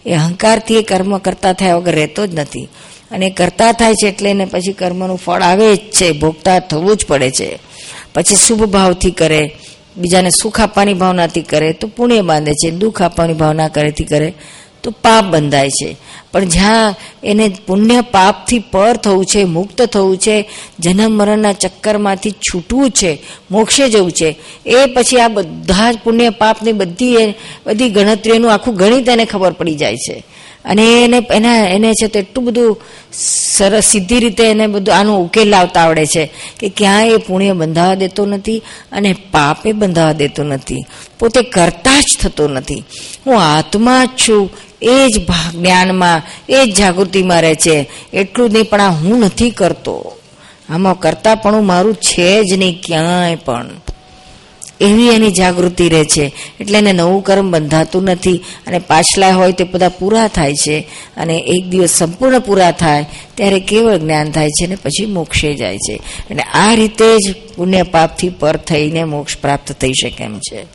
એ 0.07 0.13
અહંકારથી 0.13 0.79
એ 0.79 0.83
કર્મ 0.83 1.19
કરતા 1.19 1.53
થયા 1.53 1.77
વગર 1.77 1.95
રહેતો 1.95 2.27
જ 2.27 2.35
નથી. 2.35 2.69
અને 3.11 3.31
કરતા 3.31 3.73
થાય 3.73 3.95
છે 3.95 4.09
એટલે 4.09 4.31
એને 4.31 4.45
પછી 4.45 4.73
કર્મનું 4.73 5.17
ફળ 5.17 5.43
આવે 5.43 5.77
જ 5.77 5.79
છે, 5.79 6.13
ભોગતા 6.13 6.59
થવું 6.59 6.97
જ 6.97 7.07
પડે 7.07 7.31
છે. 7.31 7.59
પછી 8.15 8.37
શુભ 8.37 8.65
ભાવથી 8.65 9.11
કરે, 9.11 9.55
બીજાને 9.97 10.31
સુખ 10.31 10.61
આપવાની 10.61 10.95
ભાવનાથી 10.95 11.43
કરે, 11.43 11.73
તો 11.73 11.87
પુણ્ય 11.87 12.23
બાંધે 12.23 12.53
છે, 12.53 12.71
દુઃખ 12.71 13.03
આપવાની 13.03 13.33
ભાવના 13.33 13.69
કરેથી 13.69 14.05
કરે, 14.05 14.35
તો 14.83 14.91
પાપ 14.91 15.25
બંધાય 15.25 15.71
છે. 15.71 15.97
પણ 16.33 16.45
જ્યાં 16.45 16.95
એને 17.25 17.49
પુણ્ય 17.67 18.01
પાપથી 18.01 18.59
પર 18.59 18.97
થવું 18.97 19.25
છે, 19.25 19.45
મુક્ત 19.45 19.83
થવું 19.83 20.19
છે 20.19 20.49
જન્મ 20.79 21.11
મરણના 21.11 21.53
ચક્કરમાંથી 21.53 22.31
છૂટવું 22.31 22.91
છે, 22.91 23.23
મોક્ષે 23.51 23.89
જવું 23.89 24.13
છે, 24.13 24.39
એ 24.67 24.87
પછી 24.87 25.19
આ 25.19 25.29
બધા 25.29 25.93
જ 25.93 25.99
પુણ્ય 26.05 26.31
પાપની 26.31 26.73
બધી 26.73 27.17
બધી 27.67 27.89
ગણતરીઓનું 27.91 28.53
આખું 28.53 28.75
ગણિત 28.75 29.09
એને 29.09 29.25
ખબર 29.25 29.53
પડી 29.53 29.75
જાય 29.75 29.97
છે. 29.97 30.25
અને 30.65 31.05
એને, 31.05 31.27
એના, 31.33 31.69
એને 31.69 31.93
છે 31.93 32.07
તે 32.07 32.19
એટલું 32.19 32.45
બધું 32.45 32.81
સરસ, 33.57 33.85
સીધી 33.85 34.19
રીતે 34.19 34.45
એને 34.45 34.67
બધું 34.67 34.95
આનો 34.95 35.19
ઉકેલ 35.19 35.49
લાવતા 35.49 35.81
આવડે 35.81 36.07
છે 36.07 36.33
કે 36.61 36.69
ક્યાંય 36.69 37.11
એ 37.11 37.17
પુણ્ય 37.17 37.53
બંધાવા 37.53 37.95
દેતો 37.95 38.27
નથી 38.27 38.63
અને 38.93 39.13
પાપે 39.31 39.73
બંધાવા 39.73 40.13
દેતો 40.13 40.43
નથી. 40.43 40.85
પોતે 41.19 41.43
કરતા 41.43 42.01
જ 42.01 42.05
થતો 42.23 42.49
નથી. 42.49 42.85
હું 43.27 43.41
આત્મા 43.41 44.05
જ 44.05 44.09
છું, 44.09 44.51
એ 44.83 45.09
જ 45.09 45.27
જ્ઞાનમાં, 45.55 46.23
એ 46.49 46.65
જ 46.65 46.75
જાગૃતિમાં 46.75 47.43
રહે 47.43 47.55
છે. 47.55 47.91
એટલું 48.13 48.53
નહીં, 48.53 48.65
પણ 48.65 48.81
આ 48.81 48.91
હું 48.91 49.19
નથી 49.19 49.51
કરતો. 49.51 50.13
આમાં 50.69 50.99
કરતા 50.99 51.35
પણ 51.35 51.63
મારું 51.63 51.95
છે 51.95 52.45
જ 52.45 52.53
નહીં 52.53 52.81
ક્યાંય 52.85 53.37
પણ. 53.37 53.71
એવી 54.81 55.09
એની 55.09 55.31
જાગૃતિ 55.31 55.89
રહે 55.89 56.05
છે. 56.05 56.33
એટલે 56.61 56.79
એને 56.79 56.93
નવું 56.93 57.25
કર્મ 57.25 57.51
બંધાતું 57.51 58.03
નથી 58.03 58.41
અને 58.67 58.79
પાછલા 58.79 59.31
હોય 59.31 59.53
તે 59.53 59.65
બધા 59.65 59.89
પૂરા 59.89 60.29
થાય 60.29 60.55
છે. 60.55 60.89
અને 61.17 61.45
એક 61.47 61.69
દિવસ 61.69 61.91
સંપૂર્ણ 61.91 62.39
પૂરા 62.39 62.71
થાય, 62.71 63.07
ત્યારે 63.35 63.61
કેવળ 63.61 63.97
જ્ઞાન 63.97 64.31
થાય 64.31 64.49
છે 64.49 64.67
અને 64.67 64.75
પછી 64.75 65.07
મોક્ષે 65.07 65.55
જાય 65.55 65.79
છે. 65.79 65.97
અને 66.31 66.43
આ 66.43 66.75
રીતે 66.75 67.19
જ 67.19 67.35
પુણ્ય 67.57 67.83
પાપથી 67.83 68.29
પર 68.29 68.57
થઈને 68.57 69.05
મોક્ષ 69.05 69.39
પ્રાપ્ત 69.39 69.73
થઈ 69.73 69.93
શકે 69.93 70.25
એમ 70.25 70.39
છે. 70.39 70.75